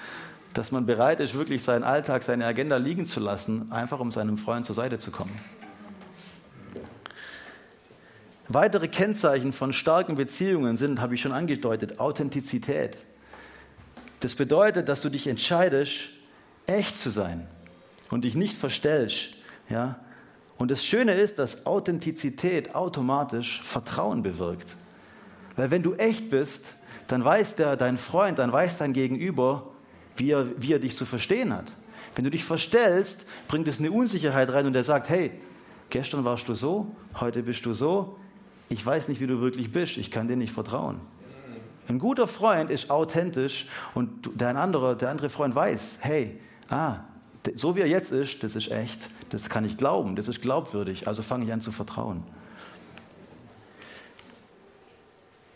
dass 0.54 0.72
man 0.72 0.86
bereit 0.86 1.20
ist, 1.20 1.36
wirklich 1.36 1.64
seinen 1.64 1.84
Alltag, 1.84 2.24
seine 2.24 2.46
Agenda 2.46 2.78
liegen 2.78 3.06
zu 3.06 3.20
lassen, 3.20 3.72
einfach 3.72 4.00
um 4.00 4.12
seinem 4.12 4.38
Freund 4.38 4.66
zur 4.66 4.76
Seite 4.76 4.98
zu 4.98 5.12
kommen. 5.12 5.32
Weitere 8.52 8.88
Kennzeichen 8.88 9.54
von 9.54 9.74
starken 9.74 10.16
Beziehungen 10.16 10.76
sind, 10.76 11.00
habe 11.00 11.14
ich 11.14 11.22
schon 11.22 11.32
angedeutet, 11.32 12.00
Authentizität. 12.00 12.98
Das 14.22 14.34
bedeutet, 14.34 14.90
dass 14.90 15.02
du 15.02 15.10
dich 15.10 15.28
entscheidest, 15.28 16.10
echt 16.66 17.00
zu 17.00 17.12
sein 17.12 17.48
und 18.10 18.24
dich 18.24 18.34
nicht 18.34 18.58
verstellst. 18.58 19.30
Ja? 19.70 20.00
Und 20.58 20.72
das 20.72 20.84
Schöne 20.84 21.14
ist, 21.14 21.38
dass 21.38 21.68
Authentizität 21.68 22.74
automatisch 22.74 23.62
Vertrauen 23.64 24.24
bewirkt. 24.24 24.76
Weil 25.56 25.70
wenn 25.70 25.84
du 25.84 25.94
echt 25.94 26.32
bist, 26.32 26.66
dann 27.08 27.24
weiß 27.24 27.56
der, 27.56 27.76
dein 27.76 28.00
Freund, 28.00 28.40
dann 28.40 28.52
weiß 28.52 28.78
dein 28.78 28.94
Gegenüber, 28.94 29.68
wie 30.16 30.32
er, 30.32 30.48
wie 30.58 30.74
er 30.74 30.80
dich 30.80 30.98
zu 30.98 31.06
verstehen 31.06 31.54
hat. 31.54 31.72
Wenn 32.16 32.26
du 32.26 32.32
dich 32.32 32.44
verstellst, 32.44 33.26
bringt 33.48 33.68
es 33.68 33.78
eine 33.78 33.92
Unsicherheit 33.92 34.52
rein 34.52 34.66
und 34.66 34.76
er 34.76 34.84
sagt, 34.84 35.08
hey, 35.10 35.32
gestern 35.92 36.26
warst 36.26 36.48
du 36.48 36.56
so, 36.56 36.96
heute 37.20 37.44
bist 37.44 37.66
du 37.66 37.74
so, 37.74 38.19
ich 38.70 38.86
weiß 38.86 39.08
nicht, 39.08 39.20
wie 39.20 39.28
du 39.28 39.42
wirklich 39.42 39.72
bist, 39.72 39.98
ich 39.98 40.12
kann 40.12 40.28
dir 40.28 40.36
nicht 40.36 40.54
vertrauen. 40.54 41.02
Ein 41.88 41.98
guter 41.98 42.28
Freund 42.28 42.70
ist 42.70 42.92
authentisch 42.92 43.66
und 43.96 44.30
der 44.40 44.56
andere, 44.56 44.96
der 44.96 45.10
andere 45.10 45.30
Freund 45.30 45.56
weiß, 45.56 45.98
hey, 46.02 46.40
ah, 46.70 47.00
so 47.56 47.76
wie 47.76 47.82
er 47.82 47.88
jetzt 47.88 48.12
ist, 48.12 48.44
das 48.44 48.56
ist 48.56 48.70
echt, 48.70 49.10
das 49.30 49.50
kann 49.50 49.66
ich 49.66 49.76
glauben, 49.76 50.16
das 50.16 50.28
ist 50.28 50.42
glaubwürdig, 50.42 51.08
also 51.08 51.24
fange 51.24 51.46
ich 51.46 51.52
an 51.52 51.62
zu 51.62 51.72
vertrauen. 51.72 52.24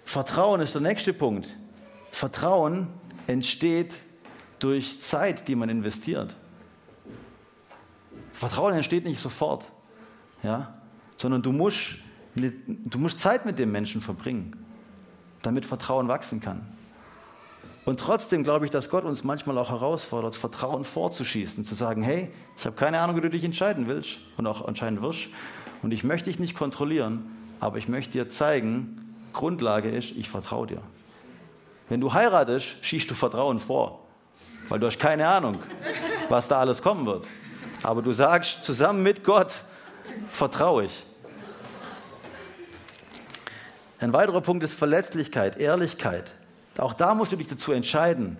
Vertrauen 0.05 0.61
ist 0.61 0.73
der 0.73 0.81
nächste 0.81 1.13
Punkt. 1.13 1.55
Vertrauen 2.11 2.87
entsteht 3.27 3.95
durch 4.59 5.01
Zeit, 5.01 5.47
die 5.47 5.55
man 5.55 5.69
investiert. 5.69 6.35
Vertrauen 8.31 8.73
entsteht 8.75 9.05
nicht 9.05 9.19
sofort, 9.19 9.65
ja? 10.43 10.81
sondern 11.17 11.41
du 11.41 11.51
musst, 11.51 11.95
du 12.35 12.99
musst 12.99 13.19
Zeit 13.19 13.45
mit 13.45 13.59
dem 13.59 13.71
Menschen 13.71 14.01
verbringen, 14.01 14.55
damit 15.41 15.65
Vertrauen 15.65 16.07
wachsen 16.07 16.41
kann. 16.41 16.67
Und 17.85 17.99
trotzdem 17.99 18.43
glaube 18.43 18.65
ich, 18.65 18.71
dass 18.71 18.89
Gott 18.89 19.03
uns 19.03 19.23
manchmal 19.23 19.57
auch 19.57 19.69
herausfordert, 19.69 20.35
Vertrauen 20.35 20.85
vorzuschießen, 20.85 21.65
zu 21.65 21.75
sagen, 21.75 22.01
hey, 22.01 22.31
ich 22.57 22.65
habe 22.65 22.75
keine 22.75 22.99
Ahnung, 22.99 23.17
wie 23.17 23.21
du 23.21 23.29
dich 23.29 23.43
entscheiden 23.43 23.87
willst 23.87 24.19
und 24.37 24.47
auch 24.47 24.65
entscheiden 24.67 25.01
wirst. 25.01 25.27
Und 25.81 25.91
ich 25.91 26.03
möchte 26.03 26.29
dich 26.29 26.39
nicht 26.39 26.55
kontrollieren, 26.55 27.25
aber 27.59 27.77
ich 27.77 27.89
möchte 27.89 28.13
dir 28.13 28.29
zeigen, 28.29 29.15
Grundlage 29.33 29.89
ist, 29.89 30.11
ich 30.11 30.29
vertraue 30.29 30.67
dir. 30.67 30.81
Wenn 31.89 31.99
du 31.99 32.13
heiratest, 32.13 32.77
schießt 32.81 33.09
du 33.09 33.15
Vertrauen 33.15 33.59
vor 33.59 34.03
weil 34.69 34.79
du 34.79 34.87
hast 34.87 34.99
keine 34.99 35.27
Ahnung, 35.27 35.59
was 36.29 36.47
da 36.47 36.59
alles 36.59 36.81
kommen 36.81 37.05
wird. 37.05 37.25
Aber 37.81 38.01
du 38.01 38.11
sagst, 38.11 38.63
zusammen 38.63 39.03
mit 39.03 39.23
Gott 39.23 39.51
vertraue 40.31 40.85
ich. 40.85 41.05
Ein 44.03 44.11
weiterer 44.11 44.41
Punkt 44.41 44.65
ist 44.65 44.73
Verletzlichkeit, 44.73 45.55
Ehrlichkeit. 45.55 46.33
Auch 46.77 46.93
da 46.93 47.15
musst 47.15 47.31
du 47.31 47.37
dich 47.37 47.47
dazu 47.47 47.71
entscheiden, 47.71 48.35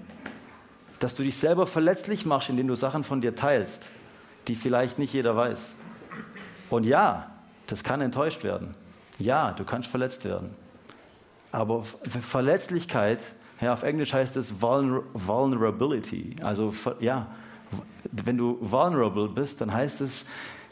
dass 1.00 1.16
du 1.16 1.24
dich 1.24 1.38
selber 1.38 1.68
verletzlich 1.68 2.26
machst, 2.26 2.50
indem 2.50 2.68
du 2.68 2.76
Sachen 2.76 3.06
von 3.06 3.22
dir 3.22 3.34
teilst, 3.34 3.88
die 4.50 4.56
vielleicht 4.56 5.00
nicht 5.00 5.14
jeder 5.14 5.38
weiß. 5.38 5.76
Und 6.70 6.84
ja, 6.84 7.32
das 7.68 7.86
kann 7.86 8.02
enttäuscht 8.02 8.44
werden. 8.44 8.76
Ja, 9.20 9.54
du 9.54 9.64
kannst 9.64 9.88
verletzt 9.88 10.26
werden. 10.26 10.54
Aber 11.54 11.86
Verletzlichkeit 12.10 13.22
ja, 13.62 13.72
auf 13.72 13.84
Englisch 13.84 14.12
heißt 14.12 14.36
es 14.36 14.62
Vulner 14.62 15.04
Vulnerability. 15.14 16.36
Also 16.44 16.74
ja, 17.00 17.28
wenn 18.12 18.38
du 18.38 18.58
vulnerable 18.60 19.30
bist, 19.30 19.62
dann 19.62 19.72
heißt 19.72 20.02
es, 20.02 20.26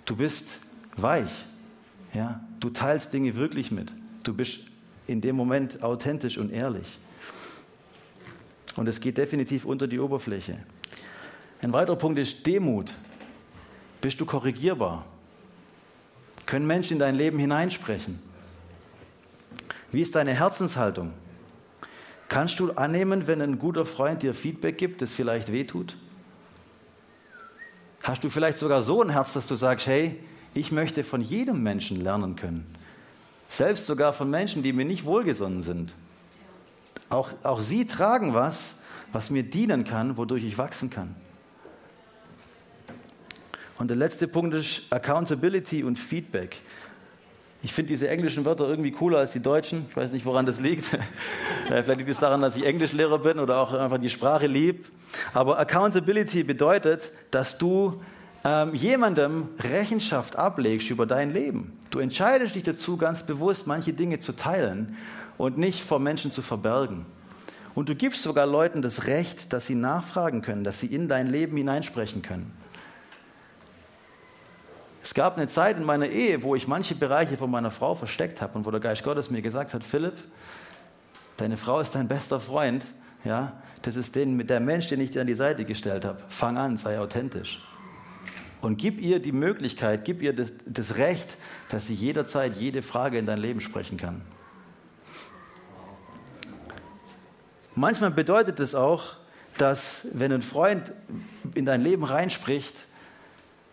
du 0.03 0.17
bist 0.17 0.49
weich. 0.97 1.31
Ja, 2.13 2.41
du 2.59 2.71
teilst 2.71 3.13
Dinge 3.13 3.37
wirklich 3.37 3.71
mit. 3.71 3.93
Du 4.23 4.33
bist 4.33 4.70
in 5.11 5.21
dem 5.21 5.35
Moment 5.35 5.83
authentisch 5.83 6.37
und 6.37 6.51
ehrlich. 6.51 6.97
Und 8.75 8.87
es 8.87 8.99
geht 8.99 9.17
definitiv 9.17 9.65
unter 9.65 9.87
die 9.87 9.99
Oberfläche. 9.99 10.57
Ein 11.61 11.73
weiterer 11.73 11.97
Punkt 11.97 12.17
ist 12.17 12.45
Demut. 12.45 12.93
Bist 13.99 14.19
du 14.19 14.25
korrigierbar? 14.25 15.05
Können 16.45 16.65
Menschen 16.65 16.93
in 16.93 16.99
dein 16.99 17.15
Leben 17.15 17.37
hineinsprechen? 17.37 18.19
Wie 19.91 20.01
ist 20.01 20.15
deine 20.15 20.33
Herzenshaltung? 20.33 21.11
Kannst 22.29 22.59
du 22.59 22.71
annehmen, 22.71 23.27
wenn 23.27 23.41
ein 23.41 23.59
guter 23.59 23.85
Freund 23.85 24.23
dir 24.23 24.33
Feedback 24.33 24.77
gibt, 24.77 25.01
das 25.01 25.11
vielleicht 25.11 25.51
wehtut? 25.51 25.97
Hast 28.03 28.23
du 28.23 28.29
vielleicht 28.29 28.57
sogar 28.57 28.81
so 28.81 29.03
ein 29.03 29.09
Herz, 29.09 29.33
dass 29.33 29.47
du 29.47 29.55
sagst, 29.55 29.85
hey, 29.85 30.17
ich 30.53 30.71
möchte 30.71 31.03
von 31.03 31.21
jedem 31.21 31.61
Menschen 31.61 32.01
lernen 32.01 32.35
können. 32.35 32.65
Selbst 33.51 33.85
sogar 33.85 34.13
von 34.13 34.29
Menschen, 34.29 34.63
die 34.63 34.71
mir 34.71 34.85
nicht 34.85 35.03
wohlgesonnen 35.03 35.61
sind. 35.61 35.93
Auch, 37.09 37.33
auch 37.43 37.59
sie 37.59 37.85
tragen 37.85 38.33
was, 38.33 38.75
was 39.11 39.29
mir 39.29 39.43
dienen 39.43 39.83
kann, 39.83 40.15
wodurch 40.15 40.45
ich 40.45 40.57
wachsen 40.57 40.89
kann. 40.89 41.13
Und 43.77 43.89
der 43.89 43.97
letzte 43.97 44.29
Punkt 44.29 44.55
ist 44.55 44.83
Accountability 44.89 45.83
und 45.83 45.99
Feedback. 45.99 46.61
Ich 47.61 47.73
finde 47.73 47.89
diese 47.89 48.07
englischen 48.07 48.45
Wörter 48.45 48.69
irgendwie 48.69 48.91
cooler 48.91 49.17
als 49.17 49.33
die 49.33 49.41
deutschen. 49.41 49.85
Ich 49.89 49.97
weiß 49.97 50.13
nicht, 50.13 50.25
woran 50.25 50.45
das 50.45 50.61
liegt. 50.61 50.85
Vielleicht 51.67 51.97
liegt 51.97 52.09
es 52.09 52.19
daran, 52.19 52.39
dass 52.41 52.55
ich 52.55 52.65
Englischlehrer 52.65 53.19
bin 53.19 53.37
oder 53.37 53.57
auch 53.57 53.73
einfach 53.73 53.97
die 53.97 54.09
Sprache 54.09 54.47
lieb. 54.47 54.89
Aber 55.33 55.59
Accountability 55.59 56.43
bedeutet, 56.43 57.11
dass 57.31 57.57
du 57.57 58.01
ähm, 58.43 58.73
jemandem 58.73 59.49
Rechenschaft 59.59 60.35
ablegst 60.35 60.89
über 60.89 61.05
dein 61.05 61.31
Leben. 61.31 61.77
Du 61.91 61.99
entscheidest 61.99 62.55
dich 62.55 62.63
dazu, 62.63 62.97
ganz 62.97 63.23
bewusst 63.23 63.67
manche 63.67 63.93
Dinge 63.93 64.19
zu 64.19 64.33
teilen 64.33 64.97
und 65.37 65.57
nicht 65.57 65.81
vor 65.83 65.99
Menschen 65.99 66.31
zu 66.31 66.41
verbergen. 66.41 67.05
Und 67.73 67.89
du 67.89 67.95
gibst 67.95 68.21
sogar 68.21 68.45
Leuten 68.45 68.81
das 68.81 69.07
Recht, 69.07 69.53
dass 69.53 69.67
sie 69.67 69.75
nachfragen 69.75 70.41
können, 70.41 70.63
dass 70.63 70.79
sie 70.79 70.87
in 70.87 71.07
dein 71.07 71.27
Leben 71.27 71.55
hineinsprechen 71.55 72.21
können. 72.21 72.51
Es 75.03 75.13
gab 75.13 75.37
eine 75.37 75.47
Zeit 75.47 75.77
in 75.77 75.83
meiner 75.83 76.07
Ehe, 76.07 76.43
wo 76.43 76.55
ich 76.55 76.67
manche 76.67 76.95
Bereiche 76.95 77.37
von 77.37 77.49
meiner 77.49 77.71
Frau 77.71 77.95
versteckt 77.95 78.41
habe 78.41 78.57
und 78.57 78.65
wo 78.65 78.71
der 78.71 78.79
Geist 78.79 79.03
Gottes 79.03 79.31
mir 79.31 79.41
gesagt 79.41 79.73
hat, 79.73 79.83
Philipp, 79.83 80.17
deine 81.37 81.57
Frau 81.57 81.79
ist 81.79 81.95
dein 81.95 82.07
bester 82.07 82.39
Freund, 82.39 82.83
ja, 83.23 83.53
das 83.81 83.95
ist 83.95 84.15
den, 84.15 84.45
der 84.45 84.59
Mensch, 84.59 84.89
den 84.89 84.99
ich 84.99 85.11
dir 85.11 85.21
an 85.21 85.27
die 85.27 85.35
Seite 85.35 85.65
gestellt 85.65 86.05
habe. 86.05 86.19
Fang 86.29 86.57
an, 86.57 86.77
sei 86.77 86.99
authentisch. 86.99 87.61
Und 88.61 88.77
gib 88.77 89.01
ihr 89.01 89.19
die 89.19 89.31
Möglichkeit, 89.31 90.05
gib 90.05 90.21
ihr 90.21 90.33
das, 90.33 90.53
das 90.65 90.97
Recht, 90.97 91.37
dass 91.69 91.87
sie 91.87 91.95
jederzeit 91.95 92.55
jede 92.57 92.81
Frage 92.81 93.17
in 93.17 93.25
dein 93.25 93.39
Leben 93.39 93.59
sprechen 93.59 93.97
kann. 93.97 94.21
Manchmal 97.73 98.11
bedeutet 98.11 98.59
es 98.59 98.75
auch, 98.75 99.15
dass 99.57 100.05
wenn 100.13 100.31
ein 100.31 100.41
Freund 100.41 100.91
in 101.55 101.65
dein 101.65 101.81
Leben 101.81 102.03
reinspricht, 102.03 102.85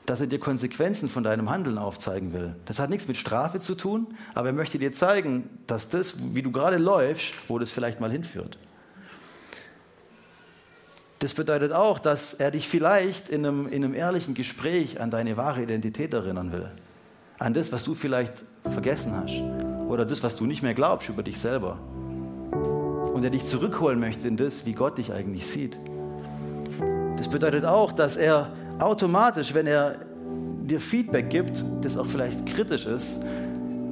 dass 0.07 0.20
er 0.20 0.26
dir 0.26 0.39
Konsequenzen 0.39 1.11
von 1.11 1.22
deinem 1.22 1.51
Handeln 1.51 1.76
aufzeigen 1.76 2.32
will. 2.32 2.55
Das 2.64 2.78
hat 2.78 2.89
nichts 2.89 3.09
mit 3.09 3.18
Strafe 3.18 3.61
zu 3.61 3.74
tun, 3.74 4.07
aber 4.34 4.49
er 4.49 4.53
möchte 4.55 4.78
dir 4.78 4.93
zeigen, 4.93 5.51
dass 5.66 5.91
das, 5.91 6.34
wie 6.34 6.41
du 6.41 6.51
gerade 6.51 6.78
läufst, 6.78 7.34
wo 7.49 7.59
das 7.59 7.70
vielleicht 7.70 8.01
mal 8.01 8.11
hinführt. 8.11 8.59
Das 11.20 11.34
bedeutet 11.34 11.72
auch, 11.72 11.98
dass 11.98 12.34
er 12.34 12.52
dich 12.52 12.68
vielleicht 12.68 13.28
in 13.28 13.44
einem, 13.44 13.66
in 13.66 13.84
einem 13.84 13.94
ehrlichen 13.94 14.34
Gespräch 14.34 15.00
an 15.00 15.10
deine 15.10 15.36
wahre 15.36 15.62
Identität 15.62 16.14
erinnern 16.14 16.52
will. 16.52 16.70
An 17.38 17.54
das, 17.54 17.72
was 17.72 17.82
du 17.82 17.94
vielleicht 17.94 18.44
vergessen 18.62 19.16
hast. 19.16 19.42
Oder 19.88 20.04
das, 20.04 20.22
was 20.22 20.36
du 20.36 20.46
nicht 20.46 20.62
mehr 20.62 20.74
glaubst 20.74 21.08
über 21.08 21.24
dich 21.24 21.40
selber. 21.40 21.78
Und 23.12 23.24
er 23.24 23.30
dich 23.30 23.44
zurückholen 23.46 23.98
möchte 23.98 24.28
in 24.28 24.36
das, 24.36 24.64
wie 24.64 24.74
Gott 24.74 24.98
dich 24.98 25.12
eigentlich 25.12 25.46
sieht. 25.46 25.76
Das 27.16 27.28
bedeutet 27.28 27.64
auch, 27.64 27.90
dass 27.90 28.16
er 28.16 28.52
automatisch, 28.78 29.54
wenn 29.54 29.66
er 29.66 29.96
dir 30.68 30.80
Feedback 30.80 31.30
gibt, 31.30 31.64
das 31.82 31.96
auch 31.96 32.06
vielleicht 32.06 32.46
kritisch 32.46 32.86
ist, 32.86 33.18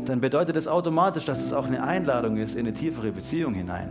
dann 0.04 0.20
bedeutet 0.20 0.54
das 0.54 0.68
automatisch, 0.68 1.24
dass 1.24 1.42
es 1.42 1.52
auch 1.52 1.66
eine 1.66 1.82
Einladung 1.82 2.36
ist 2.36 2.54
in 2.54 2.60
eine 2.60 2.72
tiefere 2.72 3.10
Beziehung 3.10 3.54
hinein. 3.54 3.88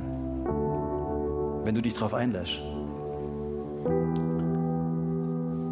Wenn 1.66 1.76
du 1.76 1.82
dich 1.82 1.96
darauf 1.96 2.14
einlässt. 2.14 2.62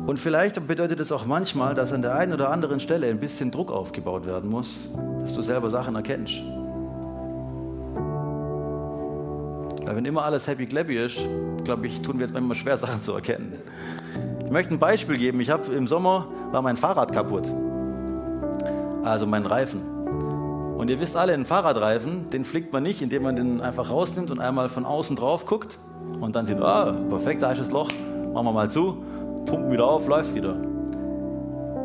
Und 0.05 0.19
vielleicht 0.19 0.67
bedeutet 0.67 0.99
es 0.99 1.11
auch 1.11 1.25
manchmal, 1.25 1.73
dass 1.75 1.91
an 1.91 2.01
der 2.01 2.15
einen 2.15 2.33
oder 2.33 2.51
anderen 2.51 2.79
Stelle 2.79 3.07
ein 3.07 3.19
bisschen 3.19 3.49
Druck 3.49 3.71
aufgebaut 3.71 4.25
werden 4.25 4.49
muss, 4.49 4.87
dass 5.23 5.33
du 5.33 5.41
selber 5.41 5.69
Sachen 5.69 5.95
erkennst. 5.95 6.35
Weil 9.85 9.95
wenn 9.95 10.05
immer 10.05 10.23
alles 10.23 10.45
happy 10.45 10.65
clappy 10.65 11.03
ist, 11.03 11.17
glaube 11.63 11.87
ich, 11.87 12.01
tun 12.01 12.19
wir 12.19 12.27
jetzt 12.27 12.33
manchmal 12.33 12.55
schwer, 12.55 12.77
Sachen 12.85 13.01
zu 13.01 13.13
erkennen. 13.13 13.53
Ich 14.45 14.51
möchte 14.51 14.73
ein 14.73 14.79
Beispiel 14.79 15.17
geben. 15.17 15.39
Ich 15.39 15.49
habe 15.49 15.73
im 15.73 15.87
Sommer 15.87 16.27
war 16.51 16.61
mein 16.61 16.77
Fahrrad 16.77 17.11
kaputt. 17.11 17.51
Also 19.03 19.25
mein 19.25 19.45
Reifen. 19.45 19.81
Und 20.77 20.89
ihr 20.89 20.99
wisst 20.99 21.15
alle, 21.15 21.33
einen 21.33 21.45
Fahrradreifen, 21.45 22.29
den 22.29 22.45
flickt 22.45 22.73
man 22.73 22.83
nicht, 22.83 23.01
indem 23.01 23.23
man 23.23 23.35
den 23.35 23.61
einfach 23.61 23.89
rausnimmt 23.89 24.31
und 24.31 24.39
einmal 24.39 24.69
von 24.69 24.85
außen 24.85 25.15
drauf 25.15 25.45
guckt 25.45 25.79
und 26.19 26.35
dann 26.35 26.45
sieht, 26.45 26.59
ah, 26.61 26.91
perfekt, 27.09 27.41
da 27.41 27.51
ist 27.51 27.59
das 27.59 27.71
Loch, 27.71 27.89
machen 28.33 28.45
wir 28.45 28.53
mal 28.53 28.69
zu 28.69 29.03
pumpen 29.45 29.71
wieder 29.71 29.85
auf, 29.85 30.07
läuft 30.07 30.33
wieder. 30.33 30.55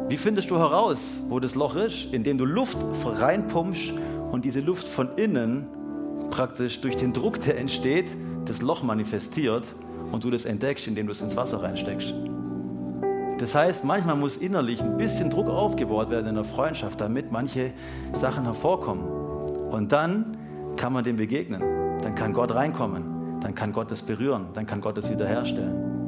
Wie 0.09 0.17
findest 0.17 0.51
du 0.51 0.59
heraus, 0.59 1.15
wo 1.29 1.39
das 1.39 1.55
Loch 1.55 1.77
ist? 1.77 2.07
Indem 2.13 2.39
du 2.39 2.45
Luft 2.45 2.79
reinpumpst 3.05 3.93
und 4.31 4.45
diese 4.45 4.61
Luft 4.61 4.87
von 4.87 5.11
innen 5.17 5.67
praktisch 6.31 6.81
durch 6.81 6.97
den 6.97 7.13
Druck, 7.13 7.41
der 7.41 7.59
entsteht, 7.59 8.17
das 8.47 8.63
Loch 8.63 8.83
manifestiert 8.83 9.65
und 10.11 10.25
du 10.25 10.31
das 10.31 10.45
entdeckst, 10.45 10.87
indem 10.87 11.07
du 11.07 11.13
es 11.13 11.21
ins 11.21 11.37
Wasser 11.37 11.63
reinsteckst. 11.63 12.15
Das 13.39 13.55
heißt, 13.55 13.85
manchmal 13.85 14.17
muss 14.17 14.37
innerlich 14.37 14.81
ein 14.81 14.97
bisschen 14.97 15.31
Druck 15.31 15.49
aufgebaut 15.49 16.11
werden 16.11 16.27
in 16.27 16.35
der 16.35 16.45
Freundschaft, 16.45 17.01
damit 17.01 17.31
manche 17.31 17.73
Sachen 18.13 18.45
hervorkommen. 18.45 19.05
Und 19.71 19.93
dann 19.93 20.37
kann 20.77 20.93
man 20.93 21.05
dem 21.05 21.17
begegnen. 21.17 21.63
Dann 22.03 22.15
kann 22.15 22.33
Gott 22.33 22.53
reinkommen. 22.55 23.08
Dann 23.41 23.55
kann 23.55 23.73
Gott 23.73 23.91
es 23.93 24.03
berühren. 24.03 24.47
Dann 24.55 24.67
kann 24.67 24.81
Gott 24.81 24.99
es 24.99 25.11
wiederherstellen. 25.11 25.99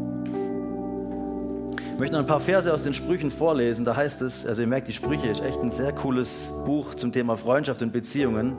Ich 1.95 1.99
möchte 1.99 2.15
noch 2.15 2.23
ein 2.23 2.27
paar 2.27 2.41
Verse 2.41 2.73
aus 2.73 2.83
den 2.83 2.95
Sprüchen 2.95 3.31
vorlesen. 3.31 3.85
Da 3.85 3.95
heißt 3.95 4.23
es, 4.23 4.47
also 4.47 4.63
ihr 4.63 4.69
merkt, 4.69 4.89
die 4.89 4.93
Sprüche 4.93 5.29
ist 5.29 5.43
echt 5.43 5.61
ein 5.61 5.71
sehr 5.71 5.93
cooles 5.93 6.51
Buch 6.65 6.95
zum 6.95 7.13
Thema 7.13 7.37
Freundschaft 7.37 7.83
und 7.83 7.93
Beziehungen. 7.93 8.55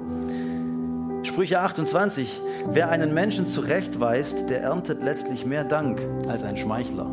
Sprüche 1.23 1.59
28. 1.59 2.39
Wer 2.67 2.89
einen 2.89 3.13
Menschen 3.13 3.47
zurechtweist, 3.47 4.49
der 4.49 4.61
erntet 4.61 5.01
letztlich 5.01 5.45
mehr 5.45 5.63
Dank 5.63 5.99
als 6.27 6.43
ein 6.43 6.57
Schmeichler. 6.57 7.07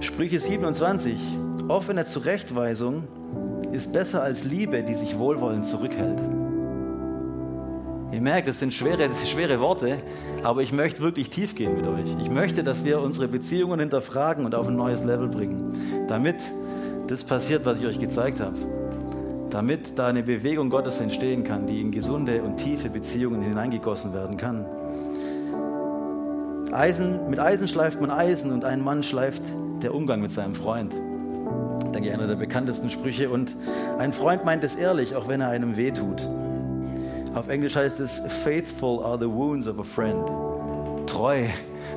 Sprüche 0.00 0.40
27. 0.40 1.18
Offene 1.68 2.04
Zurechtweisung 2.04 3.04
ist 3.72 3.92
besser 3.92 4.22
als 4.22 4.44
Liebe, 4.44 4.82
die 4.82 4.94
sich 4.94 5.18
wohlwollend 5.18 5.66
zurückhält. 5.66 6.18
Ihr 8.12 8.20
merkt, 8.20 8.48
das 8.48 8.58
sind 8.58 8.74
schwere, 8.74 9.08
das 9.08 9.18
sind 9.18 9.28
schwere 9.28 9.60
Worte, 9.60 9.98
aber 10.42 10.62
ich 10.62 10.72
möchte 10.72 11.00
wirklich 11.00 11.30
tief 11.30 11.54
gehen 11.54 11.76
mit 11.76 11.86
euch. 11.86 12.16
Ich 12.22 12.30
möchte, 12.30 12.64
dass 12.64 12.84
wir 12.84 13.00
unsere 13.00 13.28
Beziehungen 13.28 13.78
hinterfragen 13.78 14.44
und 14.44 14.54
auf 14.54 14.66
ein 14.66 14.76
neues 14.76 15.04
Level 15.04 15.28
bringen, 15.28 16.06
damit 16.08 16.36
das 17.06 17.22
passiert, 17.22 17.64
was 17.64 17.78
ich 17.78 17.86
euch 17.86 17.98
gezeigt 18.00 18.40
habe. 18.40 18.56
Damit 19.50 19.98
da 19.98 20.08
eine 20.08 20.22
Bewegung 20.22 20.70
Gottes 20.70 21.00
entstehen 21.00 21.44
kann, 21.44 21.66
die 21.66 21.80
in 21.80 21.92
gesunde 21.92 22.42
und 22.42 22.56
tiefe 22.56 22.90
Beziehungen 22.90 23.42
hineingegossen 23.42 24.12
werden 24.12 24.36
kann. 24.36 24.66
Eisen, 26.72 27.28
mit 27.30 27.40
Eisen 27.40 27.66
schleift 27.66 28.00
man 28.00 28.10
Eisen 28.10 28.52
und 28.52 28.64
ein 28.64 28.80
Mann 28.80 29.02
schleift 29.02 29.42
der 29.82 29.94
Umgang 29.94 30.20
mit 30.20 30.30
seinem 30.30 30.54
Freund. 30.54 30.94
Ich 31.84 31.90
denke, 31.90 32.12
einer 32.12 32.28
der 32.28 32.36
bekanntesten 32.36 32.90
Sprüche. 32.90 33.30
Und 33.30 33.56
ein 33.98 34.12
Freund 34.12 34.44
meint 34.44 34.62
es 34.62 34.76
ehrlich, 34.76 35.16
auch 35.16 35.26
wenn 35.26 35.40
er 35.40 35.48
einem 35.48 35.76
wehtut. 35.76 36.28
Auf 37.34 37.48
Englisch 37.48 37.76
heißt 37.76 38.00
es, 38.00 38.20
faithful 38.42 39.04
are 39.04 39.16
the 39.16 39.28
wounds 39.28 39.68
of 39.68 39.78
a 39.78 39.84
friend. 39.84 40.28
Treu 41.06 41.44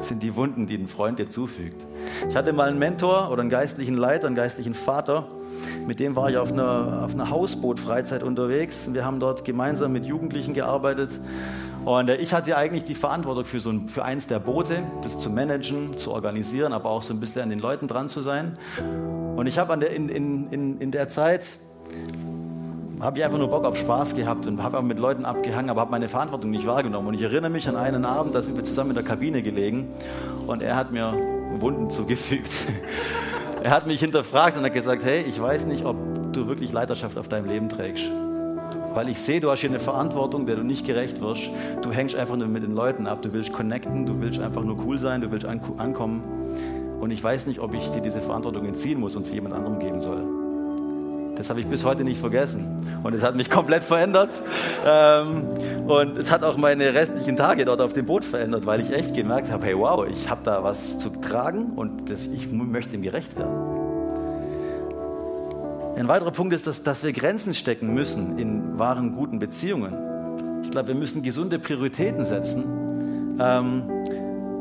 sind 0.01 0.21
die 0.21 0.35
Wunden, 0.35 0.67
die 0.67 0.75
ein 0.75 0.87
Freund 0.87 1.17
dir 1.17 1.27
zufügt. 1.27 1.87
Ich 2.29 2.35
hatte 2.35 2.53
mal 2.53 2.69
einen 2.69 2.77
Mentor 2.77 3.31
oder 3.31 3.41
einen 3.41 3.49
geistlichen 3.49 3.95
Leiter, 3.95 4.27
einen 4.27 4.35
geistlichen 4.35 4.75
Vater. 4.75 5.27
Mit 5.87 5.99
dem 5.99 6.15
war 6.15 6.29
ich 6.29 6.37
auf 6.37 6.51
einer, 6.51 7.03
auf 7.03 7.13
einer 7.13 7.31
Hausbootfreizeit 7.31 8.21
unterwegs. 8.21 8.87
Wir 8.91 9.05
haben 9.05 9.19
dort 9.19 9.43
gemeinsam 9.43 9.91
mit 9.91 10.05
Jugendlichen 10.05 10.53
gearbeitet. 10.53 11.19
Und 11.83 12.09
äh, 12.09 12.17
ich 12.17 12.33
hatte 12.33 12.55
eigentlich 12.55 12.83
die 12.83 12.95
Verantwortung 12.95 13.45
für, 13.45 13.59
so 13.59 13.71
ein, 13.71 13.87
für 13.87 14.05
eins 14.05 14.27
der 14.27 14.39
Boote, 14.39 14.83
das 15.01 15.19
zu 15.19 15.31
managen, 15.31 15.97
zu 15.97 16.11
organisieren, 16.11 16.73
aber 16.73 16.89
auch 16.89 17.01
so 17.01 17.11
ein 17.13 17.19
bisschen 17.19 17.41
an 17.41 17.49
den 17.49 17.59
Leuten 17.59 17.87
dran 17.87 18.07
zu 18.07 18.21
sein. 18.21 18.57
Und 19.35 19.47
ich 19.47 19.57
habe 19.57 19.83
in, 19.85 20.09
in, 20.09 20.51
in, 20.51 20.77
in 20.79 20.91
der 20.91 21.09
Zeit 21.09 21.41
habe 23.03 23.17
ich 23.17 23.25
einfach 23.25 23.37
nur 23.37 23.49
Bock 23.49 23.65
auf 23.65 23.77
Spaß 23.77 24.15
gehabt 24.15 24.47
und 24.47 24.63
habe 24.63 24.81
mit 24.81 24.97
Leuten 24.97 25.25
abgehangen, 25.25 25.69
aber 25.69 25.81
habe 25.81 25.91
meine 25.91 26.07
Verantwortung 26.07 26.51
nicht 26.51 26.65
wahrgenommen. 26.65 27.09
Und 27.09 27.13
ich 27.15 27.21
erinnere 27.21 27.51
mich 27.51 27.67
an 27.67 27.75
einen 27.75 28.05
Abend, 28.05 28.33
da 28.33 28.41
sind 28.41 28.55
wir 28.55 28.63
zusammen 28.63 28.91
in 28.91 28.95
der 28.95 29.03
Kabine 29.03 29.41
gelegen 29.41 29.89
und 30.47 30.63
er 30.63 30.77
hat 30.77 30.93
mir 30.93 31.13
Wunden 31.59 31.89
zugefügt. 31.89 32.49
er 33.63 33.71
hat 33.71 33.87
mich 33.87 33.99
hinterfragt 33.99 34.57
und 34.57 34.63
hat 34.63 34.73
gesagt, 34.73 35.03
hey, 35.03 35.21
ich 35.27 35.39
weiß 35.39 35.65
nicht, 35.65 35.83
ob 35.83 35.97
du 36.31 36.47
wirklich 36.47 36.71
Leiterschaft 36.71 37.17
auf 37.17 37.27
deinem 37.27 37.47
Leben 37.47 37.67
trägst. 37.67 38.05
Weil 38.93 39.09
ich 39.09 39.19
sehe, 39.19 39.41
du 39.41 39.51
hast 39.51 39.59
hier 39.59 39.69
eine 39.69 39.81
Verantwortung, 39.81 40.45
der 40.45 40.55
du 40.55 40.63
nicht 40.63 40.85
gerecht 40.85 41.19
wirst. 41.19 41.49
Du 41.81 41.91
hängst 41.91 42.15
einfach 42.15 42.37
nur 42.37 42.47
mit 42.47 42.63
den 42.63 42.73
Leuten 42.73 43.07
ab. 43.07 43.21
Du 43.21 43.33
willst 43.33 43.51
connecten, 43.51 44.05
du 44.05 44.21
willst 44.21 44.39
einfach 44.39 44.63
nur 44.63 44.77
cool 44.85 44.97
sein, 44.97 45.19
du 45.19 45.29
willst 45.29 45.45
ankommen. 45.45 46.23
Und 47.01 47.11
ich 47.11 47.21
weiß 47.21 47.47
nicht, 47.47 47.59
ob 47.59 47.73
ich 47.73 47.89
dir 47.89 48.01
diese 48.01 48.21
Verantwortung 48.21 48.65
entziehen 48.65 48.99
muss 48.99 49.17
und 49.17 49.25
sie 49.25 49.33
jemand 49.33 49.55
anderem 49.55 49.79
geben 49.79 49.99
soll. 49.99 50.42
Das 51.35 51.49
habe 51.49 51.59
ich 51.59 51.67
bis 51.67 51.83
heute 51.83 52.03
nicht 52.03 52.19
vergessen. 52.19 52.99
Und 53.03 53.13
es 53.13 53.23
hat 53.23 53.35
mich 53.35 53.49
komplett 53.51 53.83
verändert. 53.83 54.29
Ähm, 54.85 55.47
und 55.87 56.17
es 56.17 56.31
hat 56.31 56.43
auch 56.43 56.57
meine 56.57 56.93
restlichen 56.93 57.35
Tage 57.35 57.65
dort 57.65 57.81
auf 57.81 57.93
dem 57.93 58.05
Boot 58.05 58.23
verändert, 58.23 58.65
weil 58.65 58.79
ich 58.79 58.91
echt 58.91 59.13
gemerkt 59.13 59.51
habe, 59.51 59.65
hey 59.65 59.77
wow, 59.77 60.05
ich 60.07 60.29
habe 60.29 60.41
da 60.43 60.63
was 60.63 60.99
zu 60.99 61.09
tragen 61.09 61.73
und 61.75 62.09
das, 62.09 62.25
ich 62.25 62.51
möchte 62.51 62.95
ihm 62.95 63.01
gerecht 63.01 63.37
werden. 63.37 63.73
Ein 65.95 66.07
weiterer 66.07 66.31
Punkt 66.31 66.53
ist, 66.53 66.65
dass, 66.65 66.81
dass 66.81 67.03
wir 67.03 67.13
Grenzen 67.13 67.53
stecken 67.53 67.93
müssen 67.93 68.39
in 68.39 68.79
wahren, 68.79 69.15
guten 69.15 69.37
Beziehungen. 69.37 70.61
Ich 70.63 70.71
glaube, 70.71 70.87
wir 70.89 70.95
müssen 70.95 71.21
gesunde 71.21 71.59
Prioritäten 71.59 72.25
setzen 72.25 72.63
ähm, 73.39 73.83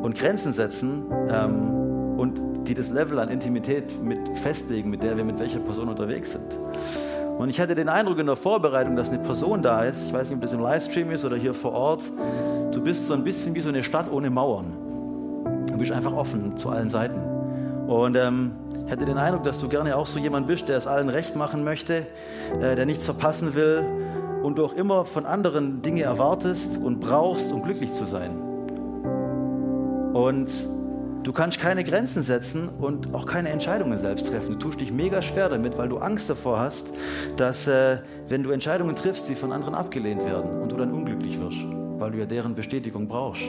und 0.02 0.14
Grenzen 0.14 0.52
setzen 0.52 1.04
ähm, 1.30 2.18
und 2.18 2.51
die 2.66 2.74
das 2.74 2.90
Level 2.90 3.18
an 3.18 3.28
Intimität 3.28 4.02
mit 4.02 4.18
festlegen, 4.38 4.90
mit 4.90 5.02
der 5.02 5.16
wir 5.16 5.24
mit 5.24 5.38
welcher 5.38 5.58
Person 5.58 5.88
unterwegs 5.88 6.32
sind. 6.32 6.56
Und 7.38 7.48
ich 7.48 7.60
hatte 7.60 7.74
den 7.74 7.88
Eindruck 7.88 8.18
in 8.18 8.26
der 8.26 8.36
Vorbereitung, 8.36 8.94
dass 8.96 9.08
eine 9.08 9.18
Person 9.18 9.62
da 9.62 9.82
ist, 9.82 10.04
ich 10.06 10.12
weiß 10.12 10.28
nicht, 10.28 10.36
ob 10.36 10.42
das 10.42 10.52
im 10.52 10.60
Livestream 10.60 11.10
ist 11.10 11.24
oder 11.24 11.36
hier 11.36 11.54
vor 11.54 11.72
Ort, 11.72 12.02
du 12.72 12.80
bist 12.80 13.06
so 13.06 13.14
ein 13.14 13.24
bisschen 13.24 13.54
wie 13.54 13.60
so 13.60 13.68
eine 13.68 13.82
Stadt 13.82 14.10
ohne 14.12 14.30
Mauern. 14.30 14.72
Du 15.66 15.78
bist 15.78 15.90
einfach 15.90 16.12
offen 16.12 16.56
zu 16.56 16.68
allen 16.68 16.88
Seiten. 16.88 17.20
Und 17.88 18.16
ähm, 18.16 18.52
ich 18.86 18.92
hatte 18.92 19.04
den 19.06 19.18
Eindruck, 19.18 19.44
dass 19.44 19.58
du 19.58 19.68
gerne 19.68 19.96
auch 19.96 20.06
so 20.06 20.18
jemand 20.18 20.46
bist, 20.46 20.68
der 20.68 20.76
es 20.76 20.86
allen 20.86 21.08
recht 21.08 21.34
machen 21.34 21.64
möchte, 21.64 22.06
äh, 22.60 22.76
der 22.76 22.86
nichts 22.86 23.04
verpassen 23.04 23.54
will 23.54 23.84
und 24.42 24.58
du 24.58 24.64
auch 24.64 24.74
immer 24.74 25.04
von 25.04 25.24
anderen 25.24 25.82
Dinge 25.82 26.02
erwartest 26.02 26.76
und 26.76 27.00
brauchst, 27.00 27.52
um 27.52 27.62
glücklich 27.62 27.92
zu 27.92 28.04
sein. 28.04 28.36
Und 30.12 30.50
du 31.22 31.32
kannst 31.32 31.60
keine 31.60 31.84
Grenzen 31.84 32.22
setzen 32.22 32.68
und 32.68 33.14
auch 33.14 33.26
keine 33.26 33.50
Entscheidungen 33.50 33.98
selbst 33.98 34.26
treffen. 34.26 34.52
Du 34.52 34.58
tust 34.58 34.80
dich 34.80 34.92
mega 34.92 35.22
schwer 35.22 35.48
damit, 35.48 35.78
weil 35.78 35.88
du 35.88 35.98
Angst 35.98 36.28
davor 36.28 36.58
hast, 36.58 36.86
dass 37.36 37.66
äh, 37.66 37.98
wenn 38.28 38.42
du 38.42 38.50
Entscheidungen 38.50 38.96
triffst, 38.96 39.28
die 39.28 39.34
von 39.34 39.52
anderen 39.52 39.74
abgelehnt 39.74 40.24
werden 40.24 40.60
und 40.60 40.72
du 40.72 40.76
dann 40.76 40.92
unglücklich 40.92 41.40
wirst, 41.40 41.64
weil 41.98 42.10
du 42.10 42.18
ja 42.18 42.26
deren 42.26 42.54
Bestätigung 42.54 43.08
brauchst. 43.08 43.42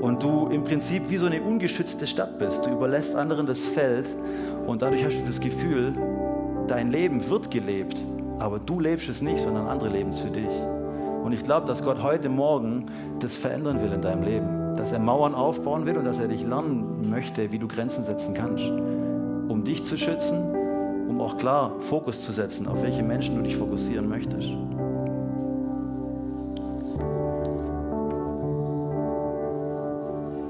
Und 0.00 0.22
du 0.22 0.48
im 0.48 0.64
Prinzip 0.64 1.08
wie 1.10 1.16
so 1.16 1.26
eine 1.26 1.40
ungeschützte 1.40 2.08
Stadt 2.08 2.38
bist. 2.38 2.66
Du 2.66 2.70
überlässt 2.70 3.14
anderen 3.14 3.46
das 3.46 3.60
Feld 3.60 4.06
und 4.66 4.82
dadurch 4.82 5.04
hast 5.04 5.18
du 5.18 5.24
das 5.26 5.40
Gefühl, 5.40 5.94
dein 6.66 6.90
Leben 6.90 7.28
wird 7.28 7.50
gelebt, 7.50 8.02
aber 8.40 8.58
du 8.58 8.80
lebst 8.80 9.08
es 9.08 9.22
nicht, 9.22 9.42
sondern 9.42 9.68
andere 9.68 9.90
leben 9.90 10.10
es 10.10 10.20
für 10.20 10.30
dich. 10.30 10.50
Und 11.22 11.32
ich 11.32 11.44
glaube, 11.44 11.68
dass 11.68 11.84
Gott 11.84 12.02
heute 12.02 12.28
Morgen 12.28 12.86
das 13.20 13.36
verändern 13.36 13.80
will 13.80 13.92
in 13.92 14.02
deinem 14.02 14.24
Leben. 14.24 14.61
Dass 14.76 14.92
er 14.92 14.98
Mauern 14.98 15.34
aufbauen 15.34 15.86
will 15.86 15.96
und 15.96 16.04
dass 16.04 16.18
er 16.18 16.28
dich 16.28 16.44
lernen 16.44 17.10
möchte, 17.10 17.52
wie 17.52 17.58
du 17.58 17.68
Grenzen 17.68 18.04
setzen 18.04 18.34
kannst. 18.34 18.64
Um 18.64 19.64
dich 19.64 19.84
zu 19.84 19.96
schützen, 19.96 20.38
um 21.08 21.20
auch 21.20 21.36
klar 21.36 21.72
Fokus 21.80 22.22
zu 22.22 22.32
setzen, 22.32 22.66
auf 22.66 22.82
welche 22.82 23.02
Menschen 23.02 23.36
du 23.36 23.42
dich 23.42 23.56
fokussieren 23.56 24.08
möchtest. 24.08 24.50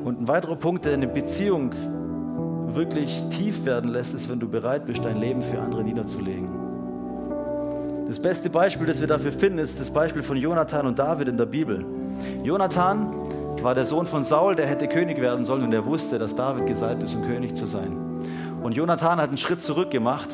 Und 0.04 0.20
ein 0.20 0.28
weiterer 0.28 0.56
Punkt, 0.56 0.84
der 0.84 0.94
eine 0.94 1.08
Beziehung 1.08 1.72
wirklich 2.74 3.22
tief 3.30 3.64
werden 3.64 3.90
lässt, 3.90 4.14
ist, 4.14 4.28
wenn 4.30 4.40
du 4.40 4.48
bereit 4.48 4.86
bist, 4.86 5.04
dein 5.04 5.18
Leben 5.18 5.42
für 5.42 5.58
andere 5.60 5.84
niederzulegen. 5.84 6.48
Das 8.08 8.20
beste 8.20 8.50
Beispiel, 8.50 8.86
das 8.86 9.00
wir 9.00 9.06
dafür 9.06 9.32
finden, 9.32 9.58
ist 9.58 9.80
das 9.80 9.90
Beispiel 9.90 10.22
von 10.22 10.36
Jonathan 10.36 10.86
und 10.86 10.98
David 10.98 11.28
in 11.28 11.36
der 11.36 11.46
Bibel. 11.46 11.84
Jonathan 12.42 13.08
war 13.60 13.74
der 13.74 13.84
Sohn 13.86 14.06
von 14.06 14.24
Saul, 14.24 14.56
der 14.56 14.66
hätte 14.66 14.88
König 14.88 15.20
werden 15.20 15.44
sollen 15.46 15.62
und 15.62 15.72
er 15.72 15.84
wusste, 15.84 16.18
dass 16.18 16.34
David 16.34 16.66
gesalbt 16.66 17.02
ist, 17.02 17.14
um 17.14 17.22
König 17.22 17.54
zu 17.54 17.66
sein. 17.66 17.96
Und 18.62 18.72
Jonathan 18.72 19.20
hat 19.20 19.28
einen 19.28 19.38
Schritt 19.38 19.60
zurück 19.60 19.90
gemacht 19.90 20.30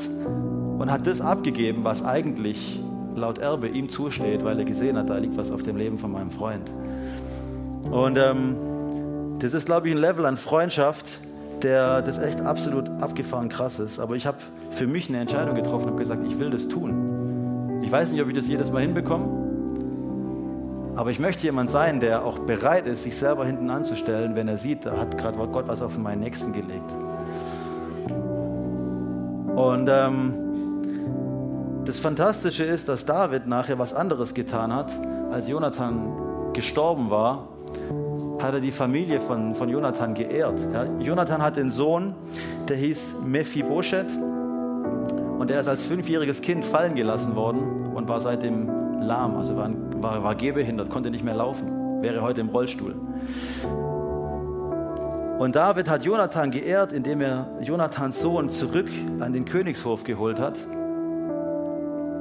und 0.78 0.90
hat 0.90 1.06
das 1.06 1.20
abgegeben, 1.20 1.84
was 1.84 2.04
eigentlich 2.04 2.80
laut 3.14 3.38
Erbe 3.38 3.68
ihm 3.68 3.88
zusteht, 3.88 4.44
weil 4.44 4.58
er 4.58 4.64
gesehen 4.64 4.96
hat, 4.96 5.10
da 5.10 5.18
liegt 5.18 5.36
was 5.36 5.50
auf 5.50 5.62
dem 5.62 5.76
Leben 5.76 5.98
von 5.98 6.12
meinem 6.12 6.30
Freund. 6.30 6.70
Und 7.90 8.18
ähm, 8.18 8.56
das 9.40 9.54
ist, 9.54 9.66
glaube 9.66 9.88
ich, 9.88 9.94
ein 9.94 10.00
Level 10.00 10.26
an 10.26 10.36
Freundschaft, 10.36 11.06
der 11.62 12.02
das 12.02 12.18
echt 12.18 12.40
absolut 12.40 12.88
abgefahren 13.00 13.48
krass 13.48 13.78
ist. 13.78 13.98
Aber 13.98 14.14
ich 14.14 14.26
habe 14.26 14.38
für 14.70 14.86
mich 14.86 15.08
eine 15.08 15.18
Entscheidung 15.18 15.54
getroffen 15.54 15.90
und 15.90 15.96
gesagt, 15.96 16.24
ich 16.26 16.38
will 16.38 16.50
das 16.50 16.68
tun. 16.68 17.80
Ich 17.82 17.90
weiß 17.90 18.12
nicht, 18.12 18.22
ob 18.22 18.28
ich 18.28 18.34
das 18.34 18.46
jedes 18.46 18.70
Mal 18.70 18.82
hinbekomme, 18.82 19.47
aber 20.98 21.10
ich 21.12 21.20
möchte 21.20 21.44
jemand 21.44 21.70
sein, 21.70 22.00
der 22.00 22.24
auch 22.24 22.40
bereit 22.40 22.88
ist, 22.88 23.04
sich 23.04 23.16
selber 23.16 23.46
hinten 23.46 23.70
anzustellen, 23.70 24.34
wenn 24.34 24.48
er 24.48 24.58
sieht, 24.58 24.84
da 24.84 24.96
hat 24.96 25.16
gerade 25.16 25.38
Gott 25.38 25.68
was 25.68 25.80
auf 25.80 25.96
meinen 25.96 26.18
Nächsten 26.18 26.52
gelegt. 26.52 26.90
Und 29.54 29.88
ähm, 29.88 30.34
das 31.84 32.00
Fantastische 32.00 32.64
ist, 32.64 32.88
dass 32.88 33.04
David 33.04 33.46
nachher 33.46 33.78
was 33.78 33.94
anderes 33.94 34.34
getan 34.34 34.74
hat, 34.74 34.90
als 35.30 35.46
Jonathan 35.46 36.52
gestorben 36.52 37.10
war 37.10 37.46
hat 38.40 38.54
er 38.54 38.60
die 38.60 38.70
Familie 38.70 39.20
von, 39.20 39.54
von 39.56 39.68
Jonathan 39.68 40.14
geehrt. 40.14 40.60
Ja, 40.72 40.84
Jonathan 41.00 41.42
hat 41.42 41.56
den 41.56 41.72
Sohn, 41.72 42.14
der 42.68 42.76
hieß 42.76 43.16
Mephibosheth 43.24 44.10
und 45.38 45.50
der 45.50 45.60
ist 45.60 45.66
als 45.66 45.82
fünfjähriges 45.82 46.40
Kind 46.40 46.64
fallen 46.64 46.94
gelassen 46.94 47.34
worden 47.34 47.92
und 47.94 48.08
war 48.08 48.20
seitdem 48.20 48.68
lahm, 49.00 49.36
also 49.36 49.56
war, 49.56 49.70
war, 50.02 50.22
war 50.22 50.34
gehbehindert, 50.34 50.90
konnte 50.90 51.10
nicht 51.10 51.24
mehr 51.24 51.34
laufen, 51.34 52.02
wäre 52.02 52.22
heute 52.22 52.40
im 52.40 52.48
Rollstuhl. 52.48 52.94
Und 55.38 55.54
David 55.54 55.88
hat 55.88 56.04
Jonathan 56.04 56.50
geehrt, 56.50 56.92
indem 56.92 57.20
er 57.20 57.46
Jonathans 57.60 58.20
Sohn 58.20 58.50
zurück 58.50 58.88
an 59.20 59.32
den 59.32 59.44
Königshof 59.44 60.04
geholt 60.04 60.40
hat. 60.40 60.58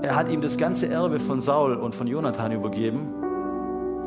Er 0.03 0.15
hat 0.15 0.29
ihm 0.29 0.41
das 0.41 0.57
ganze 0.57 0.87
Erbe 0.87 1.19
von 1.19 1.41
Saul 1.41 1.75
und 1.75 1.95
von 1.95 2.05
Jonathan 2.05 2.51
übergeben 2.51 3.17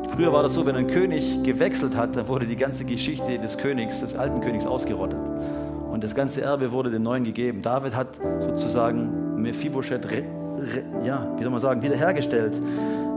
Früher 0.09 0.33
war 0.33 0.43
das 0.43 0.53
so, 0.53 0.65
wenn 0.65 0.75
ein 0.75 0.87
König 0.87 1.41
gewechselt 1.43 1.95
hat, 1.95 2.15
dann 2.15 2.27
wurde 2.27 2.45
die 2.45 2.57
ganze 2.57 2.83
Geschichte 2.83 3.37
des 3.37 3.57
Königs, 3.57 4.01
des 4.01 4.13
alten 4.13 4.41
Königs 4.41 4.65
ausgerottet. 4.65 5.19
Und 5.89 6.03
das 6.03 6.15
ganze 6.15 6.41
Erbe 6.41 6.71
wurde 6.71 6.91
dem 6.91 7.03
Neuen 7.03 7.23
gegeben. 7.23 7.61
David 7.61 7.95
hat 7.95 8.19
sozusagen 8.39 9.41
Mephibosheth, 9.41 10.05
ja, 11.03 11.33
wie 11.37 11.43
soll 11.43 11.51
man 11.51 11.61
sagen, 11.61 11.81
wiederhergestellt 11.81 12.53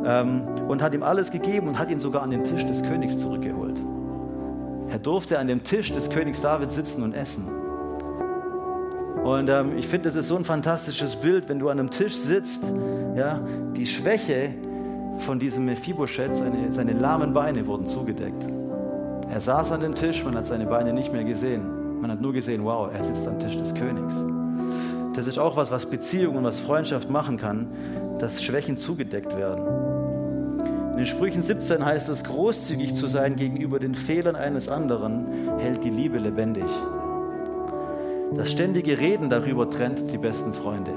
und 0.04 0.82
hat 0.82 0.92
ihm 0.94 1.02
alles 1.02 1.30
gegeben 1.30 1.68
und 1.68 1.78
hat 1.78 1.90
ihn 1.90 2.00
sogar 2.00 2.22
an 2.22 2.30
den 2.30 2.44
Tisch 2.44 2.64
des 2.66 2.82
Königs 2.82 3.18
zurückgeholt. 3.18 3.80
Er 4.90 4.98
durfte 4.98 5.38
an 5.38 5.48
dem 5.48 5.64
Tisch 5.64 5.92
des 5.92 6.10
Königs 6.10 6.40
David 6.40 6.70
sitzen 6.70 7.02
und 7.02 7.14
essen. 7.14 7.48
Und 9.24 9.48
ähm, 9.48 9.78
ich 9.78 9.88
finde, 9.88 10.08
das 10.08 10.16
ist 10.16 10.28
so 10.28 10.36
ein 10.36 10.44
fantastisches 10.44 11.16
Bild, 11.16 11.48
wenn 11.48 11.58
du 11.58 11.70
an 11.70 11.78
einem 11.78 11.90
Tisch 11.90 12.14
sitzt, 12.14 12.62
ja, 13.16 13.40
die 13.74 13.86
Schwäche 13.86 14.54
von 15.20 15.38
diesem 15.38 15.64
Mephibosheth, 15.64 16.36
seine, 16.36 16.72
seine 16.72 16.92
lahmen 16.92 17.32
Beine 17.32 17.66
wurden 17.66 17.86
zugedeckt. 17.86 18.46
Er 19.30 19.40
saß 19.40 19.72
an 19.72 19.80
dem 19.80 19.94
Tisch, 19.94 20.22
man 20.22 20.36
hat 20.36 20.46
seine 20.46 20.66
Beine 20.66 20.92
nicht 20.92 21.12
mehr 21.12 21.24
gesehen. 21.24 22.00
Man 22.00 22.10
hat 22.10 22.20
nur 22.20 22.34
gesehen, 22.34 22.64
wow, 22.64 22.90
er 22.92 23.02
sitzt 23.02 23.26
am 23.26 23.38
Tisch 23.38 23.56
des 23.56 23.74
Königs. 23.74 24.14
Das 25.14 25.26
ist 25.26 25.38
auch 25.38 25.56
was, 25.56 25.70
was 25.70 25.86
Beziehung 25.86 26.36
und 26.36 26.44
was 26.44 26.58
Freundschaft 26.58 27.08
machen 27.08 27.38
kann, 27.38 27.68
dass 28.18 28.42
Schwächen 28.42 28.76
zugedeckt 28.76 29.36
werden. 29.36 29.93
In 30.94 30.98
den 30.98 31.06
Sprüchen 31.06 31.42
17 31.42 31.84
heißt 31.84 32.08
es, 32.08 32.22
großzügig 32.22 32.94
zu 32.94 33.08
sein 33.08 33.34
gegenüber 33.34 33.80
den 33.80 33.96
Fehlern 33.96 34.36
eines 34.36 34.68
anderen 34.68 35.58
hält 35.58 35.82
die 35.82 35.90
Liebe 35.90 36.18
lebendig. 36.18 36.62
Das 38.36 38.52
ständige 38.52 39.00
Reden 39.00 39.28
darüber 39.28 39.68
trennt 39.68 40.12
die 40.12 40.18
besten 40.18 40.52
Freunde. 40.52 40.92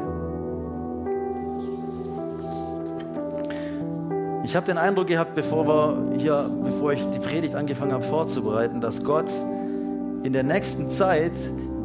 Ich 4.43 4.55
habe 4.55 4.67
den 4.67 4.77
Eindruck 4.77 5.07
gehabt, 5.07 5.33
bevor, 5.33 5.65
wir 5.65 6.19
hier, 6.19 6.47
bevor 6.63 6.93
ich 6.93 7.03
die 7.09 7.19
Predigt 7.19 7.55
angefangen 7.55 7.93
habe 7.93 8.03
vorzubereiten, 8.03 8.79
dass 8.79 9.03
Gott 9.03 9.31
in 10.21 10.31
der 10.31 10.43
nächsten 10.43 10.91
Zeit 10.91 11.33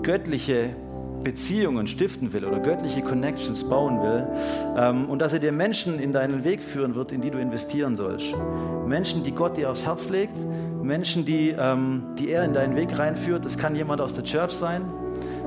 göttliche 0.02 0.76
Beziehungen 1.22 1.86
stiften 1.86 2.32
will 2.32 2.44
oder 2.44 2.60
göttliche 2.60 3.02
Connections 3.02 3.64
bauen 3.64 4.00
will 4.02 4.26
ähm, 4.76 5.08
und 5.08 5.20
dass 5.20 5.32
er 5.32 5.38
dir 5.38 5.52
Menschen 5.52 5.98
in 5.98 6.12
deinen 6.12 6.44
Weg 6.44 6.62
führen 6.62 6.94
wird, 6.94 7.12
in 7.12 7.20
die 7.20 7.30
du 7.30 7.38
investieren 7.38 7.96
sollst. 7.96 8.34
Menschen, 8.86 9.22
die 9.22 9.32
Gott 9.32 9.56
dir 9.56 9.70
aufs 9.70 9.86
Herz 9.86 10.08
legt, 10.08 10.36
Menschen, 10.82 11.24
die, 11.24 11.54
ähm, 11.58 12.02
die 12.18 12.30
er 12.30 12.44
in 12.44 12.52
deinen 12.52 12.76
Weg 12.76 12.98
reinführt. 12.98 13.44
Das 13.44 13.56
kann 13.56 13.74
jemand 13.74 14.00
aus 14.00 14.14
der 14.14 14.24
Church 14.24 14.52
sein. 14.52 14.82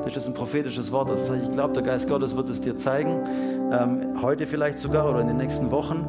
Das 0.05 0.15
ist 0.15 0.27
ein 0.27 0.33
prophetisches 0.33 0.91
Wort. 0.91 1.09
Heißt, 1.09 1.31
ich 1.43 1.51
glaube, 1.51 1.73
der 1.73 1.83
Geist 1.83 2.07
Gottes 2.07 2.35
wird 2.35 2.47
es 2.49 2.61
dir 2.61 2.77
zeigen, 2.77 3.23
ähm, 3.71 4.21
heute 4.21 4.45
vielleicht 4.45 4.77
sogar 4.77 5.09
oder 5.09 5.19
in 5.19 5.27
den 5.27 5.37
nächsten 5.37 5.71
Wochen. 5.71 6.05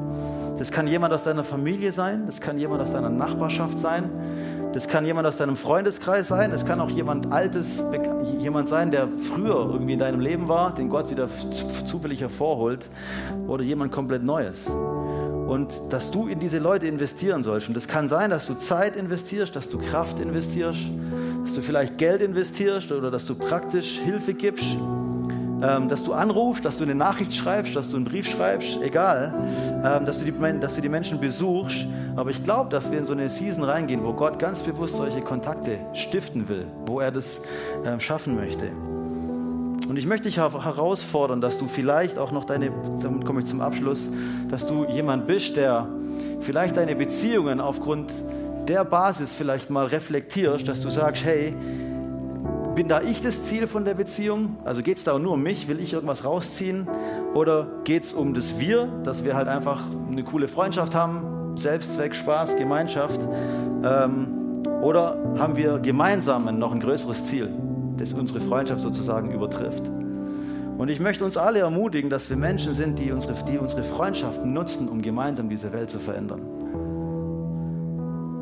Das 0.59 0.71
kann 0.71 0.87
jemand 0.87 1.13
aus 1.13 1.23
deiner 1.23 1.45
Familie 1.45 1.93
sein, 1.93 2.25
das 2.27 2.41
kann 2.41 2.59
jemand 2.59 2.83
aus 2.83 2.93
deiner 2.93 3.11
Nachbarschaft 3.11 3.79
sein, 3.79 4.11
das 4.77 4.89
kann 4.89 5.07
jemand 5.07 5.27
aus 5.27 5.39
deinem 5.39 5.57
Freundeskreis 5.57 6.29
sein, 6.29 6.53
es 6.53 6.67
kann 6.67 6.81
auch 6.81 6.91
jemand 6.91 7.33
Altes, 7.33 7.83
jemand 8.39 8.69
sein, 8.69 8.91
der 8.91 9.09
früher 9.09 9.71
irgendwie 9.73 9.95
in 9.95 9.99
deinem 9.99 10.21
Leben 10.21 10.49
war, 10.49 10.75
den 10.75 10.91
Gott 10.91 11.11
wieder 11.11 11.31
zufällig 11.87 12.21
hervorholt, 12.21 12.87
oder 13.47 13.65
jemand 13.65 13.91
komplett 13.91 14.23
Neues. 14.23 14.67
Und 14.67 15.73
dass 15.89 16.11
du 16.11 16.29
in 16.29 16.41
diese 16.41 16.59
Leute 16.59 16.87
investieren 16.87 17.43
sollst. 17.43 17.69
Und 17.69 17.75
das 17.75 17.89
kann 17.89 18.11
sein, 18.11 18.29
dass 18.29 18.47
du 18.47 18.53
Zeit 18.53 18.97
investierst, 18.97 19.57
dass 19.57 19.71
du 19.71 19.79
Kraft 19.79 20.19
investierst, 20.19 20.81
dass 21.43 21.55
du 21.55 21.63
vielleicht 21.63 21.97
Geld 21.97 22.21
investierst 22.21 22.93
oder 22.93 23.11
dass 23.11 23.25
du 23.25 23.35
praktisch 23.35 23.99
Hilfe 23.99 24.35
gibst 24.35 24.77
dass 25.61 26.05
du 26.05 26.13
anrufst, 26.13 26.65
dass 26.65 26.79
du 26.79 26.85
eine 26.85 26.95
Nachricht 26.95 27.35
schreibst, 27.35 27.75
dass 27.75 27.91
du 27.91 27.97
einen 27.97 28.05
Brief 28.05 28.29
schreibst, 28.29 28.79
egal, 28.83 29.35
ähm, 29.85 30.07
dass, 30.07 30.19
du 30.19 30.25
die, 30.25 30.61
dass 30.61 30.75
du 30.75 30.81
die 30.81 30.89
Menschen 30.89 31.21
besuchst. 31.21 31.87
Aber 32.15 32.31
ich 32.31 32.43
glaube, 32.43 32.71
dass 32.71 32.91
wir 32.91 32.99
in 32.99 33.07
so 33.07 33.13
eine 33.13 33.31
Season 33.31 33.65
reingehen, 33.65 34.05
wo 34.05 34.13
Gott 34.13 34.39
ganz 34.39 34.63
bewusst 34.63 34.97
solche 34.97 35.21
Kontakte 35.21 35.79
stiften 35.95 36.49
will, 36.49 36.67
wo 36.87 37.01
er 37.01 37.11
das 37.11 37.41
ähm, 37.85 38.01
schaffen 38.01 38.35
möchte. 38.37 38.71
Und 39.89 39.97
ich 39.97 40.07
möchte 40.07 40.29
dich 40.29 40.39
herausfordern, 40.39 41.41
dass 41.41 41.59
du 41.59 41.69
vielleicht 41.69 42.19
auch 42.19 42.33
noch 42.33 42.45
deine, 42.45 42.73
damit 43.03 43.25
komme 43.25 43.41
ich 43.41 43.47
zum 43.47 43.61
Abschluss, 43.61 44.09
dass 44.51 44.67
du 44.67 44.85
jemand 44.85 45.27
bist, 45.27 45.57
der 45.57 45.89
vielleicht 46.41 46.77
deine 46.77 46.97
Beziehungen 46.97 47.61
aufgrund 47.61 48.13
der 48.67 48.85
Basis 48.85 49.35
vielleicht 49.35 49.71
mal 49.71 49.87
reflektierst, 49.87 50.67
dass 50.67 50.81
du 50.81 50.91
sagst, 50.91 51.25
hey, 51.25 51.55
bin 52.77 52.89
da 52.89 53.01
ich 53.01 53.23
das 53.23 53.43
Ziel 53.43 53.67
von 53.67 53.87
der 53.87 53.95
Beziehung? 53.95 54.59
Also 54.65 54.83
geht 54.83 54.99
es 54.99 55.05
da 55.05 55.19
nur 55.19 55.33
um 55.33 55.43
mich? 55.43 55.67
Will 55.67 55.81
ich 55.81 55.95
irgendwas 55.95 56.25
rausziehen? 56.25 56.87
Oder 57.35 57.67
geht 57.85 58.05
es 58.05 58.13
um 58.13 58.35
das 58.35 58.61
Wir, 58.61 58.87
dass 59.03 59.25
wir 59.25 59.35
halt 59.35 59.49
einfach 59.49 59.83
eine 60.11 60.23
coole 60.23 60.47
Freundschaft 60.47 60.95
haben, 60.95 61.57
Selbstzweck, 61.57 62.15
Spaß, 62.15 62.57
Gemeinschaft? 62.57 63.19
Ähm, 63.83 64.63
Oder 64.83 65.17
haben 65.39 65.57
wir 65.57 65.79
gemeinsam 65.79 66.59
noch 66.59 66.73
ein 66.73 66.81
größeres 66.81 67.25
Ziel, 67.25 67.49
das 67.97 68.13
unsere 68.13 68.41
Freundschaft 68.41 68.83
sozusagen 68.83 69.33
übertrifft? 69.33 69.91
Und 70.77 70.91
ich 70.91 71.01
möchte 71.01 71.25
uns 71.25 71.39
alle 71.39 71.61
ermutigen, 71.61 72.11
dass 72.11 72.29
wir 72.29 72.37
Menschen 72.37 72.75
sind, 72.75 72.99
die 72.99 73.11
unsere, 73.11 73.33
die 73.51 73.57
unsere 73.57 73.83
Freundschaften 73.85 74.53
nutzen, 74.53 74.91
um 74.91 75.01
gemeinsam 75.01 75.49
diese 75.49 75.73
Welt 75.73 75.89
zu 75.89 75.99
verändern. 75.99 76.43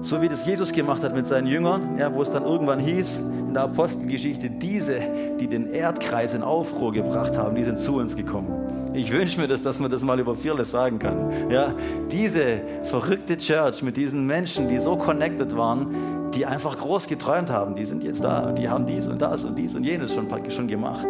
So 0.05 0.21
wie 0.21 0.29
das 0.29 0.45
Jesus 0.45 0.71
gemacht 0.73 1.03
hat 1.03 1.17
mit 1.17 1.27
seinen 1.27 1.47
Jüngern, 1.47 1.97
ja, 1.99 2.13
wo 2.13 2.21
es 2.21 2.29
dann 2.29 2.45
irgendwann 2.45 2.79
hieß 2.79 3.21
in 3.21 3.55
der 3.55 3.63
Apostelgeschichte, 3.63 4.51
diese, 4.51 5.01
die 5.41 5.47
den 5.47 5.73
Erdkreis 5.73 6.35
in 6.35 6.43
Aufruhr 6.43 6.93
gebracht 6.93 7.39
haben, 7.39 7.57
die 7.57 7.65
sind 7.65 7.79
zu 7.79 7.97
uns 7.97 8.15
gekommen. 8.15 8.93
Ich 8.93 9.11
wünsche 9.11 9.41
mir 9.41 9.49
das, 9.49 9.63
dass 9.63 9.79
man 9.79 9.91
das 9.91 10.03
mal 10.03 10.21
über 10.21 10.35
Fearless 10.35 10.73
sagen 10.73 10.99
kann. 10.99 11.51
Ja, 11.51 11.73
diese 12.13 12.61
verrückte 12.85 13.39
Church 13.39 13.83
mit 13.83 13.97
diesen 13.97 14.27
Menschen, 14.27 14.69
die 14.69 14.79
so 14.79 14.97
connected 14.97 15.57
waren, 15.57 16.31
die 16.35 16.45
einfach 16.45 16.77
groß 16.77 17.07
geträumt 17.07 17.51
haben, 17.51 17.75
die 17.75 17.87
sind 17.87 18.05
jetzt 18.05 18.23
da 18.23 18.51
und 18.51 18.59
die 18.59 18.69
haben 18.69 18.85
dies 18.85 19.09
und 19.09 19.23
das 19.23 19.43
und 19.45 19.57
dies 19.57 19.75
und 19.75 19.85
jenes 19.85 20.13
schon, 20.13 20.29
schon 20.51 20.69
gemacht. 20.69 21.07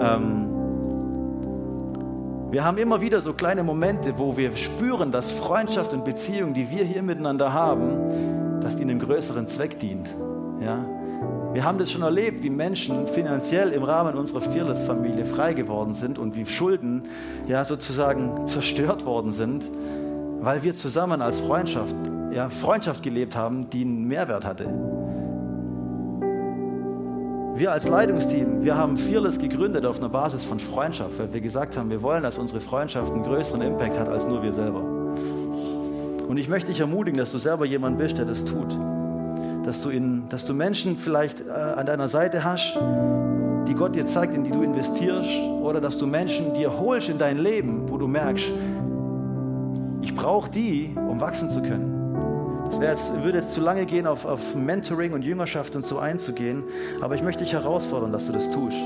Ähm, 0.00 0.59
wir 2.50 2.64
haben 2.64 2.78
immer 2.78 3.00
wieder 3.00 3.20
so 3.20 3.32
kleine 3.32 3.62
Momente, 3.62 4.18
wo 4.18 4.36
wir 4.36 4.56
spüren, 4.56 5.12
dass 5.12 5.30
Freundschaft 5.30 5.92
und 5.92 6.04
Beziehung, 6.04 6.52
die 6.52 6.70
wir 6.70 6.84
hier 6.84 7.02
miteinander 7.02 7.52
haben, 7.52 8.60
dass 8.60 8.74
die 8.74 8.82
einem 8.82 8.98
größeren 8.98 9.46
Zweck 9.46 9.78
dient. 9.78 10.08
Ja? 10.60 10.84
Wir 11.52 11.64
haben 11.64 11.78
das 11.78 11.92
schon 11.92 12.02
erlebt, 12.02 12.42
wie 12.42 12.50
Menschen 12.50 13.06
finanziell 13.06 13.70
im 13.70 13.84
Rahmen 13.84 14.16
unserer 14.16 14.40
Fearless-Familie 14.40 15.26
frei 15.26 15.54
geworden 15.54 15.94
sind 15.94 16.18
und 16.18 16.34
wie 16.34 16.44
Schulden 16.44 17.04
ja 17.46 17.64
sozusagen 17.64 18.46
zerstört 18.46 19.04
worden 19.04 19.30
sind, 19.30 19.70
weil 20.40 20.64
wir 20.64 20.74
zusammen 20.74 21.22
als 21.22 21.38
Freundschaft, 21.38 21.94
ja, 22.32 22.50
Freundschaft 22.50 23.04
gelebt 23.04 23.36
haben, 23.36 23.70
die 23.70 23.82
einen 23.82 24.08
Mehrwert 24.08 24.44
hatte. 24.44 24.66
Wir 27.54 27.72
als 27.72 27.86
Leitungsteam, 27.86 28.64
wir 28.64 28.76
haben 28.76 28.96
Fearless 28.96 29.38
gegründet 29.38 29.84
auf 29.84 29.98
einer 29.98 30.08
Basis 30.08 30.44
von 30.44 30.60
Freundschaft, 30.60 31.18
weil 31.18 31.32
wir 31.32 31.40
gesagt 31.40 31.76
haben, 31.76 31.90
wir 31.90 32.00
wollen, 32.00 32.22
dass 32.22 32.38
unsere 32.38 32.60
Freundschaft 32.60 33.12
einen 33.12 33.22
größeren 33.22 33.60
Impact 33.60 33.98
hat 33.98 34.08
als 34.08 34.26
nur 34.26 34.42
wir 34.42 34.52
selber. 34.52 34.80
Und 34.80 36.36
ich 36.36 36.48
möchte 36.48 36.68
dich 36.68 36.80
ermutigen, 36.80 37.18
dass 37.18 37.32
du 37.32 37.38
selber 37.38 37.66
jemand 37.66 37.98
bist, 37.98 38.16
der 38.16 38.24
das 38.24 38.44
tut. 38.44 38.78
Dass 39.64 39.82
du, 39.82 39.90
in, 39.90 40.28
dass 40.28 40.46
du 40.46 40.54
Menschen 40.54 40.96
vielleicht 40.96 41.46
äh, 41.46 41.50
an 41.50 41.86
deiner 41.86 42.08
Seite 42.08 42.44
hast, 42.44 42.78
die 43.66 43.74
Gott 43.74 43.94
dir 43.94 44.06
zeigt, 44.06 44.34
in 44.34 44.44
die 44.44 44.50
du 44.50 44.62
investierst, 44.62 45.28
oder 45.60 45.80
dass 45.80 45.98
du 45.98 46.06
Menschen 46.06 46.54
dir 46.54 46.78
holst 46.78 47.08
in 47.08 47.18
dein 47.18 47.38
Leben, 47.38 47.88
wo 47.88 47.98
du 47.98 48.06
merkst, 48.06 48.46
ich 50.02 50.14
brauche 50.14 50.50
die, 50.50 50.94
um 50.96 51.20
wachsen 51.20 51.50
zu 51.50 51.60
können. 51.60 51.99
Es 52.70 52.78
jetzt, 52.78 53.22
würde 53.22 53.38
jetzt 53.38 53.52
zu 53.54 53.60
lange 53.60 53.84
gehen, 53.84 54.06
auf, 54.06 54.24
auf 54.24 54.54
Mentoring 54.54 55.12
und 55.12 55.22
Jüngerschaft 55.22 55.74
und 55.74 55.84
so 55.84 55.98
einzugehen, 55.98 56.62
aber 57.00 57.14
ich 57.14 57.22
möchte 57.22 57.42
dich 57.44 57.52
herausfordern, 57.52 58.12
dass 58.12 58.26
du 58.26 58.32
das 58.32 58.50
tust. 58.50 58.76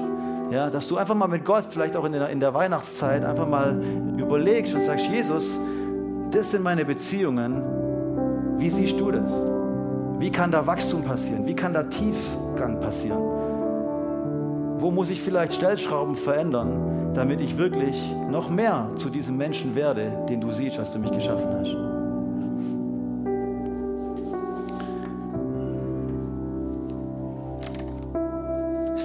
Ja, 0.50 0.70
dass 0.70 0.86
du 0.86 0.96
einfach 0.96 1.14
mal 1.14 1.26
mit 1.26 1.44
Gott, 1.44 1.64
vielleicht 1.68 1.96
auch 1.96 2.04
in 2.04 2.12
der, 2.12 2.28
in 2.28 2.40
der 2.40 2.54
Weihnachtszeit, 2.54 3.24
einfach 3.24 3.48
mal 3.48 3.80
überlegst 4.18 4.74
und 4.74 4.82
sagst, 4.82 5.06
Jesus, 5.06 5.58
das 6.30 6.50
sind 6.50 6.62
meine 6.62 6.84
Beziehungen. 6.84 7.62
Wie 8.58 8.70
siehst 8.70 8.98
du 8.98 9.10
das? 9.10 9.32
Wie 10.18 10.30
kann 10.30 10.50
da 10.50 10.66
Wachstum 10.66 11.04
passieren? 11.04 11.46
Wie 11.46 11.54
kann 11.54 11.74
da 11.74 11.82
Tiefgang 11.84 12.80
passieren? 12.80 13.18
Wo 14.78 14.90
muss 14.90 15.10
ich 15.10 15.20
vielleicht 15.22 15.54
Stellschrauben 15.54 16.16
verändern, 16.16 17.12
damit 17.14 17.40
ich 17.40 17.58
wirklich 17.58 18.14
noch 18.30 18.48
mehr 18.48 18.90
zu 18.96 19.10
diesem 19.10 19.36
Menschen 19.36 19.74
werde, 19.74 20.24
den 20.28 20.40
du 20.40 20.50
siehst, 20.50 20.78
was 20.78 20.92
du 20.92 20.98
mich 20.98 21.12
geschaffen 21.12 21.46
hast? 21.58 21.93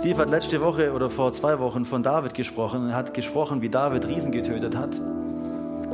Steve 0.09 0.23
hat 0.23 0.31
letzte 0.31 0.59
Woche 0.59 0.91
oder 0.91 1.11
vor 1.11 1.33
zwei 1.33 1.59
Wochen 1.59 1.85
von 1.85 2.01
David 2.01 2.33
gesprochen. 2.33 2.89
Er 2.89 2.95
hat 2.95 3.13
gesprochen, 3.13 3.61
wie 3.61 3.69
David 3.69 4.07
Riesen 4.07 4.31
getötet 4.31 4.75
hat. 4.75 4.89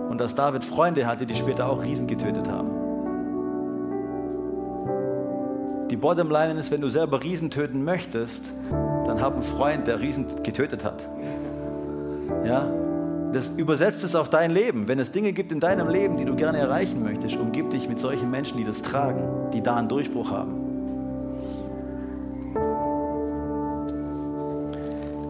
Und 0.09 0.20
dass 0.20 0.34
David 0.34 0.63
Freunde 0.63 1.05
hatte, 1.05 1.26
die 1.26 1.36
später 1.36 1.68
auch 1.68 1.84
Riesen 1.84 2.07
getötet 2.07 2.47
haben. 2.49 2.70
Die 5.89 5.97
Bottomline 5.97 6.57
ist, 6.57 6.72
wenn 6.72 6.80
du 6.80 6.88
selber 6.88 7.24
Riesen 7.24 7.49
töten 7.49 7.84
möchtest, 7.84 8.45
dann 9.05 9.20
hab 9.20 9.34
einen 9.34 9.43
Freund, 9.43 9.86
der 9.86 9.99
Riesen 9.99 10.28
getötet 10.43 10.86
hat. 10.86 11.09
Ja? 12.45 12.70
Das 13.34 13.49
übersetzt 13.49 14.01
es 14.05 14.16
auf 14.16 14.30
dein 14.30 14.49
Leben. 14.49 14.88
Wenn 14.88 14.99
es 14.99 15.11
Dinge 15.11 15.34
gibt 15.34 15.51
in 15.51 15.59
deinem 15.59 15.89
Leben, 15.89 16.16
die 16.16 16.24
du 16.24 16.38
gerne 16.38 16.59
erreichen 16.59 17.03
möchtest, 17.03 17.36
umgib 17.36 17.70
dich 17.72 17.89
mit 17.89 17.99
solchen 17.99 18.32
Menschen, 18.32 18.59
die 18.59 18.63
das 18.63 18.82
tragen, 18.82 19.51
die 19.51 19.61
da 19.61 19.76
einen 19.76 19.89
Durchbruch 19.89 20.32
haben. 20.32 20.64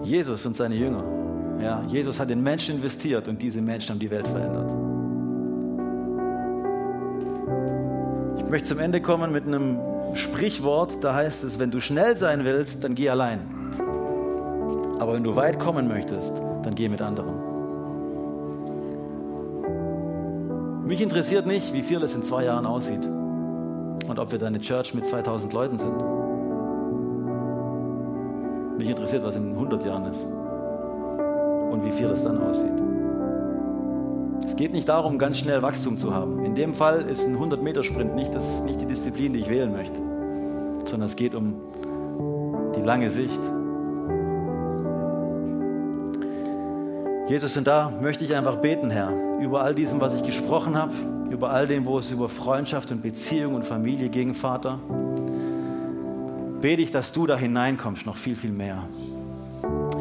Jesus 0.06 0.46
und 0.46 0.56
seine 0.56 0.76
Jünger. 0.76 1.04
Ja, 1.62 1.82
Jesus 1.88 2.20
hat 2.20 2.30
in 2.30 2.44
Menschen 2.44 2.76
investiert 2.76 3.28
und 3.28 3.42
diese 3.42 3.62
Menschen 3.62 3.92
haben 3.92 4.00
die 4.00 4.12
Welt 4.12 4.28
verändert. 4.28 4.72
Ich 8.38 8.50
möchte 8.50 8.70
zum 8.70 8.80
Ende 8.80 9.02
kommen 9.02 9.32
mit 9.32 9.46
einem 9.48 9.80
Sprichwort, 10.14 11.04
da 11.04 11.16
heißt 11.16 11.44
es, 11.44 11.60
wenn 11.60 11.72
du 11.72 11.80
schnell 11.80 12.16
sein 12.16 12.46
willst, 12.46 12.84
dann 12.84 12.94
geh 12.96 13.10
allein. 13.10 13.40
Aber 15.00 15.14
wenn 15.14 15.24
du 15.24 15.36
weit 15.36 15.60
kommen 15.60 15.88
möchtest, 15.88 16.32
dann 16.64 16.76
geh 16.76 16.88
mit 16.88 17.02
anderen. 17.02 17.34
Mich 20.86 21.02
interessiert 21.02 21.48
nicht, 21.48 21.74
wie 21.74 21.82
viel 21.82 22.04
es 22.04 22.14
in 22.14 22.22
zwei 22.22 22.46
Jahren 22.46 22.66
aussieht 22.66 23.04
und 23.04 24.20
ob 24.20 24.32
wir 24.32 24.40
da 24.40 24.48
eine 24.48 24.62
Church 24.62 24.94
mit 24.94 25.08
2000 25.08 25.52
Leuten 25.52 25.80
sind. 25.80 26.25
Mich 28.78 28.90
interessiert, 28.90 29.24
was 29.24 29.36
in 29.36 29.54
100 29.54 29.86
Jahren 29.86 30.06
ist 30.06 30.26
und 30.26 31.84
wie 31.86 31.92
viel 31.92 32.08
das 32.08 32.24
dann 32.24 32.42
aussieht. 32.42 32.72
Es 34.46 34.56
geht 34.56 34.74
nicht 34.74 34.88
darum, 34.88 35.18
ganz 35.18 35.38
schnell 35.38 35.62
Wachstum 35.62 35.98
zu 35.98 36.14
haben. 36.14 36.46
In 36.46 36.56
dem 36.56 36.74
Fall 36.74 37.02
ist 37.10 37.26
ein 37.26 37.38
100-Meter-Sprint 37.38 38.16
nicht, 38.16 38.32
nicht 38.66 38.80
die 38.80 38.86
Disziplin, 38.86 39.34
die 39.34 39.40
ich 39.40 39.50
wählen 39.50 39.72
möchte, 39.72 40.00
sondern 40.86 41.08
es 41.08 41.16
geht 41.16 41.36
um 41.36 41.56
die 42.76 42.82
lange 42.82 43.10
Sicht. 43.10 43.40
Jesus, 47.28 47.58
und 47.58 47.66
da 47.66 47.92
möchte 48.02 48.24
ich 48.24 48.36
einfach 48.36 48.58
beten, 48.58 48.92
Herr, 48.92 49.12
über 49.42 49.62
all 49.62 49.74
diesem, 49.74 50.00
was 50.00 50.14
ich 50.14 50.24
gesprochen 50.24 50.78
habe, 50.78 50.94
über 51.32 51.50
all 51.50 51.66
dem, 51.66 51.86
wo 51.86 51.98
es 51.98 52.12
über 52.12 52.30
Freundschaft 52.30 52.92
und 52.92 53.02
Beziehung 53.02 53.56
und 53.56 53.66
Familie 53.66 54.10
ging, 54.10 54.34
Vater 54.34 54.80
bete 56.66 56.82
ich, 56.82 56.90
dass 56.90 57.14
du 57.14 57.28
da 57.28 57.38
hineinkommst, 57.38 58.08
noch 58.08 58.18
viel, 58.18 58.36
viel 58.36 58.52
mehr. 58.52 58.90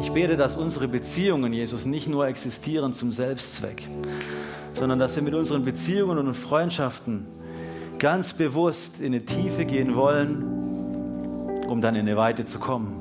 Ich 0.01 0.09
bete, 0.11 0.35
dass 0.35 0.57
unsere 0.57 0.87
Beziehungen, 0.87 1.53
Jesus, 1.53 1.85
nicht 1.85 2.07
nur 2.07 2.25
existieren 2.25 2.95
zum 2.95 3.11
Selbstzweck, 3.11 3.87
sondern 4.73 4.97
dass 4.97 5.15
wir 5.15 5.21
mit 5.21 5.35
unseren 5.35 5.63
Beziehungen 5.63 6.17
und 6.17 6.33
Freundschaften 6.33 7.27
ganz 7.99 8.33
bewusst 8.33 8.99
in 8.99 9.13
eine 9.13 9.23
Tiefe 9.23 9.65
gehen 9.65 9.95
wollen, 9.95 10.41
um 11.67 11.81
dann 11.81 11.93
in 11.93 12.01
eine 12.01 12.17
Weite 12.17 12.45
zu 12.45 12.57
kommen. 12.57 12.99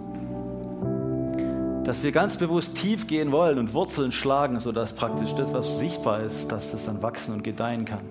Dass 1.86 2.02
wir 2.02 2.12
ganz 2.12 2.36
bewusst 2.36 2.76
tief 2.76 3.06
gehen 3.06 3.32
wollen 3.32 3.56
und 3.58 3.72
Wurzeln 3.72 4.12
schlagen, 4.12 4.60
sodass 4.60 4.92
praktisch 4.92 5.32
das, 5.36 5.54
was 5.54 5.78
sichtbar 5.78 6.20
ist, 6.20 6.52
dass 6.52 6.70
das 6.70 6.84
dann 6.84 7.00
wachsen 7.00 7.32
und 7.32 7.42
gedeihen 7.42 7.86
kann. 7.86 8.04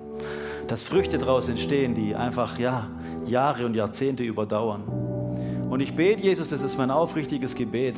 Dass 0.67 0.81
Früchte 0.81 1.19
daraus 1.19 1.47
entstehen, 1.47 1.93
die 1.93 2.15
einfach 2.15 2.57
ja, 2.57 2.87
Jahre 3.27 3.67
und 3.67 3.75
Jahrzehnte 3.75 4.23
überdauern. 4.23 5.02
Und 5.73 5.79
ich 5.79 5.95
bete, 5.95 6.21
Jesus, 6.21 6.49
das 6.49 6.61
ist 6.61 6.77
mein 6.77 6.91
aufrichtiges 6.91 7.55
Gebet, 7.55 7.95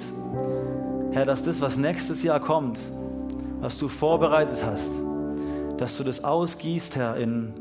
Herr, 1.12 1.26
dass 1.26 1.44
das, 1.44 1.60
was 1.60 1.76
nächstes 1.76 2.24
Jahr 2.24 2.40
kommt, 2.40 2.80
was 3.60 3.78
du 3.78 3.90
vorbereitet 3.90 4.64
hast, 4.66 4.92
dass 5.78 5.98
du 5.98 6.06
das 6.06 6.24
ausgießt, 6.24 6.96
Herr, 6.96 7.18
in, 7.18 7.54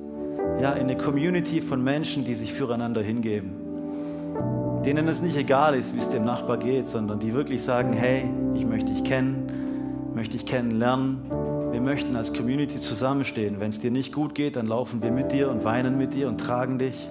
ja, 0.61 0.75
in 0.75 0.83
eine 0.83 0.97
Community 0.97 1.61
von 1.61 1.83
Menschen, 1.83 2.25
die 2.25 2.37
sich 2.37 2.53
füreinander 2.53 3.03
hingeben. 3.03 4.83
Denen 4.85 5.09
es 5.09 5.21
nicht 5.21 5.37
egal 5.37 5.75
ist, 5.75 5.97
wie 5.97 5.99
es 5.99 6.09
dem 6.09 6.25
Nachbar 6.25 6.59
geht, 6.59 6.89
sondern 6.89 7.19
die 7.19 7.35
wirklich 7.35 7.65
sagen, 7.65 7.93
hey, 7.93 8.31
ich 8.55 8.65
möchte 8.65 8.93
dich 8.93 9.03
kennen, 9.03 10.13
möchte 10.15 10.37
dich 10.37 10.47
kennenlernen 10.47 11.44
möchten 11.85 12.17
als 12.17 12.33
Community 12.33 12.81
zusammenstehen. 12.81 13.61
Wenn 13.61 13.71
es 13.71 13.79
dir 13.79 13.91
nicht 13.91 14.13
gut 14.13 14.35
geht, 14.35 14.57
dann 14.57 14.67
laufen 14.67 15.03
wir 15.03 15.13
mit 15.13 15.33
dir 15.33 15.51
und 15.51 15.65
weinen 15.65 15.97
mit 15.99 16.15
dir 16.15 16.29
und 16.29 16.39
tragen 16.39 16.79
dich. 16.79 17.09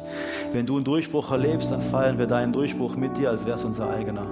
Wenn 0.52 0.66
du 0.66 0.76
einen 0.76 0.84
Durchbruch 0.84 1.32
erlebst, 1.32 1.72
dann 1.72 1.82
feiern 1.82 2.18
wir 2.18 2.28
deinen 2.28 2.52
Durchbruch 2.52 2.96
mit 2.96 3.18
dir, 3.18 3.30
als 3.30 3.46
wäre 3.46 3.56
es 3.56 3.64
unser 3.64 3.90
eigener. 3.90 4.28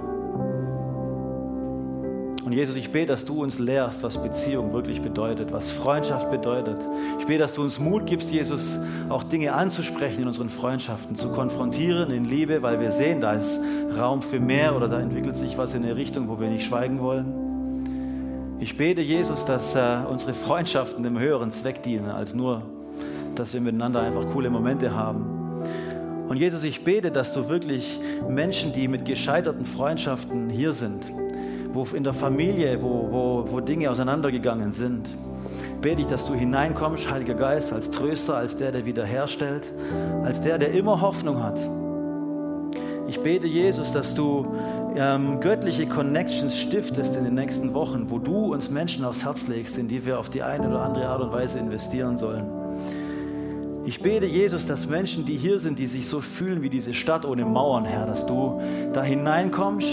Und 2.44 2.52
Jesus, 2.52 2.76
ich 2.76 2.90
bete, 2.90 3.06
dass 3.06 3.24
du 3.24 3.42
uns 3.42 3.58
lehrst, 3.58 4.02
was 4.02 4.20
Beziehung 4.22 4.72
wirklich 4.72 5.00
bedeutet, 5.00 5.52
was 5.52 5.70
Freundschaft 5.70 6.30
bedeutet. 6.30 6.76
Ich 7.20 7.26
bete, 7.26 7.38
dass 7.38 7.54
du 7.54 7.62
uns 7.62 7.78
Mut 7.78 8.04
gibst, 8.04 8.30
Jesus, 8.30 8.78
auch 9.08 9.22
Dinge 9.22 9.54
anzusprechen 9.54 10.22
in 10.22 10.26
unseren 10.26 10.50
Freundschaften, 10.50 11.16
zu 11.16 11.30
konfrontieren 11.30 12.10
in 12.10 12.24
Liebe, 12.24 12.60
weil 12.60 12.80
wir 12.80 12.90
sehen, 12.90 13.20
da 13.20 13.34
ist 13.34 13.58
Raum 13.96 14.22
für 14.22 14.40
mehr 14.40 14.76
oder 14.76 14.88
da 14.88 15.00
entwickelt 15.00 15.36
sich 15.36 15.56
was 15.56 15.72
in 15.72 15.84
eine 15.84 15.96
Richtung, 15.96 16.28
wo 16.28 16.40
wir 16.40 16.48
nicht 16.48 16.66
schweigen 16.66 17.00
wollen. 17.00 17.41
Ich 18.62 18.76
bete, 18.76 19.00
Jesus, 19.00 19.44
dass 19.44 19.74
äh, 19.74 20.04
unsere 20.08 20.34
Freundschaften 20.34 21.02
dem 21.02 21.18
höheren 21.18 21.50
Zweck 21.50 21.82
dienen, 21.82 22.08
als 22.08 22.32
nur, 22.32 22.62
dass 23.34 23.52
wir 23.54 23.60
miteinander 23.60 24.00
einfach 24.02 24.24
coole 24.32 24.50
Momente 24.50 24.94
haben. 24.94 25.64
Und 26.28 26.36
Jesus, 26.36 26.62
ich 26.62 26.84
bete, 26.84 27.10
dass 27.10 27.32
du 27.32 27.48
wirklich 27.48 27.98
Menschen, 28.28 28.72
die 28.72 28.86
mit 28.86 29.04
gescheiterten 29.04 29.66
Freundschaften 29.66 30.48
hier 30.48 30.74
sind, 30.74 31.12
wo 31.72 31.82
in 31.92 32.04
der 32.04 32.12
Familie, 32.14 32.80
wo, 32.80 33.08
wo, 33.10 33.46
wo 33.50 33.58
Dinge 33.58 33.90
auseinandergegangen 33.90 34.70
sind, 34.70 35.08
bete 35.80 36.02
ich, 36.02 36.06
dass 36.06 36.24
du 36.24 36.32
hineinkommst, 36.32 37.10
Heiliger 37.10 37.34
Geist, 37.34 37.72
als 37.72 37.90
Tröster, 37.90 38.36
als 38.36 38.54
der, 38.54 38.70
der 38.70 38.86
wiederherstellt, 38.86 39.66
als 40.22 40.40
der, 40.40 40.58
der 40.58 40.70
immer 40.70 41.00
Hoffnung 41.00 41.42
hat. 41.42 41.58
Ich 43.12 43.20
bete, 43.20 43.46
Jesus, 43.46 43.92
dass 43.92 44.14
du 44.14 44.46
ähm, 44.96 45.38
göttliche 45.40 45.86
Connections 45.86 46.58
stiftest 46.58 47.14
in 47.14 47.24
den 47.24 47.34
nächsten 47.34 47.74
Wochen, 47.74 48.08
wo 48.08 48.18
du 48.18 48.54
uns 48.54 48.70
Menschen 48.70 49.04
aufs 49.04 49.22
Herz 49.22 49.48
legst, 49.48 49.76
in 49.76 49.86
die 49.86 50.06
wir 50.06 50.18
auf 50.18 50.30
die 50.30 50.42
eine 50.42 50.66
oder 50.66 50.80
andere 50.80 51.08
Art 51.08 51.20
und 51.20 51.30
Weise 51.30 51.58
investieren 51.58 52.16
sollen. 52.16 52.46
Ich 53.84 54.00
bete, 54.00 54.24
Jesus, 54.24 54.66
dass 54.66 54.86
Menschen, 54.86 55.26
die 55.26 55.36
hier 55.36 55.60
sind, 55.60 55.78
die 55.78 55.88
sich 55.88 56.08
so 56.08 56.22
fühlen 56.22 56.62
wie 56.62 56.70
diese 56.70 56.94
Stadt 56.94 57.26
ohne 57.26 57.44
Mauern, 57.44 57.84
Herr, 57.84 58.06
dass 58.06 58.24
du 58.24 58.62
da 58.94 59.02
hineinkommst 59.02 59.90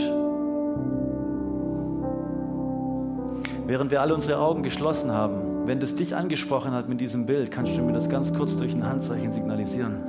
während 3.65 3.91
wir 3.91 3.99
alle 4.01 4.15
unsere 4.15 4.39
Augen 4.39 4.63
geschlossen 4.63 5.11
haben, 5.11 5.67
wenn 5.67 5.82
das 5.82 5.93
dich 5.93 6.15
angesprochen 6.15 6.72
hat 6.72 6.88
mit 6.88 7.01
diesem 7.01 7.26
Bild, 7.26 7.51
kannst 7.51 7.76
du 7.76 7.82
mir 7.82 7.93
das 7.93 8.09
ganz 8.09 8.34
kurz 8.34 8.55
durch 8.55 8.74
ein 8.74 8.84
Handzeichen 8.84 9.34
signalisieren. 9.34 10.09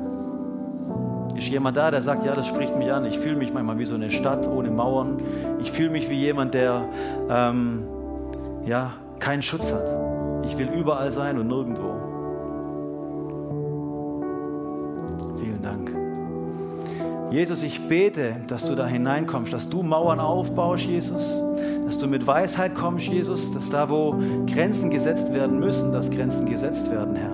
Ist 1.41 1.49
jemand 1.49 1.79
da, 1.79 1.91
der 1.91 2.03
sagt, 2.03 2.27
ja, 2.27 2.35
das 2.35 2.47
spricht 2.47 2.77
mich 2.77 2.93
an. 2.93 3.07
Ich 3.07 3.19
fühle 3.19 3.37
mich 3.37 3.51
manchmal 3.51 3.79
wie 3.79 3.87
so 3.87 3.95
eine 3.95 4.11
Stadt 4.11 4.47
ohne 4.47 4.71
Mauern. 4.71 5.23
Ich 5.63 5.73
fühle 5.73 5.89
mich 5.89 6.11
wie 6.11 6.17
jemand, 6.17 6.53
der 6.53 6.85
ähm, 7.31 7.85
ja, 8.67 8.93
keinen 9.21 9.43
Schutz 9.43 9.73
hat. 9.73 9.87
Ich 10.45 10.59
will 10.59 10.69
überall 10.69 11.11
sein 11.11 11.39
und 11.39 11.49
nirgendwo. 11.49 11.95
Vielen 15.43 15.63
Dank. 15.63 15.91
Jesus, 17.33 17.63
ich 17.63 17.89
bete, 17.89 18.37
dass 18.47 18.67
du 18.67 18.75
da 18.75 18.87
hineinkommst, 18.87 19.51
dass 19.51 19.67
du 19.71 19.83
Mauern 19.83 20.21
aufbaust, 20.21 20.85
Jesus 20.85 21.43
dass 21.87 21.99
du 21.99 22.07
mit 22.07 22.25
Weisheit 22.25 22.77
kommst, 22.77 23.09
Jesus, 23.09 23.53
dass 23.53 23.69
da, 23.69 23.91
wo 23.91 24.15
Grenzen 24.47 24.91
gesetzt 24.91 25.33
werden 25.33 25.59
müssen, 25.59 25.91
dass 25.91 26.09
Grenzen 26.09 26.47
gesetzt 26.47 26.89
werden, 26.89 27.17
Herr. 27.17 27.30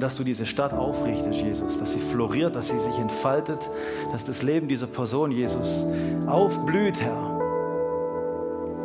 Und 0.00 0.04
dass 0.04 0.16
du 0.16 0.24
diese 0.24 0.46
Stadt 0.46 0.72
aufrichtest, 0.72 1.42
Jesus, 1.42 1.78
dass 1.78 1.92
sie 1.92 1.98
floriert, 1.98 2.56
dass 2.56 2.68
sie 2.68 2.78
sich 2.78 2.98
entfaltet, 2.98 3.68
dass 4.12 4.24
das 4.24 4.42
Leben 4.42 4.66
dieser 4.66 4.86
Person, 4.86 5.30
Jesus, 5.30 5.84
aufblüht, 6.26 6.98
Herr. 7.02 7.38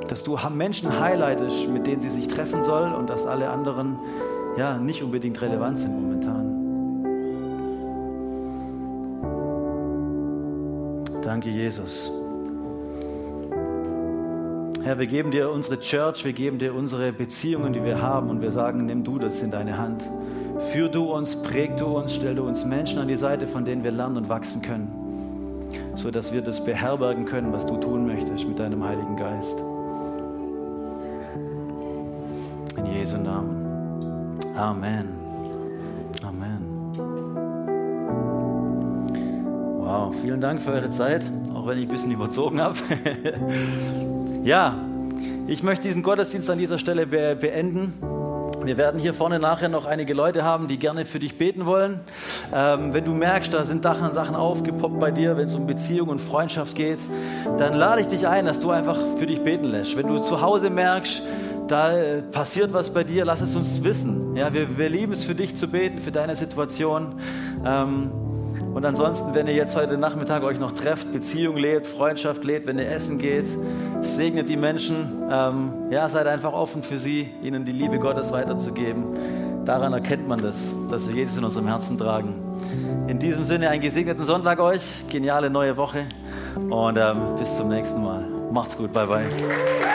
Dass 0.10 0.26
du 0.26 0.38
Menschen 0.50 1.00
highlightest, 1.00 1.70
mit 1.70 1.88
denen 1.88 2.02
sie 2.02 2.10
sich 2.10 2.28
treffen 2.28 2.66
soll 2.66 2.92
und 2.92 3.10
dass 3.10 3.26
alle 3.26 3.50
anderen 3.50 3.98
ja 4.58 4.78
nicht 4.78 5.04
unbedingt 5.04 5.42
relevant 5.42 5.78
sind 5.80 5.94
momentan. 5.96 6.52
Danke, 11.22 11.50
Jesus. 11.50 12.12
Herr, 14.84 15.00
wir 15.00 15.08
geben 15.08 15.32
dir 15.32 15.50
unsere 15.50 15.80
Church, 15.80 16.26
wir 16.26 16.34
geben 16.34 16.60
dir 16.60 16.76
unsere 16.76 17.14
Beziehungen, 17.14 17.72
die 17.72 17.86
wir 17.86 18.02
haben 18.02 18.30
und 18.30 18.42
wir 18.42 18.52
sagen, 18.52 18.86
nimm 18.86 19.06
du 19.06 19.18
das 19.18 19.42
in 19.42 19.52
deine 19.52 19.78
Hand. 19.78 20.04
Führ 20.60 20.90
du 20.90 21.12
uns, 21.12 21.36
präg 21.36 21.76
du 21.78 21.86
uns, 21.86 22.16
stell 22.16 22.36
du 22.36 22.44
uns 22.44 22.64
Menschen 22.64 23.00
an 23.00 23.08
die 23.08 23.18
Seite, 23.18 23.46
von 23.48 23.66
denen 23.66 23.84
wir 23.84 23.92
lernen 23.92 24.18
und 24.18 24.30
wachsen 24.30 24.62
können, 24.62 24.90
sodass 25.96 26.34
wir 26.34 26.42
das 26.42 26.64
beherbergen 26.64 27.26
können, 27.26 27.52
was 27.52 27.66
du 27.66 27.78
tun 27.78 28.08
möchtest 28.08 28.48
mit 28.48 28.58
deinem 28.58 28.84
Heiligen 28.84 29.18
Geist. 29.18 29.58
In 32.78 32.86
Jesu 32.86 33.18
Namen. 33.18 34.40
Amen. 34.56 35.10
Amen. 36.24 36.76
Wow, 39.80 40.16
vielen 40.22 40.40
Dank 40.42 40.62
für 40.62 40.72
eure 40.72 40.90
Zeit, 40.90 41.24
auch 41.54 41.68
wenn 41.68 41.78
ich 41.78 41.86
ein 41.86 41.92
bisschen 41.92 42.12
überzogen 42.12 42.62
habe. 42.62 42.78
Ja, 44.44 44.76
ich 45.48 45.64
möchte 45.64 45.88
diesen 45.88 46.04
Gottesdienst 46.04 46.52
an 46.52 46.60
dieser 46.60 46.78
Stelle 46.78 47.08
be 47.08 47.36
beenden. 47.36 47.94
Wir 48.66 48.78
werden 48.78 49.00
hier 49.00 49.14
vorne 49.14 49.40
nachher 49.40 49.70
noch 49.70 49.86
einige 49.86 50.14
Leute 50.14 50.44
haben, 50.44 50.68
die 50.68 50.78
gerne 50.78 51.06
für 51.06 51.20
dich 51.20 51.38
beten 51.38 51.66
wollen. 51.66 52.00
Ähm, 52.54 52.94
wenn 52.94 53.06
du 53.06 53.12
merkst, 53.12 53.54
da 53.54 53.64
sind 53.64 53.84
Sachen, 53.84 54.36
aufgepoppt 54.36 55.00
bei 55.00 55.12
dir, 55.12 55.38
wenn 55.38 55.46
es 55.46 55.54
um 55.54 55.68
Beziehung 55.68 56.10
und 56.10 56.20
Freundschaft 56.20 56.76
geht, 56.76 57.00
dann 57.58 57.74
lade 57.74 58.02
ich 58.02 58.08
dich 58.08 58.28
ein, 58.28 58.46
dass 58.46 58.60
du 58.60 58.72
einfach 58.72 58.98
für 59.18 59.28
dich 59.28 59.42
beten 59.42 59.66
lässt. 59.66 59.96
Wenn 59.96 60.08
du 60.08 60.20
zu 60.20 60.42
Hause 60.42 60.70
merkst, 60.70 61.22
da 61.68 61.98
äh, 61.98 62.22
passiert 62.22 62.74
was 62.74 62.92
bei 62.92 63.04
dir, 63.04 63.26
lass 63.26 63.42
es 63.42 63.56
uns 63.56 63.84
wissen. 63.84 64.36
Ja, 64.36 64.54
wir, 64.54 64.78
wir 64.78 64.90
lieben 64.90 65.14
es 65.14 65.26
für 65.26 65.36
dich 65.36 65.56
zu 65.56 65.68
beten, 65.68 66.00
für 66.00 66.12
deine 66.12 66.36
Situation. 66.36 67.20
Ähm, 67.66 68.12
und 68.76 68.84
ansonsten, 68.84 69.34
wenn 69.34 69.48
ihr 69.48 69.54
jetzt 69.54 69.74
heute 69.78 69.98
Nachmittag 69.98 70.44
euch 70.44 70.60
noch 70.60 70.74
trefft, 70.74 71.10
Beziehung 71.14 71.56
lebt, 71.56 71.88
Freundschaft 71.88 72.44
lebt, 72.44 72.68
wenn 72.68 72.78
ihr 72.78 72.92
essen 72.92 73.18
geht, 73.18 73.46
segnet 74.02 74.50
die 74.50 74.58
Menschen. 74.58 75.24
Ähm, 75.32 75.72
ja, 75.92 76.10
seid 76.10 76.28
einfach 76.28 76.52
offen 76.52 76.84
für 76.84 76.98
sie, 76.98 77.30
ihnen 77.42 77.64
die 77.64 77.72
Liebe 77.72 78.00
Gottes 78.00 78.34
weiterzugeben. 78.34 79.64
Daran 79.64 79.94
erkennt 79.94 80.28
man 80.28 80.42
das, 80.42 80.68
dass 80.90 81.08
wir 81.08 81.16
Jesus 81.16 81.38
in 81.38 81.46
unserem 81.46 81.68
Herzen 81.68 81.98
tragen. 81.98 82.36
In 83.08 83.18
diesem 83.18 83.46
Sinne 83.46 83.70
einen 83.70 83.82
gesegneten 83.82 84.26
Sonntag 84.26 84.60
euch, 84.60 85.08
geniale 85.10 85.50
neue 85.50 85.78
Woche 85.78 86.04
und 86.56 86.98
ähm, 86.98 87.38
bis 87.40 87.56
zum 87.56 87.70
nächsten 87.70 88.04
Mal. 88.04 88.26
Macht's 88.52 88.76
gut, 88.76 88.92
bye 88.92 89.08
bye. 89.08 89.95